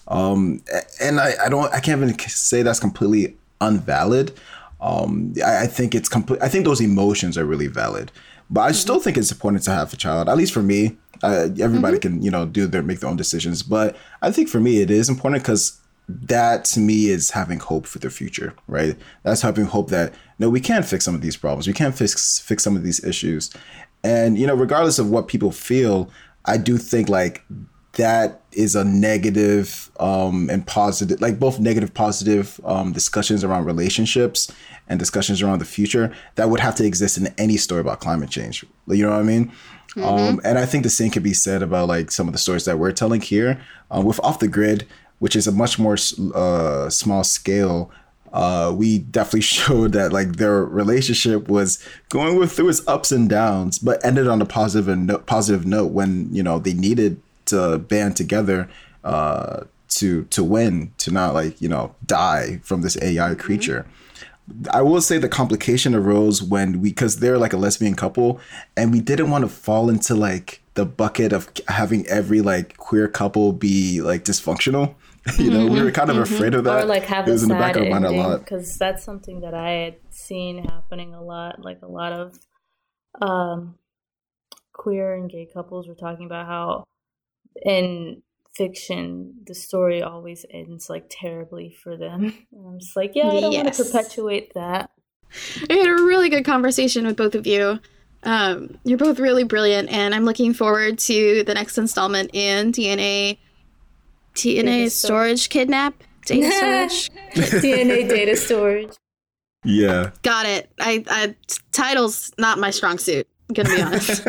Um, 0.08 0.62
and 1.00 1.20
I, 1.20 1.34
I 1.46 1.48
don't 1.48 1.72
I 1.72 1.80
can't 1.80 2.02
even 2.02 2.18
say 2.18 2.62
that's 2.62 2.80
completely 2.80 3.36
unvalid. 3.60 4.32
Um, 4.80 5.32
I, 5.44 5.62
I 5.62 5.66
think 5.66 5.94
it's 5.94 6.08
complete. 6.08 6.42
I 6.42 6.48
think 6.48 6.64
those 6.64 6.80
emotions 6.80 7.38
are 7.38 7.44
really 7.44 7.68
valid, 7.68 8.10
but 8.50 8.62
I 8.62 8.72
still 8.72 8.98
think 8.98 9.16
it's 9.16 9.30
important 9.30 9.62
to 9.64 9.70
have 9.70 9.92
a 9.92 9.96
child. 9.96 10.28
At 10.28 10.36
least 10.36 10.52
for 10.52 10.62
me, 10.62 10.96
uh, 11.22 11.48
everybody 11.60 11.98
can 11.98 12.22
you 12.22 12.30
know 12.30 12.46
do 12.46 12.66
their 12.66 12.82
make 12.82 13.00
their 13.00 13.10
own 13.10 13.16
decisions. 13.16 13.62
But 13.62 13.96
I 14.20 14.30
think 14.30 14.48
for 14.48 14.60
me, 14.60 14.80
it 14.80 14.90
is 14.90 15.08
important 15.08 15.42
because 15.42 15.80
that 16.08 16.64
to 16.64 16.80
me 16.80 17.06
is 17.06 17.30
having 17.30 17.58
hope 17.58 17.86
for 17.86 17.98
the 17.98 18.10
future, 18.10 18.54
right? 18.66 18.96
That's 19.22 19.42
having 19.42 19.66
hope 19.66 19.90
that 19.90 20.14
no, 20.38 20.50
we 20.50 20.60
can 20.60 20.82
fix 20.82 21.04
some 21.04 21.14
of 21.14 21.20
these 21.20 21.36
problems. 21.36 21.66
We 21.66 21.72
can 21.72 21.92
fix 21.92 22.40
fix 22.40 22.64
some 22.64 22.76
of 22.76 22.82
these 22.82 23.02
issues, 23.04 23.50
and 24.02 24.38
you 24.38 24.46
know, 24.46 24.54
regardless 24.54 24.98
of 24.98 25.10
what 25.10 25.28
people 25.28 25.52
feel, 25.52 26.10
I 26.44 26.56
do 26.56 26.76
think 26.76 27.08
like 27.08 27.44
that 27.94 28.40
is 28.52 28.74
a 28.74 28.84
negative 28.84 29.90
um, 30.00 30.48
and 30.50 30.66
positive, 30.66 31.20
like 31.20 31.38
both 31.38 31.60
negative, 31.60 31.92
positive 31.92 32.58
um, 32.64 32.92
discussions 32.92 33.44
around 33.44 33.64
relationships 33.66 34.50
and 34.88 34.98
discussions 34.98 35.42
around 35.42 35.58
the 35.58 35.66
future 35.66 36.14
that 36.36 36.48
would 36.48 36.60
have 36.60 36.74
to 36.76 36.84
exist 36.86 37.18
in 37.18 37.26
any 37.38 37.56
story 37.56 37.80
about 37.80 38.00
climate 38.00 38.30
change. 38.30 38.64
You 38.88 39.04
know 39.04 39.10
what 39.10 39.20
I 39.20 39.22
mean? 39.22 39.52
Um, 39.96 40.40
and 40.44 40.58
I 40.58 40.66
think 40.66 40.84
the 40.84 40.90
same 40.90 41.10
could 41.10 41.22
be 41.22 41.34
said 41.34 41.62
about 41.62 41.88
like 41.88 42.10
some 42.10 42.26
of 42.26 42.32
the 42.32 42.38
stories 42.38 42.64
that 42.64 42.78
we're 42.78 42.92
telling 42.92 43.20
here 43.20 43.60
uh, 43.94 44.00
with 44.00 44.20
Off 44.20 44.38
the 44.38 44.48
Grid, 44.48 44.86
which 45.18 45.36
is 45.36 45.46
a 45.46 45.52
much 45.52 45.78
more 45.78 45.96
uh, 46.34 46.88
small 46.88 47.24
scale. 47.24 47.90
Uh, 48.32 48.72
we 48.74 48.98
definitely 48.98 49.40
showed 49.42 49.92
that 49.92 50.12
like 50.12 50.36
their 50.36 50.64
relationship 50.64 51.48
was 51.48 51.84
going 52.08 52.38
with 52.38 52.52
through 52.52 52.70
its 52.70 52.86
ups 52.88 53.12
and 53.12 53.28
downs, 53.28 53.78
but 53.78 54.04
ended 54.04 54.26
on 54.26 54.40
a 54.40 54.46
positive 54.46 54.88
and 54.88 55.06
no- 55.06 55.18
positive 55.18 55.66
note 55.66 55.92
when 55.92 56.32
you 56.34 56.42
know 56.42 56.58
they 56.58 56.74
needed 56.74 57.20
to 57.46 57.78
band 57.78 58.16
together 58.16 58.68
uh, 59.04 59.64
to 59.88 60.24
to 60.24 60.42
win, 60.42 60.92
to 60.98 61.10
not 61.10 61.34
like 61.34 61.60
you 61.60 61.68
know 61.68 61.94
die 62.06 62.60
from 62.62 62.80
this 62.80 62.96
AI 63.02 63.34
creature. 63.34 63.86
I 64.70 64.82
will 64.82 65.00
say 65.00 65.18
the 65.18 65.28
complication 65.28 65.94
arose 65.94 66.42
when 66.42 66.80
we 66.80 66.90
because 66.90 67.20
they're 67.20 67.38
like 67.38 67.52
a 67.52 67.56
lesbian 67.56 67.94
couple, 67.94 68.40
and 68.76 68.92
we 68.92 69.00
didn't 69.00 69.30
want 69.30 69.44
to 69.44 69.48
fall 69.48 69.88
into 69.88 70.14
like 70.14 70.62
the 70.74 70.84
bucket 70.84 71.32
of 71.32 71.50
having 71.68 72.06
every 72.06 72.40
like 72.40 72.76
queer 72.76 73.08
couple 73.08 73.52
be 73.52 74.00
like 74.00 74.24
dysfunctional. 74.24 74.94
you 75.38 75.50
know, 75.50 75.66
we 75.66 75.80
were 75.80 75.92
kind 75.92 76.10
of 76.10 76.16
afraid 76.16 76.54
of 76.54 76.64
that. 76.64 76.82
or 76.82 76.84
like 76.84 77.04
have 77.04 77.28
it 77.28 77.30
was 77.30 77.44
in 77.44 77.48
the 77.48 77.54
back 77.54 77.76
of 77.76 77.86
mind 77.86 78.04
a 78.04 78.10
lot. 78.10 78.40
because 78.40 78.76
that's 78.76 79.04
something 79.04 79.40
that 79.42 79.54
I 79.54 79.70
had 79.70 79.96
seen 80.10 80.64
happening 80.64 81.14
a 81.14 81.22
lot. 81.22 81.64
Like 81.64 81.80
a 81.82 81.86
lot 81.86 82.12
of 82.12 82.38
um, 83.20 83.76
queer 84.72 85.14
and 85.14 85.30
gay 85.30 85.46
couples 85.46 85.86
were 85.86 85.94
talking 85.94 86.26
about 86.26 86.46
how 86.46 86.84
in 87.64 88.22
fiction 88.54 89.34
the 89.46 89.54
story 89.54 90.02
always 90.02 90.44
ends 90.50 90.90
like 90.90 91.06
terribly 91.10 91.70
for 91.70 91.96
them. 91.96 92.34
And 92.52 92.66
I'm 92.66 92.78
just 92.78 92.96
like, 92.96 93.12
yeah, 93.14 93.28
I 93.28 93.40
don't 93.40 93.54
want 93.54 93.72
to 93.72 93.84
perpetuate 93.84 94.52
that. 94.54 94.90
I 95.70 95.74
had 95.74 95.86
a 95.86 96.04
really 96.04 96.28
good 96.28 96.44
conversation 96.44 97.06
with 97.06 97.16
both 97.16 97.34
of 97.34 97.46
you. 97.46 97.80
Um, 98.24 98.78
you're 98.84 98.98
both 98.98 99.18
really 99.18 99.44
brilliant, 99.44 99.88
and 99.88 100.14
I'm 100.14 100.24
looking 100.24 100.52
forward 100.54 100.98
to 101.00 101.42
the 101.44 101.54
next 101.54 101.78
installment 101.78 102.30
in 102.34 102.70
DNA. 102.72 103.38
DNA 104.34 104.64
Data 104.64 104.90
storage 104.90 105.48
kidnap. 105.48 105.94
Data 106.26 106.50
storage. 106.90 107.10
DNA 107.62 108.08
data 108.08 108.36
storage. 108.36 108.94
Yeah. 109.64 110.10
Got 110.22 110.46
it. 110.46 110.70
I, 110.78 111.04
I 111.08 111.34
title's 111.72 112.32
not 112.38 112.58
my 112.58 112.70
strong 112.70 112.98
suit. 112.98 113.26
I'm 113.48 113.54
gonna 113.54 113.74
be 113.74 113.82
honest. 113.82 114.24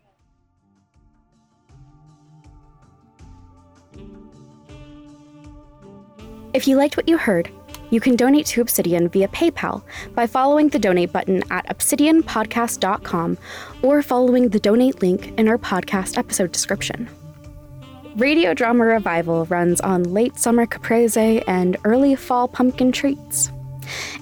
If 6.52 6.66
you 6.66 6.76
liked 6.76 6.96
what 6.96 7.08
you 7.08 7.16
heard, 7.16 7.50
you 7.90 8.00
can 8.00 8.16
donate 8.16 8.46
to 8.46 8.60
Obsidian 8.60 9.08
via 9.08 9.28
PayPal 9.28 9.82
by 10.14 10.26
following 10.26 10.68
the 10.68 10.78
donate 10.78 11.12
button 11.12 11.42
at 11.50 11.66
obsidianpodcast.com 11.68 13.38
or 13.82 14.02
following 14.02 14.48
the 14.48 14.60
donate 14.60 15.00
link 15.02 15.38
in 15.38 15.48
our 15.48 15.58
podcast 15.58 16.18
episode 16.18 16.52
description. 16.52 17.08
Radio 18.16 18.54
Drama 18.54 18.84
Revival 18.84 19.44
runs 19.46 19.80
on 19.80 20.02
late 20.02 20.36
summer 20.36 20.66
caprese 20.66 21.44
and 21.46 21.76
early 21.84 22.16
fall 22.16 22.48
pumpkin 22.48 22.90
treats. 22.90 23.52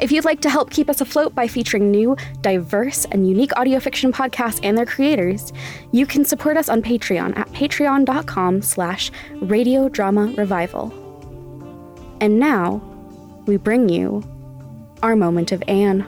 If 0.00 0.12
you'd 0.12 0.24
like 0.24 0.40
to 0.42 0.50
help 0.50 0.70
keep 0.70 0.88
us 0.88 1.00
afloat 1.00 1.34
by 1.34 1.48
featuring 1.48 1.90
new, 1.90 2.16
diverse, 2.42 3.06
and 3.06 3.28
unique 3.28 3.56
audio 3.56 3.80
fiction 3.80 4.12
podcasts 4.12 4.60
and 4.62 4.76
their 4.76 4.86
creators, 4.86 5.52
you 5.92 6.06
can 6.06 6.24
support 6.24 6.56
us 6.56 6.68
on 6.68 6.82
Patreon 6.82 7.36
at 7.36 7.48
patreon.com 7.48 8.62
slash 8.62 9.10
radiodramarevival. 9.40 11.07
And 12.20 12.38
now, 12.38 12.82
we 13.46 13.56
bring 13.56 13.88
you 13.88 14.22
our 15.02 15.14
moment 15.14 15.52
of 15.52 15.62
Anne. 15.68 16.06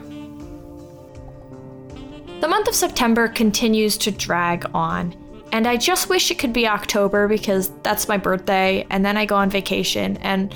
The 2.41 2.47
month 2.47 2.67
of 2.67 2.75
September 2.75 3.27
continues 3.27 3.97
to 3.99 4.11
drag 4.11 4.65
on, 4.73 5.15
and 5.51 5.67
I 5.67 5.77
just 5.77 6.09
wish 6.09 6.31
it 6.31 6.39
could 6.39 6.53
be 6.53 6.67
October 6.67 7.27
because 7.27 7.71
that's 7.83 8.07
my 8.07 8.17
birthday, 8.17 8.85
and 8.89 9.05
then 9.05 9.15
I 9.15 9.25
go 9.25 9.35
on 9.35 9.49
vacation, 9.49 10.17
and 10.17 10.53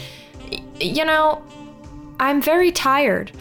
you 0.80 1.06
know, 1.06 1.44
I'm 2.20 2.42
very 2.42 2.72
tired. 2.72 3.32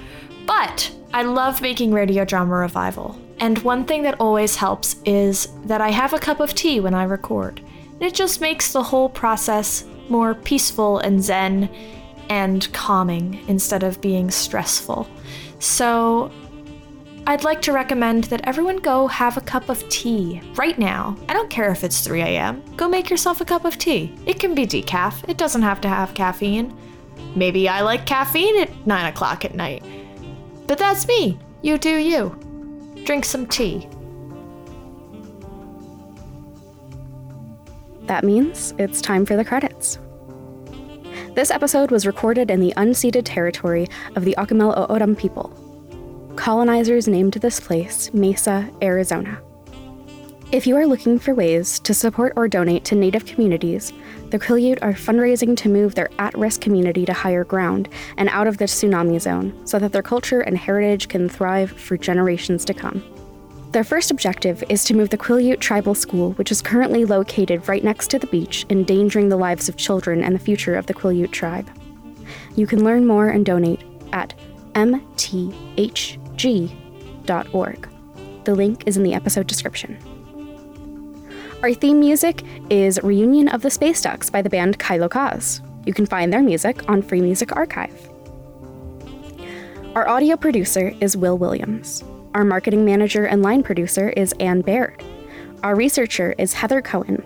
But 0.46 0.94
I 1.12 1.22
love 1.22 1.62
making 1.62 1.92
Radio 1.92 2.24
Drama 2.24 2.54
Revival, 2.54 3.18
and 3.40 3.58
one 3.58 3.84
thing 3.84 4.02
that 4.02 4.20
always 4.20 4.56
helps 4.56 4.96
is 5.04 5.48
that 5.64 5.80
I 5.80 5.90
have 5.90 6.12
a 6.12 6.18
cup 6.18 6.38
of 6.38 6.54
tea 6.54 6.80
when 6.80 6.94
I 6.94 7.04
record. 7.04 7.60
It 7.98 8.14
just 8.14 8.40
makes 8.40 8.72
the 8.72 8.82
whole 8.82 9.08
process 9.08 9.84
more 10.08 10.34
peaceful 10.34 10.98
and 10.98 11.22
zen 11.22 11.70
and 12.28 12.72
calming 12.72 13.44
instead 13.48 13.82
of 13.82 14.00
being 14.00 14.30
stressful. 14.30 15.08
So, 15.58 16.30
I'd 17.26 17.42
like 17.42 17.62
to 17.62 17.72
recommend 17.72 18.24
that 18.24 18.46
everyone 18.46 18.76
go 18.76 19.06
have 19.06 19.38
a 19.38 19.40
cup 19.40 19.70
of 19.70 19.88
tea 19.88 20.42
right 20.56 20.78
now. 20.78 21.16
I 21.26 21.32
don't 21.32 21.48
care 21.48 21.70
if 21.70 21.82
it's 21.82 22.02
3 22.02 22.20
a.m. 22.20 22.62
Go 22.76 22.86
make 22.86 23.08
yourself 23.08 23.40
a 23.40 23.46
cup 23.46 23.64
of 23.64 23.78
tea. 23.78 24.14
It 24.26 24.38
can 24.38 24.54
be 24.54 24.66
decaf, 24.66 25.26
it 25.28 25.38
doesn't 25.38 25.62
have 25.62 25.80
to 25.82 25.88
have 25.88 26.12
caffeine. 26.12 26.76
Maybe 27.34 27.68
I 27.68 27.80
like 27.80 28.04
caffeine 28.04 28.60
at 28.60 28.86
9 28.86 29.06
o'clock 29.06 29.44
at 29.44 29.54
night. 29.54 29.82
But 30.66 30.78
that's 30.78 31.08
me. 31.08 31.38
You 31.62 31.78
do 31.78 31.96
you. 31.96 32.38
Drink 33.04 33.24
some 33.24 33.46
tea. 33.46 33.88
That 38.02 38.22
means 38.22 38.74
it's 38.78 39.00
time 39.00 39.24
for 39.24 39.34
the 39.34 39.44
credits. 39.44 39.98
This 41.34 41.50
episode 41.50 41.90
was 41.90 42.06
recorded 42.06 42.48
in 42.48 42.60
the 42.60 42.72
unceded 42.76 43.22
territory 43.24 43.88
of 44.14 44.24
the 44.24 44.36
Akimel 44.38 44.76
O'odham 44.78 45.16
people. 45.16 45.50
Colonizers 46.36 47.08
named 47.08 47.32
this 47.34 47.58
place 47.58 48.14
Mesa, 48.14 48.70
Arizona. 48.80 49.40
If 50.52 50.64
you 50.64 50.76
are 50.76 50.86
looking 50.86 51.18
for 51.18 51.34
ways 51.34 51.80
to 51.80 51.92
support 51.92 52.34
or 52.36 52.46
donate 52.46 52.84
to 52.84 52.94
Native 52.94 53.26
communities, 53.26 53.92
the 54.30 54.38
Quileute 54.38 54.78
are 54.80 54.92
fundraising 54.92 55.56
to 55.56 55.68
move 55.68 55.96
their 55.96 56.08
at 56.20 56.38
risk 56.38 56.60
community 56.60 57.04
to 57.04 57.12
higher 57.12 57.42
ground 57.42 57.88
and 58.16 58.28
out 58.28 58.46
of 58.46 58.58
the 58.58 58.66
tsunami 58.66 59.20
zone 59.20 59.66
so 59.66 59.80
that 59.80 59.90
their 59.90 60.02
culture 60.02 60.42
and 60.42 60.56
heritage 60.56 61.08
can 61.08 61.28
thrive 61.28 61.72
for 61.72 61.96
generations 61.96 62.64
to 62.64 62.74
come. 62.74 63.02
Their 63.74 63.82
first 63.82 64.12
objective 64.12 64.62
is 64.68 64.84
to 64.84 64.94
move 64.94 65.10
the 65.10 65.18
Quileute 65.18 65.58
Tribal 65.58 65.96
School, 65.96 66.30
which 66.34 66.52
is 66.52 66.62
currently 66.62 67.04
located 67.04 67.68
right 67.68 67.82
next 67.82 68.08
to 68.10 68.20
the 68.20 68.28
beach, 68.28 68.64
endangering 68.70 69.30
the 69.30 69.36
lives 69.36 69.68
of 69.68 69.76
children 69.76 70.22
and 70.22 70.32
the 70.32 70.38
future 70.38 70.76
of 70.76 70.86
the 70.86 70.94
Quileute 70.94 71.32
tribe. 71.32 71.68
You 72.54 72.68
can 72.68 72.84
learn 72.84 73.04
more 73.04 73.30
and 73.30 73.44
donate 73.44 73.82
at 74.12 74.32
mthg.org. 74.74 75.08
The 78.44 78.54
link 78.54 78.84
is 78.86 78.96
in 78.96 79.02
the 79.02 79.14
episode 79.14 79.48
description. 79.48 79.98
Our 81.64 81.74
theme 81.74 81.98
music 81.98 82.44
is 82.70 83.00
Reunion 83.02 83.48
of 83.48 83.62
the 83.62 83.70
Space 83.70 84.00
Ducks 84.00 84.30
by 84.30 84.40
the 84.40 84.50
band 84.50 84.78
Kylo 84.78 85.08
Kaz. 85.08 85.60
You 85.84 85.92
can 85.92 86.06
find 86.06 86.32
their 86.32 86.44
music 86.44 86.88
on 86.88 87.02
Free 87.02 87.22
Music 87.22 87.56
Archive. 87.56 88.08
Our 89.96 90.06
audio 90.08 90.36
producer 90.36 90.92
is 91.00 91.16
Will 91.16 91.36
Williams. 91.36 92.04
Our 92.34 92.44
marketing 92.44 92.84
manager 92.84 93.26
and 93.26 93.42
line 93.42 93.62
producer 93.62 94.08
is 94.08 94.34
Anne 94.40 94.62
Baird. 94.62 95.04
Our 95.62 95.76
researcher 95.76 96.34
is 96.36 96.52
Heather 96.52 96.82
Cohen. 96.82 97.22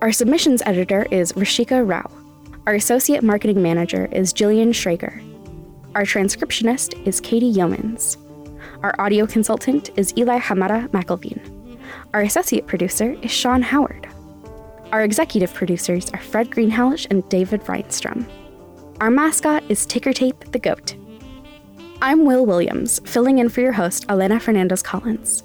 Our 0.00 0.12
submissions 0.12 0.62
editor 0.64 1.08
is 1.10 1.32
Rashika 1.32 1.84
Rao. 1.84 2.08
Our 2.64 2.74
associate 2.74 3.24
marketing 3.24 3.60
manager 3.60 4.08
is 4.12 4.32
Jillian 4.32 4.68
Schrager. 4.68 5.20
Our 5.96 6.04
transcriptionist 6.04 7.04
is 7.04 7.20
Katie 7.20 7.52
Yeomans. 7.52 8.16
Our 8.84 8.94
audio 9.00 9.26
consultant 9.26 9.90
is 9.96 10.14
Eli 10.16 10.38
Hamada 10.38 10.86
McElveen. 10.90 11.40
Our 12.14 12.20
associate 12.20 12.68
producer 12.68 13.16
is 13.22 13.32
Sean 13.32 13.60
Howard. 13.60 14.06
Our 14.92 15.02
executive 15.02 15.52
producers 15.52 16.10
are 16.10 16.20
Fred 16.20 16.50
Greenhalgh 16.50 17.08
and 17.10 17.28
David 17.28 17.62
Reinstrom. 17.62 18.24
Our 19.00 19.10
mascot 19.10 19.64
is 19.68 19.84
Ticker 19.84 20.12
Tape 20.12 20.52
the 20.52 20.60
Goat. 20.60 20.94
I'm 22.04 22.26
Will 22.26 22.44
Williams, 22.44 23.00
filling 23.06 23.38
in 23.38 23.48
for 23.48 23.62
your 23.62 23.72
host, 23.72 24.04
Elena 24.10 24.38
Fernandez 24.38 24.82
Collins. 24.82 25.42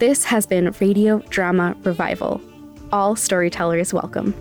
This 0.00 0.24
has 0.24 0.44
been 0.44 0.74
Radio 0.80 1.20
Drama 1.30 1.76
Revival. 1.84 2.40
All 2.90 3.14
storytellers 3.14 3.94
welcome. 3.94 4.34